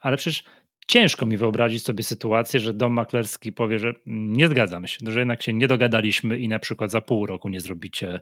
Ale 0.00 0.16
przecież 0.16 0.44
ciężko 0.86 1.26
mi 1.26 1.36
wyobrazić 1.36 1.84
sobie 1.84 2.04
sytuację, 2.04 2.60
że 2.60 2.74
dom 2.74 2.92
maklerski 2.92 3.52
powie, 3.52 3.78
że 3.78 3.94
nie 4.06 4.48
zgadzamy 4.48 4.88
się, 4.88 4.98
że 5.02 5.18
jednak 5.18 5.42
się 5.42 5.52
nie 5.52 5.68
dogadaliśmy 5.68 6.38
i 6.38 6.48
na 6.48 6.58
przykład 6.58 6.90
za 6.90 7.00
pół 7.00 7.26
roku 7.26 7.48
nie 7.48 7.60
zrobicie 7.60 8.20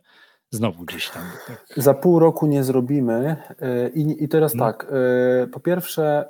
znowu 0.51 0.85
gdzieś 0.85 1.11
tam. 1.11 1.23
Tak. 1.47 1.65
Za 1.77 1.95
pół 1.95 2.19
roku 2.19 2.47
nie 2.47 2.65
zrobimy. 2.65 3.37
Y, 3.51 3.93
I, 3.95 4.25
i 4.25 4.29
teraz 4.29 4.55
no. 4.55 4.65
tak, 4.65 4.93
y, 5.45 5.49
po 5.49 5.61
pierwsze, 5.61 6.25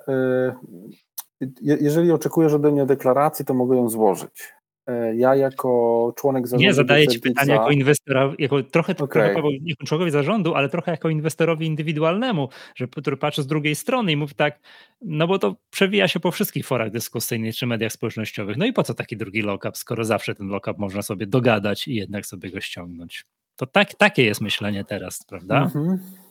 y, 1.41 1.55
jeżeli 1.61 2.13
oczekujesz 2.13 2.53
ode 2.53 2.73
mnie 2.73 2.87
deklaracji, 2.87 3.45
to 3.45 3.55
mogę 3.55 3.77
ją 3.77 3.89
złożyć. 3.89 4.53
E, 4.87 5.17
ja 5.17 5.35
jako 5.35 6.13
członek 6.17 6.47
zarządu. 6.47 6.67
Nie 6.67 6.75
zadaję 6.75 7.09
Ci 7.09 7.21
pytania 7.21 7.55
jako 7.55 7.71
inwestora, 7.71 8.33
jako 8.39 8.63
trochę, 8.63 8.93
okay. 8.97 9.35
trochę 9.35 9.49
jako 9.63 9.87
członkowi 9.87 10.11
zarządu, 10.11 10.55
ale 10.55 10.69
trochę 10.69 10.91
jako 10.91 11.09
inwestorowi 11.09 11.67
indywidualnemu, 11.67 12.49
że, 12.75 12.89
który 12.89 13.17
patrzy 13.17 13.43
z 13.43 13.47
drugiej 13.47 13.75
strony 13.75 14.13
i 14.13 14.17
mówi 14.17 14.35
tak, 14.35 14.61
no 15.01 15.27
bo 15.27 15.39
to 15.39 15.57
przewija 15.71 16.09
się 16.09 16.21
po 16.21 16.31
wszystkich 16.31 16.67
forach 16.67 16.91
dyskusyjnych 16.91 17.57
czy 17.57 17.67
mediach 17.67 17.93
społecznościowych. 17.93 18.57
No 18.57 18.67
i 18.67 18.73
po 18.73 18.83
co 18.83 18.95
taki 18.95 19.17
drugi 19.17 19.43
lockup, 19.43 19.77
skoro 19.77 20.05
zawsze 20.05 20.35
ten 20.35 20.49
lockup 20.49 20.79
można 20.79 21.03
sobie 21.03 21.27
dogadać 21.27 21.89
i 21.89 21.95
jednak 21.95 22.27
sobie 22.27 22.51
go 22.51 22.61
ściągnąć? 22.61 23.25
To 23.57 23.67
tak, 23.67 23.95
takie 23.95 24.25
jest 24.25 24.41
myślenie 24.41 24.85
teraz, 24.85 25.25
prawda? 25.29 25.63
Mhm. 25.63 25.89
E, 25.89 26.24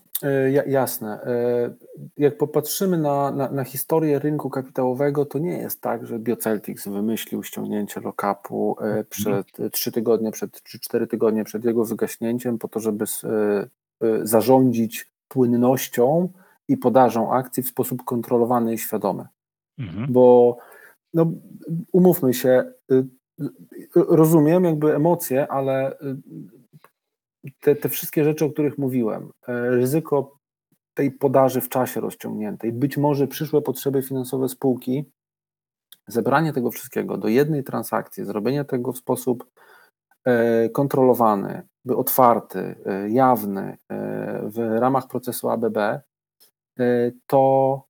jasne. 0.67 1.21
E, 1.21 1.73
jak 2.17 2.37
popatrzymy 2.37 2.97
na, 2.97 3.31
na, 3.31 3.51
na, 3.51 3.63
historię 3.63 4.19
rynku 4.19 4.49
kapitałowego, 4.49 5.25
to 5.25 5.39
nie 5.39 5.57
jest 5.57 5.81
tak, 5.81 6.05
że 6.05 6.19
Bioceltics 6.19 6.87
wymyślił 6.87 7.43
ściągnięcie 7.43 8.01
lokapu 8.01 8.75
e, 8.79 8.83
mhm. 8.83 9.05
przed 9.09 9.47
trzy 9.71 9.91
tygodnie, 9.91 10.31
przed, 10.31 10.63
czy 10.63 10.79
cztery 10.79 11.07
tygodnie 11.07 11.43
przed 11.43 11.65
jego 11.65 11.85
wygaśnięciem, 11.85 12.57
po 12.57 12.67
to, 12.67 12.79
żeby 12.79 13.05
zarządzić 14.23 15.11
płynnością 15.27 16.29
i 16.67 16.77
podażą 16.77 17.33
akcji 17.33 17.63
w 17.63 17.67
sposób 17.67 18.03
kontrolowany 18.03 18.73
i 18.73 18.77
świadomy. 18.77 19.27
Mhm. 19.79 20.13
Bo 20.13 20.57
no, 21.13 21.31
umówmy 21.91 22.33
się, 22.33 22.63
rozumiem 23.95 24.63
jakby 24.63 24.95
emocje, 24.95 25.47
ale 25.47 25.97
te, 27.51 27.75
te 27.75 27.89
wszystkie 27.89 28.23
rzeczy, 28.23 28.45
o 28.45 28.49
których 28.49 28.77
mówiłem, 28.77 29.31
e, 29.47 29.69
ryzyko 29.69 30.37
tej 30.93 31.11
podaży 31.11 31.61
w 31.61 31.69
czasie 31.69 32.01
rozciągniętej, 32.01 32.71
być 32.71 32.97
może 32.97 33.27
przyszłe 33.27 33.61
potrzeby 33.61 34.03
finansowe 34.03 34.49
spółki, 34.49 35.11
zebranie 36.07 36.53
tego 36.53 36.71
wszystkiego 36.71 37.17
do 37.17 37.27
jednej 37.27 37.63
transakcji, 37.63 38.25
zrobienie 38.25 38.65
tego 38.65 38.91
w 38.91 38.97
sposób 38.97 39.51
e, 40.25 40.69
kontrolowany, 40.69 41.61
otwarty, 41.95 42.75
e, 42.85 43.09
jawny 43.09 43.77
w 44.43 44.77
ramach 44.79 45.07
procesu 45.07 45.49
ABB, 45.49 45.77
to, 47.27 47.83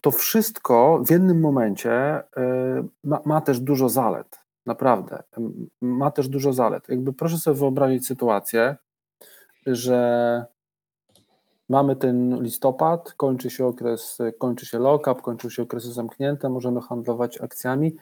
to 0.00 0.10
wszystko 0.10 1.02
w 1.06 1.10
jednym 1.10 1.40
momencie 1.40 2.22
ma, 3.04 3.20
ma 3.24 3.40
też 3.40 3.60
dużo 3.60 3.88
zalet. 3.88 4.41
Naprawdę. 4.66 5.22
Ma 5.80 6.10
też 6.10 6.28
dużo 6.28 6.52
zalet. 6.52 6.88
Jakby 6.88 7.12
proszę 7.12 7.38
sobie 7.38 7.58
wyobrazić 7.58 8.06
sytuację, 8.06 8.76
że 9.66 10.44
mamy 11.68 11.96
ten 11.96 12.42
listopad, 12.42 13.12
kończy 13.12 13.50
się 13.50 13.66
okres, 13.66 14.18
kończy 14.38 14.66
się 14.66 14.78
lock-up, 14.78 15.22
kończą 15.22 15.50
się 15.50 15.62
okresy 15.62 15.92
zamknięte, 15.92 16.48
możemy 16.48 16.80
handlować 16.80 17.40
akcjami 17.40 17.96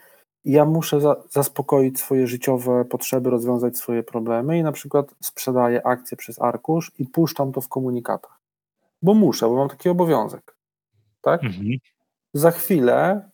i 0.44 0.52
ja 0.52 0.64
muszę 0.64 1.00
za, 1.00 1.16
zaspokoić 1.30 2.00
swoje 2.00 2.26
życiowe 2.26 2.84
potrzeby, 2.84 3.30
rozwiązać 3.30 3.78
swoje 3.78 4.02
problemy 4.02 4.58
i 4.58 4.62
na 4.62 4.72
przykład 4.72 5.14
sprzedaję 5.20 5.86
akcje 5.86 6.16
przez 6.16 6.40
arkusz 6.42 6.92
i 6.98 7.06
puszczam 7.06 7.52
to 7.52 7.60
w 7.60 7.68
komunikatach. 7.68 8.40
Bo 9.02 9.14
muszę, 9.14 9.48
bo 9.48 9.56
mam 9.56 9.68
taki 9.68 9.88
obowiązek. 9.88 10.56
Tak? 11.20 11.44
Mhm. 11.44 11.68
Za 12.34 12.50
chwilę 12.50 13.29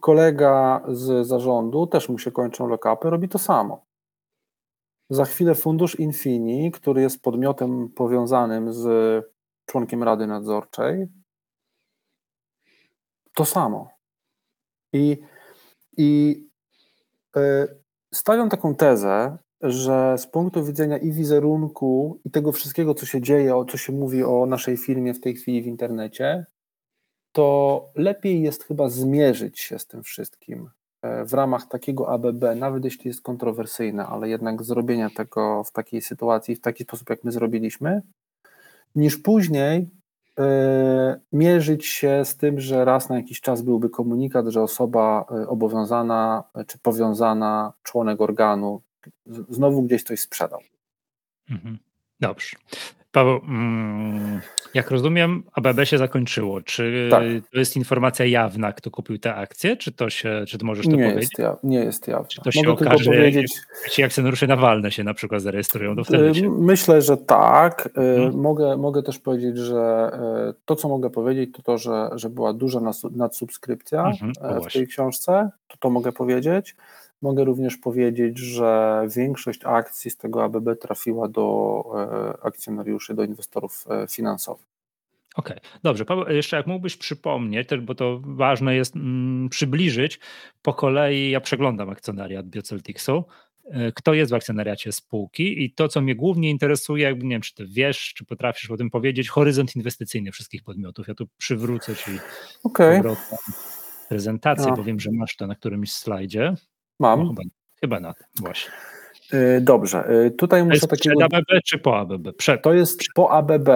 kolega 0.00 0.84
z 0.88 1.26
zarządu, 1.26 1.86
też 1.86 2.08
mu 2.08 2.18
się 2.18 2.32
kończą 2.32 2.76
robi 3.02 3.28
to 3.28 3.38
samo. 3.38 3.86
Za 5.10 5.24
chwilę 5.24 5.54
fundusz 5.54 6.00
Infini, 6.00 6.70
który 6.70 7.02
jest 7.02 7.22
podmiotem 7.22 7.88
powiązanym 7.88 8.72
z 8.72 8.86
członkiem 9.66 10.02
Rady 10.02 10.26
Nadzorczej, 10.26 11.06
to 13.34 13.44
samo. 13.44 13.90
I, 14.92 15.18
i 15.96 16.36
y, 17.36 17.40
stawiam 18.14 18.48
taką 18.48 18.74
tezę, 18.74 19.38
że 19.60 20.18
z 20.18 20.26
punktu 20.26 20.64
widzenia 20.64 20.98
i 20.98 21.12
wizerunku, 21.12 22.20
i 22.24 22.30
tego 22.30 22.52
wszystkiego, 22.52 22.94
co 22.94 23.06
się 23.06 23.20
dzieje, 23.20 23.56
o 23.56 23.64
co 23.64 23.76
się 23.76 23.92
mówi 23.92 24.24
o 24.24 24.46
naszej 24.46 24.76
firmie 24.76 25.14
w 25.14 25.20
tej 25.20 25.34
chwili 25.34 25.62
w 25.62 25.66
internecie, 25.66 26.46
to 27.38 27.90
lepiej 27.94 28.42
jest 28.42 28.64
chyba 28.64 28.88
zmierzyć 28.88 29.60
się 29.60 29.78
z 29.78 29.86
tym 29.86 30.02
wszystkim 30.02 30.70
e, 31.02 31.24
w 31.24 31.32
ramach 31.32 31.66
takiego 31.66 32.08
ABB, 32.08 32.44
nawet 32.56 32.84
jeśli 32.84 33.08
jest 33.08 33.22
kontrowersyjne, 33.22 34.06
ale 34.06 34.28
jednak 34.28 34.62
zrobienia 34.62 35.10
tego 35.10 35.64
w 35.64 35.72
takiej 35.72 36.02
sytuacji, 36.02 36.56
w 36.56 36.60
taki 36.60 36.84
sposób, 36.84 37.10
jak 37.10 37.24
my 37.24 37.32
zrobiliśmy, 37.32 38.02
niż 38.94 39.16
później 39.16 39.90
e, 40.38 41.20
mierzyć 41.32 41.86
się 41.86 42.24
z 42.24 42.36
tym, 42.36 42.60
że 42.60 42.84
raz 42.84 43.08
na 43.08 43.16
jakiś 43.16 43.40
czas 43.40 43.62
byłby 43.62 43.90
komunikat, 43.90 44.46
że 44.46 44.62
osoba 44.62 45.24
e, 45.30 45.48
obowiązana 45.48 46.44
czy 46.66 46.78
powiązana, 46.78 47.72
członek 47.82 48.20
organu, 48.20 48.82
znowu 49.26 49.82
gdzieś 49.82 50.02
coś 50.02 50.20
sprzedał. 50.20 50.60
Mhm. 51.50 51.78
Dobrze. 52.20 52.56
Paweł, 53.12 53.40
mm, 53.48 54.40
jak 54.74 54.90
rozumiem, 54.90 55.42
ABB 55.52 55.84
się 55.84 55.98
zakończyło. 55.98 56.60
Czy 56.60 57.08
tak. 57.10 57.22
to 57.52 57.58
jest 57.58 57.76
informacja 57.76 58.26
jawna, 58.26 58.72
kto 58.72 58.90
kupił 58.90 59.18
te 59.18 59.34
akcje? 59.34 59.76
Czy 59.76 59.92
to 59.92 60.10
się, 60.10 60.44
czy 60.48 60.58
to 60.58 60.66
możesz 60.66 60.86
to 60.86 60.92
nie 60.92 61.04
powiedzieć? 61.04 61.22
Jest 61.22 61.38
ja, 61.38 61.56
nie 61.62 61.78
jest 61.78 62.08
jawne. 62.08 62.28
Czy 62.28 62.40
to 62.40 62.52
się 62.52 62.62
Mogę 62.62 62.86
okaże, 62.86 63.10
powiedzieć... 63.10 63.56
jak 63.98 64.06
akcjonariusze 64.06 64.46
Nawalne 64.46 64.90
się 64.90 65.04
na 65.04 65.14
przykład 65.14 65.42
zarejestrują, 65.42 65.96
to 65.96 66.04
wtedy 66.04 66.34
się... 66.34 66.50
Myślę, 66.50 67.02
że 67.02 67.16
tak. 67.16 67.88
Hmm. 67.94 68.40
Mogę, 68.40 68.76
mogę 68.76 69.02
też 69.02 69.18
powiedzieć, 69.18 69.56
że 69.56 70.10
e, 70.12 70.54
to, 70.64 70.76
co 70.76 70.88
mogę 70.88 71.10
powiedzieć, 71.10 71.50
to 71.56 71.62
to, 71.62 71.78
że, 71.78 72.10
że 72.14 72.30
była 72.30 72.52
duża 72.52 72.80
nadsubskrypcja 73.10 74.12
hmm. 74.20 74.62
w 74.68 74.72
tej 74.72 74.86
książce. 74.86 75.50
To 75.68 75.76
to 75.78 75.90
mogę 75.90 76.12
powiedzieć. 76.12 76.76
Mogę 77.22 77.44
również 77.44 77.76
powiedzieć, 77.76 78.38
że 78.38 79.02
większość 79.16 79.60
akcji 79.64 80.10
z 80.10 80.16
tego 80.16 80.44
ABB 80.44 80.68
trafiła 80.80 81.28
do 81.28 81.84
e, 81.94 82.46
akcjonariuszy, 82.46 83.14
do 83.14 83.24
inwestorów 83.24 83.84
e, 83.90 84.06
finansowych. 84.08 84.66
Okej, 85.36 85.56
okay. 85.56 85.70
dobrze. 85.82 86.04
Paweł, 86.04 86.24
jeszcze 86.28 86.56
jak 86.56 86.66
mógłbyś 86.66 86.96
przypomnieć, 86.96 87.68
bo 87.82 87.94
to 87.94 88.20
ważne 88.24 88.74
jest 88.74 88.96
mm, 88.96 89.48
przybliżyć, 89.48 90.20
po 90.62 90.74
kolei 90.74 91.30
ja 91.30 91.40
przeglądam 91.40 91.90
akcjonariat 91.90 92.46
Biocelticsu, 92.46 93.24
e, 93.64 93.92
kto 93.92 94.14
jest 94.14 94.30
w 94.30 94.34
akcjonariacie 94.34 94.92
spółki 94.92 95.64
i 95.64 95.74
to, 95.74 95.88
co 95.88 96.00
mnie 96.00 96.14
głównie 96.14 96.50
interesuje, 96.50 97.04
jakby 97.04 97.24
nie 97.24 97.34
wiem, 97.34 97.42
czy 97.42 97.54
ty 97.54 97.66
wiesz, 97.66 98.14
czy 98.14 98.24
potrafisz 98.24 98.70
o 98.70 98.76
tym 98.76 98.90
powiedzieć, 98.90 99.28
horyzont 99.28 99.76
inwestycyjny 99.76 100.32
wszystkich 100.32 100.62
podmiotów. 100.62 101.08
Ja 101.08 101.14
tu 101.14 101.28
przywrócę 101.38 101.96
ci 101.96 102.10
okay. 102.62 103.02
prezentację, 104.08 104.66
no. 104.66 104.76
bo 104.76 104.84
wiem, 104.84 105.00
że 105.00 105.10
masz 105.12 105.36
to 105.36 105.46
na 105.46 105.54
którymś 105.54 105.92
slajdzie. 105.92 106.54
Mam. 106.98 107.22
No, 107.22 107.28
chyba, 107.28 107.42
chyba 107.80 108.00
na 108.00 108.14
tym 108.14 108.26
właśnie. 108.40 108.72
Y, 109.34 109.60
dobrze, 109.60 110.10
y, 110.10 110.30
tutaj 110.30 110.64
muszę 110.64 110.86
takiego... 110.86 111.16
Przed 111.18 111.34
ABB 111.34 111.62
czy 111.64 111.78
po 111.78 111.98
ABB? 111.98 112.36
Przed. 112.36 112.62
To 112.62 112.74
jest 112.74 113.00
po 113.14 113.30
ABB, 113.30 113.68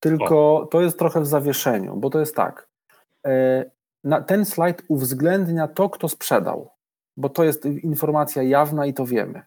tylko 0.00 0.60
o. 0.60 0.66
to 0.66 0.80
jest 0.80 0.98
trochę 0.98 1.20
w 1.20 1.26
zawieszeniu, 1.26 1.96
bo 1.96 2.10
to 2.10 2.20
jest 2.20 2.36
tak. 2.36 2.68
Y, 3.26 3.70
ten 4.26 4.44
slajd 4.44 4.82
uwzględnia 4.88 5.68
to, 5.68 5.90
kto 5.90 6.08
sprzedał, 6.08 6.70
bo 7.16 7.28
to 7.28 7.44
jest 7.44 7.64
informacja 7.64 8.42
jawna 8.42 8.86
i 8.86 8.94
to 8.94 9.06
wiemy, 9.06 9.42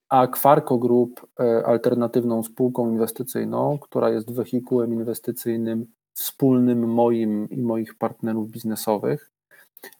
a 0.08 0.26
Kwarko 0.26 0.78
Group 0.78 1.26
alternatywną 1.64 2.42
spółką 2.42 2.90
inwestycyjną, 2.90 3.78
która 3.78 4.10
jest 4.10 4.34
wehikułem 4.34 4.92
inwestycyjnym 4.92 5.86
wspólnym 6.14 6.88
moim 6.88 7.48
i 7.50 7.62
moich 7.62 7.94
partnerów 7.94 8.50
biznesowych, 8.50 9.33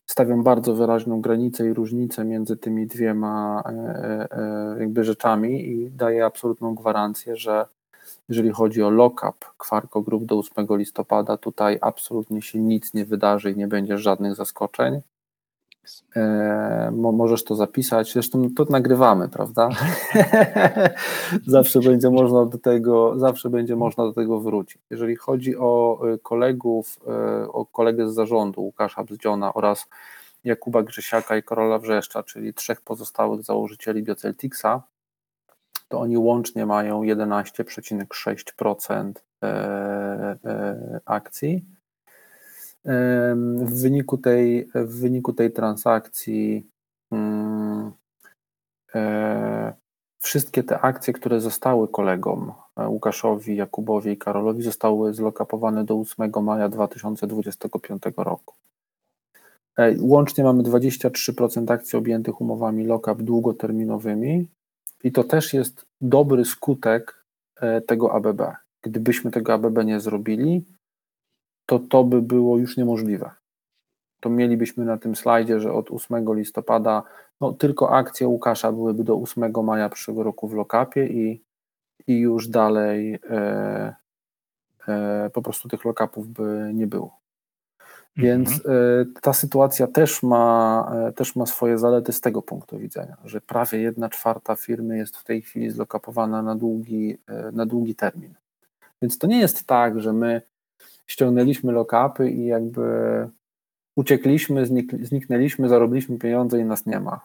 stawiam 0.07 0.43
bardzo 0.43 0.75
wyraźną 0.75 1.21
granicę 1.21 1.67
i 1.67 1.75
różnicę 1.75 2.25
między 2.25 2.57
tymi 2.57 2.87
dwiema 2.87 3.63
e, 3.67 3.71
e, 3.71 4.29
e, 4.33 4.77
jakby 4.81 5.05
rzeczami 5.05 5.69
i 5.69 5.91
daję 5.91 6.25
absolutną 6.25 6.75
gwarancję, 6.75 7.37
że 7.37 7.67
jeżeli 8.29 8.51
chodzi 8.51 8.83
o 8.83 8.91
lock-up 8.91 9.47
Kwarko 9.59 10.03
Group 10.03 10.25
do 10.25 10.39
8 10.39 10.67
listopada, 10.71 11.37
tutaj 11.37 11.79
absolutnie 11.81 12.43
się 12.43 12.59
nic 12.59 12.95
nie 12.95 13.05
wydarzy 13.05 13.51
i 13.51 13.57
nie 13.57 13.69
będzie 13.69 13.99
żadnych 13.99 14.35
zaskoczeń. 14.35 15.01
E, 16.17 16.91
możesz 16.95 17.45
to 17.45 17.55
zapisać, 17.55 18.13
zresztą 18.13 18.49
to 18.57 18.67
nagrywamy, 18.71 19.29
prawda? 19.29 19.69
zawsze 21.47 21.81
będzie 21.81 22.11
można 22.11 22.47
do 22.47 22.59
tego, 22.59 23.19
zawsze 23.19 23.51
będzie 23.51 23.77
można 23.77 24.05
do 24.05 24.13
tego 24.13 24.41
wrócić. 24.41 24.79
Jeżeli 24.91 25.17
chodzi 25.17 25.57
o 25.57 26.01
e, 26.09 26.19
kolegów, 26.19 26.99
e, 27.07 27.49
o 27.49 27.67
kolegę 27.67 28.09
z 28.09 28.15
zarządu 28.15 28.61
Łukasza 28.61 29.05
Bzdziona 29.05 29.55
oraz 29.55 29.87
Jakuba 30.45 30.83
Grzesiaka 30.83 31.37
i 31.37 31.43
Karola 31.43 31.79
Wrzeszcza, 31.79 32.23
czyli 32.23 32.55
trzech 32.55 32.81
pozostałych 32.81 33.43
założycieli 33.43 34.03
Bioceltixa, 34.03 34.83
to 35.89 36.01
oni 36.01 36.19
łącznie 36.19 36.67
mają 36.67 37.03
11,6% 37.03 39.13
akcji 41.05 41.65
w 42.85 43.81
wyniku 43.81 44.19
tej, 44.19 44.69
w 44.75 45.01
wyniku 45.01 45.33
tej 45.33 45.53
transakcji 45.53 46.67
mm, 47.13 47.93
e, 48.95 49.75
wszystkie 50.19 50.63
te 50.63 50.81
akcje, 50.81 51.13
które 51.13 51.41
zostały 51.41 51.89
kolegom 51.89 52.53
e, 52.77 52.89
Łukaszowi, 52.89 53.57
Jakubowi 53.57 54.11
i 54.11 54.17
Karolowi, 54.17 54.63
zostały 54.63 55.15
zlokapowane 55.15 55.85
do 55.85 55.95
8 56.01 56.33
maja 56.43 56.69
2025 56.69 58.03
roku. 58.17 58.55
E, 59.79 59.97
łącznie 60.01 60.45
mamy 60.45 60.63
23% 60.63 61.73
akcji 61.73 61.99
objętych 61.99 62.41
umowami 62.41 62.87
lock-up 62.87 63.23
długoterminowymi 63.23 64.47
i 65.05 65.13
to 65.13 65.25
też 65.25 65.55
jest 65.55 65.87
dobry 66.01 66.45
skutek 66.45 67.25
tego 67.87 68.13
ABB. 68.15 68.43
Gdybyśmy 68.83 69.31
tego 69.31 69.55
ABB 69.55 69.85
nie 69.85 70.01
zrobili, 70.01 70.65
to 71.67 71.79
to 71.79 72.05
by 72.05 72.23
było 72.23 72.59
już 72.59 72.77
niemożliwe. 72.77 73.31
To 74.21 74.31
mielibyśmy 74.31 74.85
na 74.85 74.99
tym 74.99 75.17
slajdzie, 75.17 75.61
że 75.61 75.73
od 75.73 75.91
8 75.91 76.35
listopada 76.35 77.03
no, 77.41 77.53
tylko 77.53 77.91
akcje 77.91 78.29
Łukasza 78.29 78.73
byłyby 78.73 79.05
do 79.05 79.17
8 79.17 79.53
maja 79.65 79.89
przyszłego 79.89 80.23
roku 80.23 80.49
w 80.49 80.55
lokapie 80.55 81.07
i, 81.07 81.43
i 82.07 82.19
już 82.19 82.49
dalej 82.49 83.19
e, 83.31 83.95
e, 84.89 85.31
po 85.33 85.43
prostu 85.43 85.69
tych 85.69 85.85
lokapów 85.85 86.29
by 86.29 86.71
nie 86.75 86.87
było. 86.87 87.25
Więc 88.17 88.53
mhm. 88.53 88.75
e, 89.17 89.21
ta 89.21 89.33
sytuacja 89.33 89.87
też 89.87 90.23
ma, 90.23 90.93
e, 91.09 91.13
też 91.13 91.37
ma 91.37 91.47
swoje 91.47 91.79
zalety 91.79 92.13
z 92.13 92.21
tego 92.21 92.43
punktu 92.43 92.79
widzenia, 92.79 93.17
że 93.25 93.41
prawie 93.41 93.79
jedna 93.79 94.09
czwarta 94.09 94.57
firmy 94.57 94.97
jest 94.97 95.17
w 95.17 95.25
tej 95.25 95.43
chwili 95.43 95.71
zlokapowana 95.71 96.43
na 96.43 96.55
długi, 96.55 97.19
e, 97.27 97.53
na 97.53 97.67
długi 97.67 97.95
termin. 97.95 98.35
Więc 99.03 99.19
to 99.19 99.27
nie 99.27 99.41
jest 99.41 99.67
tak, 99.67 100.01
że 100.01 100.13
my 100.13 100.43
ściągnęliśmy 101.07 101.73
lockupy 101.73 102.31
i 102.31 102.47
jakby 102.47 102.83
uciekliśmy, 103.97 104.67
zniknęliśmy, 105.03 105.69
zarobiliśmy 105.69 106.19
pieniądze 106.19 106.61
i 106.61 106.65
nas 106.65 106.87
nie 106.87 107.01
ma. 107.01 107.21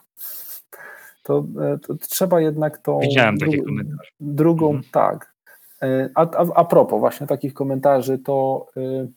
To, 1.23 1.45
e, 1.61 1.77
to 1.77 1.95
trzeba 1.95 2.41
jednak 2.41 2.77
tą 2.77 2.99
Widziałem 2.99 3.37
dru 3.37 3.51
takie 3.51 3.63
komentarze. 3.63 4.11
drugą, 4.19 4.67
mhm. 4.67 4.85
tak. 4.91 5.33
E, 5.81 6.09
a, 6.15 6.21
a, 6.21 6.45
a 6.55 6.65
propos 6.65 6.99
właśnie 6.99 7.27
takich 7.27 7.53
komentarzy, 7.53 8.19
to, 8.19 8.67
e, 8.77 9.07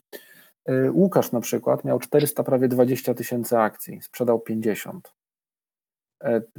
Łukasz 0.93 1.33
na 1.33 1.41
przykład 1.41 1.85
miał 1.85 1.99
400 1.99 2.45
prawie 2.45 2.69
20 2.69 3.15
tysięcy 3.15 3.59
akcji, 3.59 4.03
sprzedał 4.03 4.41
50. 4.41 5.13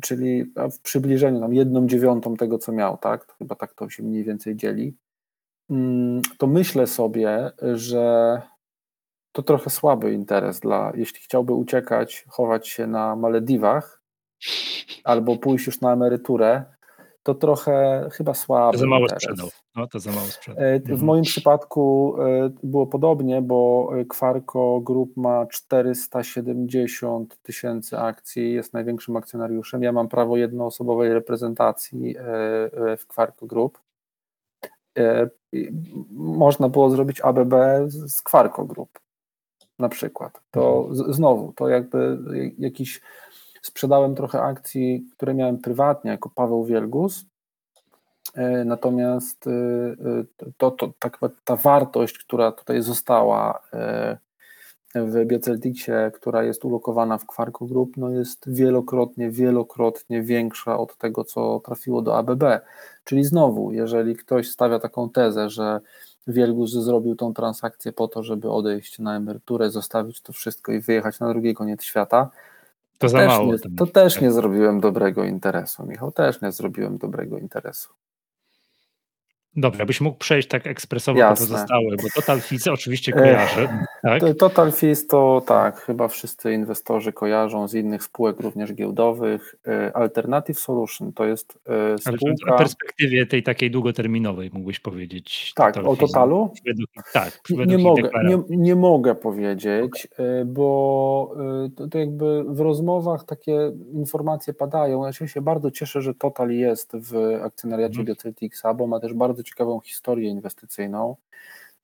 Czyli 0.02 0.54
w 0.72 0.80
przybliżeniu 0.82 1.40
tam 1.40 1.54
jedną 1.54 1.88
dziewiątą 1.88 2.36
tego, 2.36 2.58
co 2.58 2.72
miał, 2.72 2.98
tak? 2.98 3.36
Chyba 3.40 3.56
tak 3.56 3.74
to 3.74 3.90
się 3.90 4.04
mniej 4.04 4.24
więcej 4.24 4.56
dzieli. 4.56 4.98
Mm, 5.70 6.22
to 6.38 6.48
myślę 6.48 6.88
sobie, 6.88 7.52
że 7.74 8.42
to 9.32 9.42
trochę 9.42 9.70
słaby 9.70 10.14
interes 10.14 10.60
dla, 10.60 10.92
jeśli 10.96 11.20
chciałby 11.20 11.54
uciekać, 11.54 12.26
chować 12.28 12.68
się 12.68 12.88
na 12.88 13.16
Malediwach 13.16 14.02
albo 15.04 15.38
pójść 15.38 15.66
już 15.66 15.82
na 15.82 15.94
emeryturę, 15.94 16.64
to 17.24 17.36
trochę 17.36 18.08
chyba 18.14 18.34
słaby. 18.34 18.78
To 18.78 18.82
za 18.82 18.88
mało 18.88 19.10
sprzedał. 19.10 19.48
No, 19.76 19.88
to 19.88 20.00
za 20.00 20.12
mało 20.12 20.28
sprzedał. 20.28 20.64
E, 20.64 20.80
w 20.80 20.90
mhm. 20.90 21.06
moim 21.06 21.24
przypadku 21.24 22.16
e, 22.20 22.50
było 22.64 22.88
podobnie, 22.88 23.42
bo 23.42 23.90
Kwarko 24.10 24.82
Group 24.82 25.18
ma 25.18 25.46
470 25.46 27.38
tysięcy 27.42 27.98
akcji, 27.98 28.54
jest 28.54 28.74
największym 28.74 29.18
akcjonariuszem. 29.18 29.84
Ja 29.84 29.92
mam 29.92 30.08
prawo 30.08 30.38
jednoosobowej 30.38 31.14
reprezentacji 31.14 32.18
e, 32.18 32.24
w 32.98 33.08
Kwarko 33.08 33.46
Group. 33.46 33.80
Można 36.12 36.70
było 36.70 36.90
zrobić 36.90 37.22
ABB 37.22 37.54
z 37.88 38.22
Kwarko 38.22 38.66
Group 38.66 39.00
na 39.80 39.90
przykład. 39.90 40.42
To 40.52 40.88
mhm. 40.90 41.14
znowu, 41.14 41.54
to 41.54 41.70
jakby 41.70 42.20
jakiś 42.58 43.02
sprzedałem 43.62 44.16
trochę 44.16 44.42
akcji, 44.42 45.06
które 45.12 45.34
miałem 45.34 45.58
prywatnie 45.58 46.12
jako 46.12 46.30
Paweł 46.30 46.66
Wielgus, 46.66 47.26
e, 48.34 48.66
natomiast 48.66 49.48
e, 49.48 49.52
e, 49.52 50.52
to, 50.58 50.72
to, 50.72 50.94
tak, 51.00 51.20
ta 51.44 51.56
wartość, 51.56 52.18
która 52.18 52.52
tutaj 52.52 52.82
została 52.82 53.60
w 54.96 55.26
Bioceltixie, 55.26 56.12
która 56.14 56.44
jest 56.44 56.66
ulokowana 56.66 57.18
w 57.18 57.26
Quarko 57.26 57.66
Group, 57.66 57.98
no 57.98 58.10
jest 58.10 58.54
wielokrotnie, 58.54 59.32
wielokrotnie 59.32 60.22
większa 60.22 60.78
od 60.78 60.98
tego, 60.98 61.24
co 61.24 61.60
trafiło 61.66 62.02
do 62.02 62.18
ABB. 62.18 62.44
Czyli 63.04 63.24
znowu, 63.24 63.72
jeżeli 63.72 64.16
ktoś 64.16 64.50
stawia 64.50 64.80
taką 64.80 65.10
tezę, 65.10 65.50
że 65.50 65.80
Wielgus 66.28 66.72
zrobił 66.72 67.16
tą 67.16 67.34
transakcję 67.34 67.94
po 67.94 68.08
to, 68.08 68.24
żeby 68.24 68.52
odejść 68.52 69.00
na 69.00 69.16
emeryturę, 69.16 69.70
zostawić 69.70 70.22
to 70.22 70.34
wszystko 70.34 70.72
i 70.72 70.80
wyjechać 70.80 71.20
na 71.20 71.30
drugi 71.30 71.54
koniec 71.54 71.84
świata, 71.84 72.30
to, 72.98 73.10
to 73.10 73.26
mało. 73.28 73.54
Nie, 73.54 73.60
to 73.78 73.88
też 73.88 74.22
nie 74.22 74.32
zrobiłem 74.32 74.80
dobrego 74.80 75.24
interesu, 75.24 75.86
Michał, 75.86 76.12
też 76.12 76.42
nie 76.42 76.52
zrobiłem 76.52 76.98
dobrego 76.98 77.38
interesu. 77.38 77.90
Dobrze, 79.56 79.86
byś 79.86 80.02
mógł 80.02 80.18
przejść 80.18 80.48
tak 80.48 80.68
ekspresowo 80.68 81.20
Jasne. 81.20 81.48
po 81.48 81.52
pozostałe, 81.52 81.96
bo 82.04 82.08
Total 82.16 82.42
Fees 82.42 82.68
oczywiście 82.68 83.12
kojarzy. 83.12 83.70
Tak? 84.04 84.22
Total 84.40 84.72
Fees 84.72 85.08
to 85.08 85.42
tak, 85.46 85.82
chyba 85.82 86.08
wszyscy 86.08 86.54
inwestorzy 86.54 87.14
kojarzą 87.14 87.68
z 87.68 87.74
innych 87.74 88.04
spółek 88.04 88.40
również 88.40 88.74
giełdowych. 88.74 89.56
E, 89.68 89.98
Alternative 89.98 90.60
Solution 90.60 91.14
to 91.14 91.26
jest 91.26 91.60
e, 91.68 91.98
spółka... 91.98 92.56
W 92.56 92.58
perspektywie 92.58 93.26
tej 93.26 93.44
takiej 93.44 93.72
długoterminowej 93.72 94.50
mógłbyś 94.54 94.80
powiedzieć. 94.80 95.54
Tak, 95.56 95.74
Total 95.74 95.92
o 95.92 95.96
Totalu? 95.96 96.54
Tak. 97.14 97.40
Nie 97.68 97.78
mogę, 97.78 98.10
nie, 98.24 98.58
nie 98.58 98.76
mogę 98.76 99.16
powiedzieć, 99.16 100.08
okay. 100.14 100.46
bo 100.46 101.36
to, 101.76 101.88
to, 101.88 101.98
jakby 101.98 102.44
w 102.44 102.60
rozmowach 102.60 103.24
takie 103.24 103.72
informacje 103.94 104.54
padają. 104.54 105.06
Ja 105.06 105.28
się 105.28 105.42
bardzo 105.42 105.72
cieszę, 105.72 106.02
że 106.02 106.14
Total 106.14 106.52
jest 106.52 106.92
w 106.94 107.40
akcjonariacie 107.44 107.96
mm. 107.96 108.06
Bioceltixa, 108.06 108.74
bo 108.76 108.88
ma 108.88 109.00
też 109.00 109.14
bardzo 109.14 109.44
ciekawą 109.44 109.80
historię 109.80 110.30
inwestycyjną. 110.30 111.16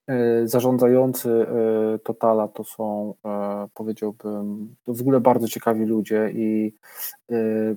E, 0.09 0.47
zarządzający 0.47 1.29
e, 1.29 1.99
Totala 1.99 2.47
to 2.47 2.63
są, 2.63 3.13
e, 3.25 3.67
powiedziałbym, 3.73 4.75
to 4.83 4.93
w 4.93 5.01
ogóle 5.01 5.19
bardzo 5.19 5.47
ciekawi 5.47 5.85
ludzie 5.85 6.31
i 6.33 6.75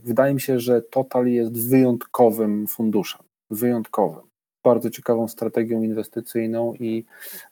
wydaje 0.04 0.34
mi 0.34 0.40
się, 0.40 0.60
że 0.60 0.82
Total 0.82 1.26
jest 1.26 1.68
wyjątkowym 1.68 2.66
funduszem, 2.66 3.20
wyjątkowym, 3.50 4.22
bardzo 4.64 4.90
ciekawą 4.90 5.28
strategią 5.28 5.82
inwestycyjną 5.82 6.74
i 6.74 7.04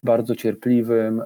bardzo 0.02 0.36
cierpliwym. 0.36 1.22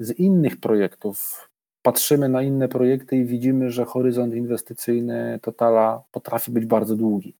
Z 0.00 0.18
innych 0.18 0.60
projektów 0.60 1.48
patrzymy 1.82 2.28
na 2.28 2.42
inne 2.42 2.68
projekty 2.68 3.16
i 3.16 3.24
widzimy, 3.24 3.70
że 3.70 3.84
horyzont 3.84 4.34
inwestycyjny 4.34 5.38
Totala 5.42 6.02
potrafi 6.12 6.50
być 6.50 6.66
bardzo 6.66 6.96
długi. 6.96 7.34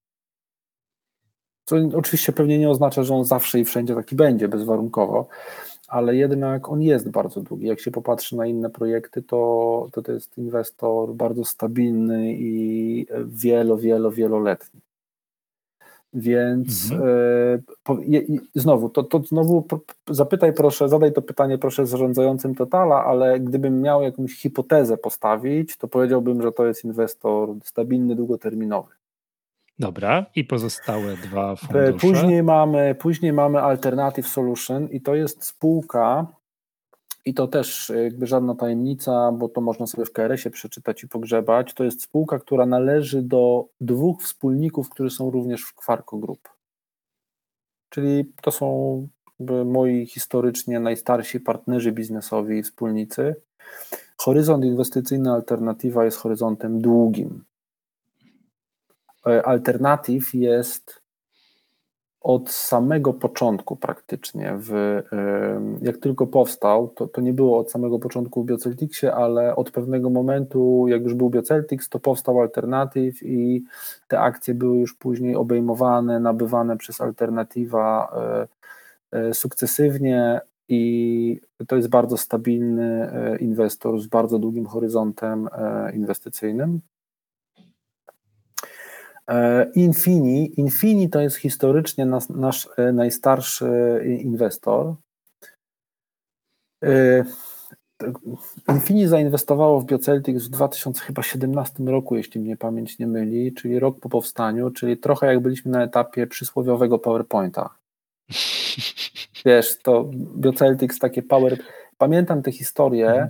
Co 1.67 1.75
oczywiście 1.93 2.31
pewnie 2.33 2.59
nie 2.59 2.69
oznacza, 2.69 3.03
że 3.03 3.15
on 3.15 3.25
zawsze 3.25 3.59
i 3.59 3.65
wszędzie 3.65 3.95
taki 3.95 4.15
będzie, 4.15 4.47
bezwarunkowo, 4.47 5.27
ale 5.87 6.15
jednak 6.15 6.69
on 6.69 6.81
jest 6.81 7.09
bardzo 7.09 7.41
długi. 7.41 7.67
Jak 7.67 7.79
się 7.79 7.91
popatrzy 7.91 8.35
na 8.35 8.45
inne 8.45 8.69
projekty, 8.69 9.21
to 9.23 9.89
to, 9.91 10.01
to 10.01 10.11
jest 10.11 10.37
inwestor 10.37 11.13
bardzo 11.13 11.45
stabilny 11.45 12.33
i 12.33 13.05
wielo, 13.25 13.77
wielo, 13.77 14.11
wieloletni. 14.11 14.81
Więc 16.13 16.91
mhm. 16.91 17.09
y, 17.09 17.63
po, 17.83 17.97
znowu, 18.55 18.89
to, 18.89 19.03
to 19.03 19.23
znowu 19.23 19.67
zapytaj 20.09 20.53
proszę, 20.53 20.89
zadaj 20.89 21.13
to 21.13 21.21
pytanie 21.21 21.57
proszę 21.57 21.85
zarządzającym 21.85 22.55
Totala, 22.55 23.05
ale 23.05 23.39
gdybym 23.39 23.81
miał 23.81 24.01
jakąś 24.01 24.33
hipotezę 24.33 24.97
postawić, 24.97 25.77
to 25.77 25.87
powiedziałbym, 25.87 26.41
że 26.41 26.51
to 26.51 26.65
jest 26.67 26.85
inwestor 26.85 27.49
stabilny, 27.63 28.15
długoterminowy. 28.15 28.96
Dobra, 29.79 30.25
i 30.35 30.43
pozostałe 30.43 31.17
dwa 31.17 31.55
fundusze. 31.55 31.93
Później 31.93 32.43
mamy, 32.43 32.95
później 32.95 33.33
mamy 33.33 33.61
Alternative 33.61 34.27
Solution 34.27 34.87
i 34.89 35.01
to 35.01 35.15
jest 35.15 35.43
spółka, 35.43 36.27
i 37.25 37.33
to 37.33 37.47
też 37.47 37.91
jakby 38.03 38.27
żadna 38.27 38.55
tajemnica, 38.55 39.31
bo 39.31 39.49
to 39.49 39.61
można 39.61 39.87
sobie 39.87 40.05
w 40.05 40.11
KRS-ie 40.11 40.51
przeczytać 40.51 41.03
i 41.03 41.07
pogrzebać. 41.07 41.73
To 41.73 41.83
jest 41.83 42.01
spółka, 42.01 42.39
która 42.39 42.65
należy 42.65 43.21
do 43.21 43.65
dwóch 43.81 44.21
wspólników, 44.21 44.89
którzy 44.89 45.09
są 45.09 45.31
również 45.31 45.63
w 45.63 45.75
Kwarko 45.75 46.17
Group. 46.17 46.49
Czyli 47.89 48.33
to 48.41 48.51
są 48.51 49.07
moi 49.65 50.05
historycznie 50.05 50.79
najstarsi 50.79 51.39
partnerzy 51.39 51.91
biznesowi 51.91 52.57
i 52.57 52.63
wspólnicy. 52.63 53.35
Horyzont 54.17 54.65
inwestycyjny 54.65 55.31
Alternatywa 55.31 56.05
jest 56.05 56.17
horyzontem 56.17 56.81
długim. 56.81 57.43
E, 59.27 59.45
alternatyw 59.45 60.33
jest 60.33 61.01
od 62.21 62.49
samego 62.49 63.13
początku 63.13 63.75
praktycznie, 63.75 64.53
w, 64.57 65.01
jak 65.81 65.97
tylko 65.97 66.27
powstał, 66.27 66.87
to, 66.87 67.07
to 67.07 67.21
nie 67.21 67.33
było 67.33 67.59
od 67.59 67.71
samego 67.71 67.99
początku 67.99 68.43
w 68.43 68.45
Bioceltixie, 68.45 69.13
ale 69.13 69.55
od 69.55 69.71
pewnego 69.71 70.09
momentu, 70.09 70.85
jak 70.87 71.01
już 71.01 71.13
był 71.13 71.29
Bioceltix, 71.29 71.89
to 71.89 71.99
powstał 71.99 72.41
Alternatyw 72.41 73.23
i 73.23 73.63
te 74.07 74.19
akcje 74.19 74.53
były 74.53 74.77
już 74.77 74.93
później 74.93 75.35
obejmowane, 75.35 76.19
nabywane 76.19 76.77
przez 76.77 77.01
Alternatywa 77.01 78.13
e, 79.11 79.19
e, 79.19 79.33
sukcesywnie 79.33 80.41
i 80.69 81.41
to 81.67 81.75
jest 81.75 81.89
bardzo 81.89 82.17
stabilny 82.17 83.11
inwestor 83.39 83.99
z 83.99 84.07
bardzo 84.07 84.39
długim 84.39 84.65
horyzontem 84.65 85.49
inwestycyjnym. 85.93 86.81
E, 89.29 89.67
Infini. 89.75 90.59
Infini 90.59 91.09
to 91.09 91.21
jest 91.21 91.35
historycznie 91.35 92.05
nas, 92.05 92.29
nasz 92.29 92.69
e, 92.77 92.91
najstarszy 92.91 93.69
inwestor. 94.23 94.95
E, 96.83 97.23
Infini 98.69 99.07
zainwestowało 99.07 99.81
w 99.81 99.85
Bioceltics 99.85 100.43
w 100.43 100.49
2017 100.49 101.83
roku, 101.83 102.15
jeśli 102.15 102.41
mnie 102.41 102.57
pamięć 102.57 102.99
nie 102.99 103.07
myli, 103.07 103.53
czyli 103.53 103.79
rok 103.79 103.99
po 103.99 104.09
powstaniu, 104.09 104.71
czyli 104.71 104.97
trochę 104.97 105.27
jak 105.27 105.39
byliśmy 105.39 105.71
na 105.71 105.83
etapie 105.83 106.27
przysłowiowego 106.27 106.99
PowerPointa. 106.99 107.69
Wiesz, 109.45 109.77
to 109.83 110.09
Bioceltics 110.37 110.99
takie 110.99 111.23
power... 111.23 111.57
Pamiętam 111.97 112.41
tę 112.41 112.51
historię, 112.51 113.07
mhm 113.07 113.29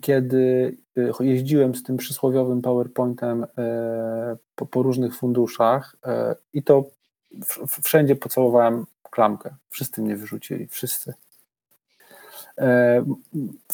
kiedy 0.00 0.76
y, 0.98 1.12
jeździłem 1.20 1.74
z 1.74 1.82
tym 1.82 1.96
przysłowiowym 1.96 2.62
PowerPointem 2.62 3.46
e, 3.58 4.36
po, 4.54 4.66
po 4.66 4.82
różnych 4.82 5.16
funduszach 5.16 5.96
e, 6.06 6.36
i 6.52 6.62
to 6.62 6.84
wszędzie 7.82 8.16
pocałowałem 8.16 8.86
klamkę. 9.10 9.54
Wszyscy 9.70 10.02
mnie 10.02 10.16
wyrzucili, 10.16 10.66
wszyscy. 10.66 11.14
E, 12.58 13.04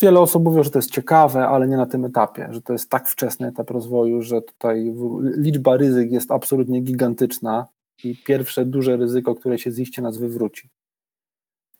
wiele 0.00 0.20
osób 0.20 0.44
mówią, 0.44 0.62
że 0.62 0.70
to 0.70 0.78
jest 0.78 0.90
ciekawe, 0.90 1.48
ale 1.48 1.68
nie 1.68 1.76
na 1.76 1.86
tym 1.86 2.04
etapie, 2.04 2.48
że 2.50 2.62
to 2.62 2.72
jest 2.72 2.90
tak 2.90 3.08
wczesny 3.08 3.48
etap 3.48 3.70
rozwoju, 3.70 4.22
że 4.22 4.42
tutaj 4.42 4.94
liczba 5.36 5.76
ryzyk 5.76 6.12
jest 6.12 6.30
absolutnie 6.30 6.80
gigantyczna 6.80 7.66
i 8.04 8.16
pierwsze 8.26 8.64
duże 8.64 8.96
ryzyko, 8.96 9.34
które 9.34 9.58
się 9.58 9.72
ziście 9.72 10.02
nas 10.02 10.18
wywróci. 10.18 10.68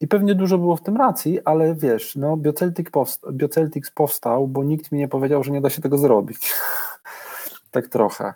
I 0.01 0.09
pewnie 0.09 0.35
dużo 0.35 0.59
było 0.59 0.77
w 0.77 0.83
tym 0.83 0.97
racji, 0.97 1.41
ale 1.45 1.75
wiesz, 1.75 2.17
no 2.17 2.37
Bioceltic 2.37 2.91
powsta 2.91 3.33
Bioceltics 3.33 3.91
powstał, 3.91 4.49
bo 4.49 4.65
nikt 4.65 4.93
mi 4.93 4.99
nie 4.99 5.09
powiedział, 5.09 5.45
że 5.45 5.53
nie 5.53 5.61
da 5.61 5.71
się 5.71 5.83
tego 5.83 5.99
zrobić. 5.99 6.55
tak 7.71 7.89
trochę. 7.89 8.35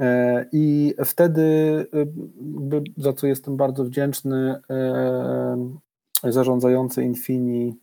E, 0.00 0.46
I 0.52 0.94
wtedy, 1.04 1.42
e, 2.72 3.02
za 3.02 3.12
co 3.12 3.26
jestem 3.26 3.56
bardzo 3.56 3.84
wdzięczny, 3.84 4.60
e, 4.70 5.76
zarządzający 6.24 7.04
Infini 7.04 7.76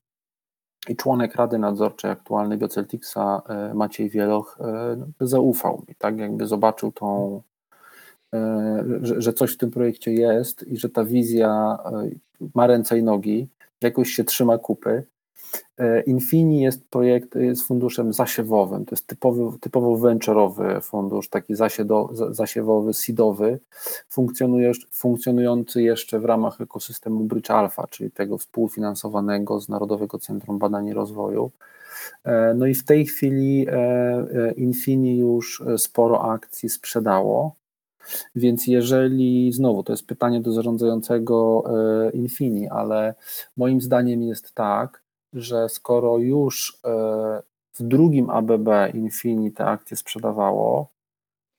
i 0.89 0.95
członek 0.95 1.35
Rady 1.35 1.57
Nadzorczej 1.57 2.11
aktualny 2.11 2.57
Bioceltixa 2.57 3.41
e, 3.49 3.73
Maciej 3.73 4.09
Wieloch 4.09 4.57
zaufał 5.21 5.83
mi, 5.87 5.95
tak 5.95 6.17
jakby 6.17 6.47
zobaczył 6.47 6.91
tą, 6.91 7.41
że 9.01 9.33
coś 9.33 9.53
w 9.53 9.57
tym 9.57 9.71
projekcie 9.71 10.13
jest 10.13 10.67
i 10.67 10.77
że 10.77 10.89
ta 10.89 11.05
wizja 11.05 11.77
ma 12.55 12.67
ręce 12.67 12.99
i 12.99 13.03
nogi, 13.03 13.47
jakoś 13.81 14.09
się 14.09 14.23
trzyma 14.23 14.57
kupy. 14.57 15.03
Infini 16.05 16.61
jest 16.61 16.89
projekt, 16.89 17.35
jest 17.35 17.67
funduszem 17.67 18.13
zasiewowym, 18.13 18.85
to 18.85 18.95
jest 18.95 19.07
typowy, 19.07 19.59
typowo 19.59 19.97
venture'owy 19.97 20.81
fundusz, 20.81 21.29
taki 21.29 21.55
zasiedo, 21.55 22.09
zasiewowy, 22.29 22.93
seedowy, 22.93 23.59
funkcjonujący 24.91 25.81
jeszcze 25.81 26.19
w 26.19 26.25
ramach 26.25 26.61
ekosystemu 26.61 27.23
Bridge 27.23 27.51
Alpha, 27.51 27.87
czyli 27.87 28.11
tego 28.11 28.37
współfinansowanego 28.37 29.59
z 29.59 29.69
Narodowego 29.69 30.19
Centrum 30.19 30.59
Badań 30.59 30.87
i 30.87 30.93
Rozwoju. 30.93 31.51
E, 32.23 32.53
no 32.53 32.65
i 32.65 32.75
w 32.75 32.85
tej 32.85 33.05
chwili 33.05 33.67
e, 33.69 33.73
e, 33.73 34.51
Infini 34.51 35.17
już 35.17 35.63
sporo 35.77 36.31
akcji 36.31 36.69
sprzedało, 36.69 37.55
więc 38.35 38.67
jeżeli, 38.67 39.51
znowu 39.51 39.83
to 39.83 39.93
jest 39.93 40.07
pytanie 40.07 40.41
do 40.41 40.51
zarządzającego 40.51 41.63
Infini, 42.13 42.69
ale 42.69 43.15
moim 43.57 43.81
zdaniem 43.81 44.23
jest 44.23 44.53
tak, 44.53 45.01
że 45.33 45.69
skoro 45.69 46.17
już 46.17 46.79
w 47.73 47.83
drugim 47.83 48.29
ABB 48.29 48.69
Infini 48.93 49.51
te 49.51 49.65
akcje 49.65 49.97
sprzedawało, 49.97 50.93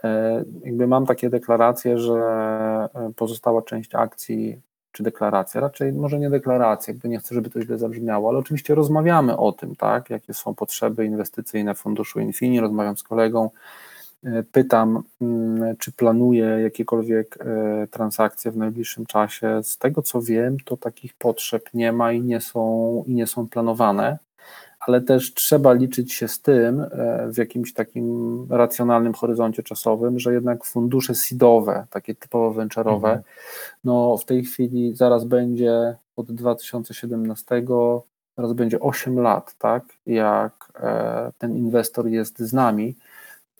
E, 0.04 0.44
jakby 0.64 0.86
mam 0.86 1.06
takie 1.06 1.30
deklaracje, 1.30 1.98
że 1.98 2.14
e, 2.14 3.12
pozostała 3.16 3.62
część 3.62 3.94
akcji, 3.94 4.60
czy 4.92 5.02
deklaracja, 5.02 5.60
raczej 5.60 5.92
może 5.92 6.18
nie 6.18 6.30
deklaracja, 6.30 6.92
jakby 6.92 7.08
nie 7.08 7.18
chcę, 7.18 7.34
żeby 7.34 7.50
to 7.50 7.62
źle 7.62 7.78
zabrzmiało, 7.78 8.28
ale 8.28 8.38
oczywiście 8.38 8.74
rozmawiamy 8.74 9.36
o 9.36 9.52
tym, 9.52 9.76
tak, 9.76 10.10
jakie 10.10 10.34
są 10.34 10.54
potrzeby 10.54 11.04
inwestycyjne 11.04 11.74
funduszu 11.74 12.20
Infini, 12.20 12.60
rozmawiam 12.60 12.96
z 12.96 13.02
kolegą, 13.02 13.44
e, 13.44 13.50
pytam, 14.52 15.02
mm, 15.20 15.76
czy 15.76 15.92
planuje 15.92 16.44
jakiekolwiek 16.44 17.38
transakcje 17.90 18.50
w 18.50 18.56
najbliższym 18.56 19.06
czasie. 19.06 19.60
Z 19.62 19.78
tego 19.78 20.02
co 20.02 20.22
wiem, 20.22 20.56
to 20.64 20.76
takich 20.76 21.14
potrzeb 21.14 21.70
nie 21.74 21.92
ma 21.92 22.12
i 22.12 22.22
nie 22.22 22.40
są, 22.40 23.04
i 23.06 23.14
nie 23.14 23.26
są 23.26 23.48
planowane 23.48 24.18
ale 24.86 25.00
też 25.00 25.34
trzeba 25.34 25.72
liczyć 25.72 26.12
się 26.12 26.28
z 26.28 26.40
tym 26.40 26.80
e, 26.80 26.86
w 27.32 27.38
jakimś 27.38 27.72
takim 27.72 28.46
racjonalnym 28.50 29.14
horyzoncie 29.14 29.62
czasowym, 29.62 30.18
że 30.18 30.32
jednak 30.32 30.64
fundusze 30.64 31.14
seedowe, 31.14 31.86
takie 31.90 32.14
typowo 32.14 32.60
venture'owe, 32.60 32.94
mhm. 32.94 33.22
no 33.84 34.16
w 34.16 34.24
tej 34.24 34.44
chwili 34.44 34.94
zaraz 34.94 35.24
będzie 35.24 35.96
od 36.16 36.32
2017 36.32 37.64
zaraz 38.36 38.52
będzie 38.52 38.80
8 38.80 39.20
lat, 39.20 39.54
tak, 39.58 39.84
jak 40.06 40.72
e, 40.80 41.32
ten 41.38 41.56
inwestor 41.56 42.06
jest 42.06 42.38
z 42.38 42.52
nami. 42.52 42.94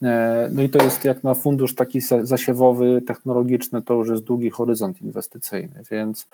E, 0.03 0.49
no 0.53 0.63
i 0.63 0.69
to 0.69 0.85
jest 0.85 1.05
jak 1.05 1.25
na 1.25 1.35
fundusz 1.35 1.75
taki 1.75 2.01
zasiewowy, 2.01 3.03
technologiczny, 3.07 3.83
to 3.83 3.95
już 3.95 4.09
jest 4.09 4.23
długi 4.23 4.51
horyzont 4.51 5.03
inwestycyjny, 5.03 5.83
więc 5.91 6.29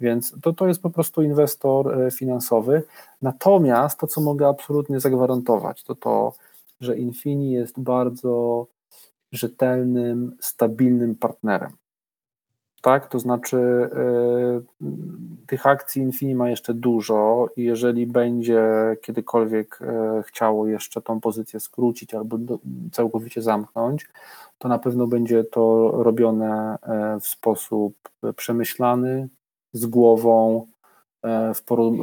więc 0.00 0.34
to, 0.42 0.52
to 0.52 0.68
jest 0.68 0.82
po 0.82 0.90
prostu 0.90 1.22
inwestor 1.22 2.02
e, 2.02 2.10
finansowy. 2.10 2.82
Natomiast 3.22 3.98
to, 3.98 4.06
co 4.06 4.20
mogę 4.20 4.48
absolutnie 4.48 5.00
zagwarantować, 5.00 5.82
to 5.82 5.94
to, 5.94 6.32
że 6.80 6.98
Infini 6.98 7.52
jest 7.52 7.80
bardzo 7.80 8.66
rzetelnym, 9.32 10.36
stabilnym 10.40 11.14
partnerem. 11.14 11.72
Tak, 12.84 13.06
to 13.06 13.18
znaczy 13.18 13.56
yy, 14.80 14.88
tych 15.46 15.66
akcji 15.66 16.02
Infini 16.02 16.34
ma 16.34 16.50
jeszcze 16.50 16.74
dużo 16.74 17.48
i 17.56 17.62
jeżeli 17.62 18.06
będzie 18.06 18.62
kiedykolwiek 19.02 19.78
yy, 19.80 20.22
chciało 20.22 20.66
jeszcze 20.66 21.02
tą 21.02 21.20
pozycję 21.20 21.60
skrócić 21.60 22.14
albo 22.14 22.38
całkowicie 22.92 23.42
zamknąć, 23.42 24.08
to 24.58 24.68
na 24.68 24.78
pewno 24.78 25.06
będzie 25.06 25.44
to 25.44 25.90
robione 26.02 26.78
yy, 27.14 27.20
w 27.20 27.26
sposób 27.26 27.94
przemyślany, 28.36 29.28
z 29.74 29.86
głową, 29.86 30.66
e, 31.22 31.54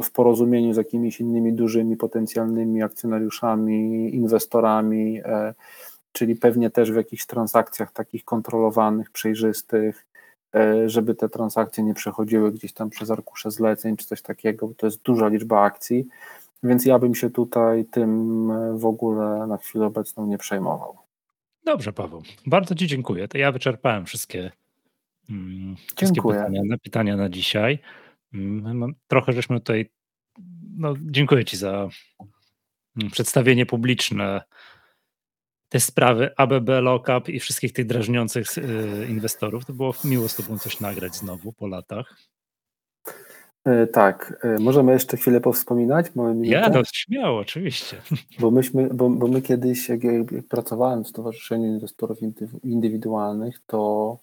w 0.02 0.10
porozumieniu 0.12 0.72
z 0.72 0.76
jakimiś 0.76 1.20
innymi 1.20 1.52
dużymi 1.52 1.96
potencjalnymi 1.96 2.82
akcjonariuszami, 2.82 4.14
inwestorami, 4.14 5.20
e, 5.24 5.54
czyli 6.12 6.36
pewnie 6.36 6.70
też 6.70 6.92
w 6.92 6.96
jakichś 6.96 7.26
transakcjach 7.26 7.92
takich 7.92 8.24
kontrolowanych, 8.24 9.10
przejrzystych, 9.10 10.06
e, 10.06 10.11
żeby 10.86 11.14
te 11.14 11.28
transakcje 11.28 11.84
nie 11.84 11.94
przechodziły 11.94 12.52
gdzieś 12.52 12.72
tam 12.72 12.90
przez 12.90 13.10
arkusze 13.10 13.50
zleceń 13.50 13.96
czy 13.96 14.06
coś 14.06 14.22
takiego, 14.22 14.68
bo 14.68 14.74
to 14.74 14.86
jest 14.86 15.02
duża 15.02 15.28
liczba 15.28 15.62
akcji, 15.62 16.06
więc 16.62 16.84
ja 16.84 16.98
bym 16.98 17.14
się 17.14 17.30
tutaj 17.30 17.84
tym 17.84 18.48
w 18.78 18.86
ogóle 18.86 19.46
na 19.46 19.56
chwilę 19.56 19.86
obecną 19.86 20.26
nie 20.26 20.38
przejmował. 20.38 20.98
Dobrze, 21.64 21.92
Paweł. 21.92 22.22
Bardzo 22.46 22.74
Ci 22.74 22.86
dziękuję. 22.86 23.28
To 23.28 23.38
ja 23.38 23.52
wyczerpałem 23.52 24.06
wszystkie 24.06 24.50
Mm, 25.30 25.76
wszystkie 25.96 26.22
pytania, 26.22 26.60
na, 26.64 26.78
pytania 26.78 27.16
na 27.16 27.28
dzisiaj. 27.28 27.78
Mm, 28.34 28.94
trochę 29.08 29.32
żeśmy 29.32 29.60
tutaj. 29.60 29.90
No, 30.76 30.94
dziękuję 31.00 31.44
Ci 31.44 31.56
za 31.56 31.88
mm, 32.96 33.10
przedstawienie 33.10 33.66
publiczne 33.66 34.42
tej 35.72 35.80
sprawy 35.80 36.30
ABB 36.36 36.68
Lockup 36.68 37.28
i 37.28 37.40
wszystkich 37.40 37.72
tych 37.72 37.86
drażniących 37.86 38.58
y, 38.58 39.06
inwestorów. 39.08 39.64
To 39.64 39.72
było 39.72 39.94
miło 40.04 40.28
z 40.28 40.36
Tobą 40.36 40.58
coś 40.58 40.80
nagrać 40.80 41.14
znowu 41.14 41.52
po 41.52 41.66
latach. 41.66 42.16
E, 43.64 43.86
tak, 43.86 44.40
e, 44.42 44.58
możemy 44.58 44.92
jeszcze 44.92 45.16
chwilę 45.16 45.40
powspominać? 45.40 46.06
Ja, 46.42 46.68
no 46.68 46.82
śmiało, 46.92 47.38
oczywiście. 47.38 47.96
Bo 48.40 48.50
myśmy, 48.50 48.88
bo, 48.94 49.10
bo 49.10 49.28
my 49.28 49.42
kiedyś, 49.42 49.88
jak, 49.88 50.04
jak 50.04 50.26
pracowałem 50.48 51.04
w 51.04 51.08
Stowarzyszeniu 51.08 51.66
Inwestorów 51.66 52.18
Indywidualnych, 52.64 53.60
to 53.66 54.18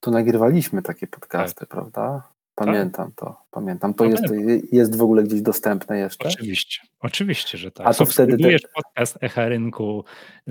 to 0.00 0.10
nagrywaliśmy 0.10 0.82
takie 0.82 1.06
podcasty, 1.06 1.60
tak. 1.60 1.68
prawda? 1.68 2.32
Pamiętam 2.58 3.06
tak. 3.06 3.14
to, 3.16 3.36
pamiętam. 3.50 3.94
To 3.94 4.04
jest, 4.04 4.24
jest 4.72 4.96
w 4.96 5.02
ogóle 5.02 5.22
gdzieś 5.22 5.42
dostępne 5.42 5.98
jeszcze? 5.98 6.28
Oczywiście, 6.28 6.80
oczywiście, 7.00 7.58
że 7.58 7.70
tak. 7.70 7.86
A 7.86 7.94
to 7.94 8.06
wtedy 8.06 8.36
te... 8.36 8.68
podcast 8.74 9.18
Echa 9.20 9.48
Rynku, 9.48 10.04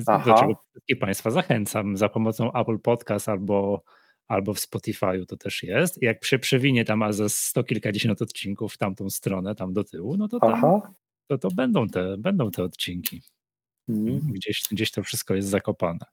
Aha. 0.08 0.32
do 0.32 0.40
czego 0.40 0.64
wszystkich 0.72 1.00
Państwa 1.00 1.32
zachęcam 1.32 1.98
za 1.98 2.10
pomocą 2.10 2.54
Apple 2.54 2.80
Podcast 2.80 3.30
albo, 3.30 3.84
albo 4.28 4.54
w 4.54 4.58
Spotify'u 4.58 5.26
to 5.26 5.38
też 5.38 5.64
jest. 5.64 6.02
Jak 6.02 6.26
się 6.26 6.40
przewinie 6.40 6.86
tam 6.86 7.14
za 7.14 7.30
sto 7.30 7.64
kilkadziesiąt 7.64 8.22
odcinków 8.22 8.74
w 8.74 8.78
tamtą 8.78 9.10
stronę, 9.10 9.56
tam 9.56 9.74
do 9.74 9.84
tyłu, 9.84 10.18
no 10.18 10.28
to 10.28 10.40
tam, 10.40 10.82
to, 11.28 11.38
to 11.38 11.50
będą, 11.52 11.88
te, 11.88 12.18
będą 12.18 12.52
te 12.52 12.64
odcinki. 12.64 13.24
Mm. 13.90 14.20
Gdzieś, 14.20 14.64
gdzieś 14.72 14.92
to 14.92 15.04
wszystko 15.04 15.36
jest 15.36 15.48
zakopane. 15.48 16.06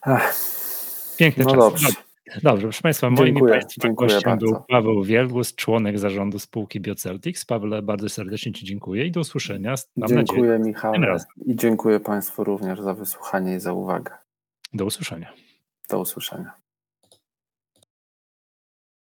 Ach. 0.00 0.34
Piękny 1.18 1.44
no 1.44 1.50
czas. 1.50 1.58
Dobrze. 1.58 2.09
Dobrze, 2.42 2.62
proszę 2.62 2.82
Państwa, 2.82 3.10
moim 3.10 3.40
Państwa 3.48 3.88
gościem 3.88 4.38
był 4.38 4.56
Paweł 4.68 5.02
Wielgus, 5.02 5.54
członek 5.54 5.98
zarządu 5.98 6.38
spółki 6.38 6.80
Bioceltics. 6.80 7.44
Pawle, 7.44 7.82
bardzo 7.82 8.08
serdecznie 8.08 8.52
Ci 8.52 8.64
dziękuję 8.64 9.06
i 9.06 9.10
do 9.10 9.20
usłyszenia. 9.20 9.74
Mam 9.96 10.08
dziękuję 10.08 10.42
nadzieję, 10.42 10.58
Michał 10.58 10.94
i 11.46 11.56
dziękuję 11.56 12.00
Państwu 12.00 12.44
również 12.44 12.80
za 12.80 12.94
wysłuchanie 12.94 13.56
i 13.56 13.60
za 13.60 13.72
uwagę. 13.72 14.12
Do 14.72 14.84
usłyszenia. 14.84 15.32
Do 15.90 16.00
usłyszenia. 16.00 16.52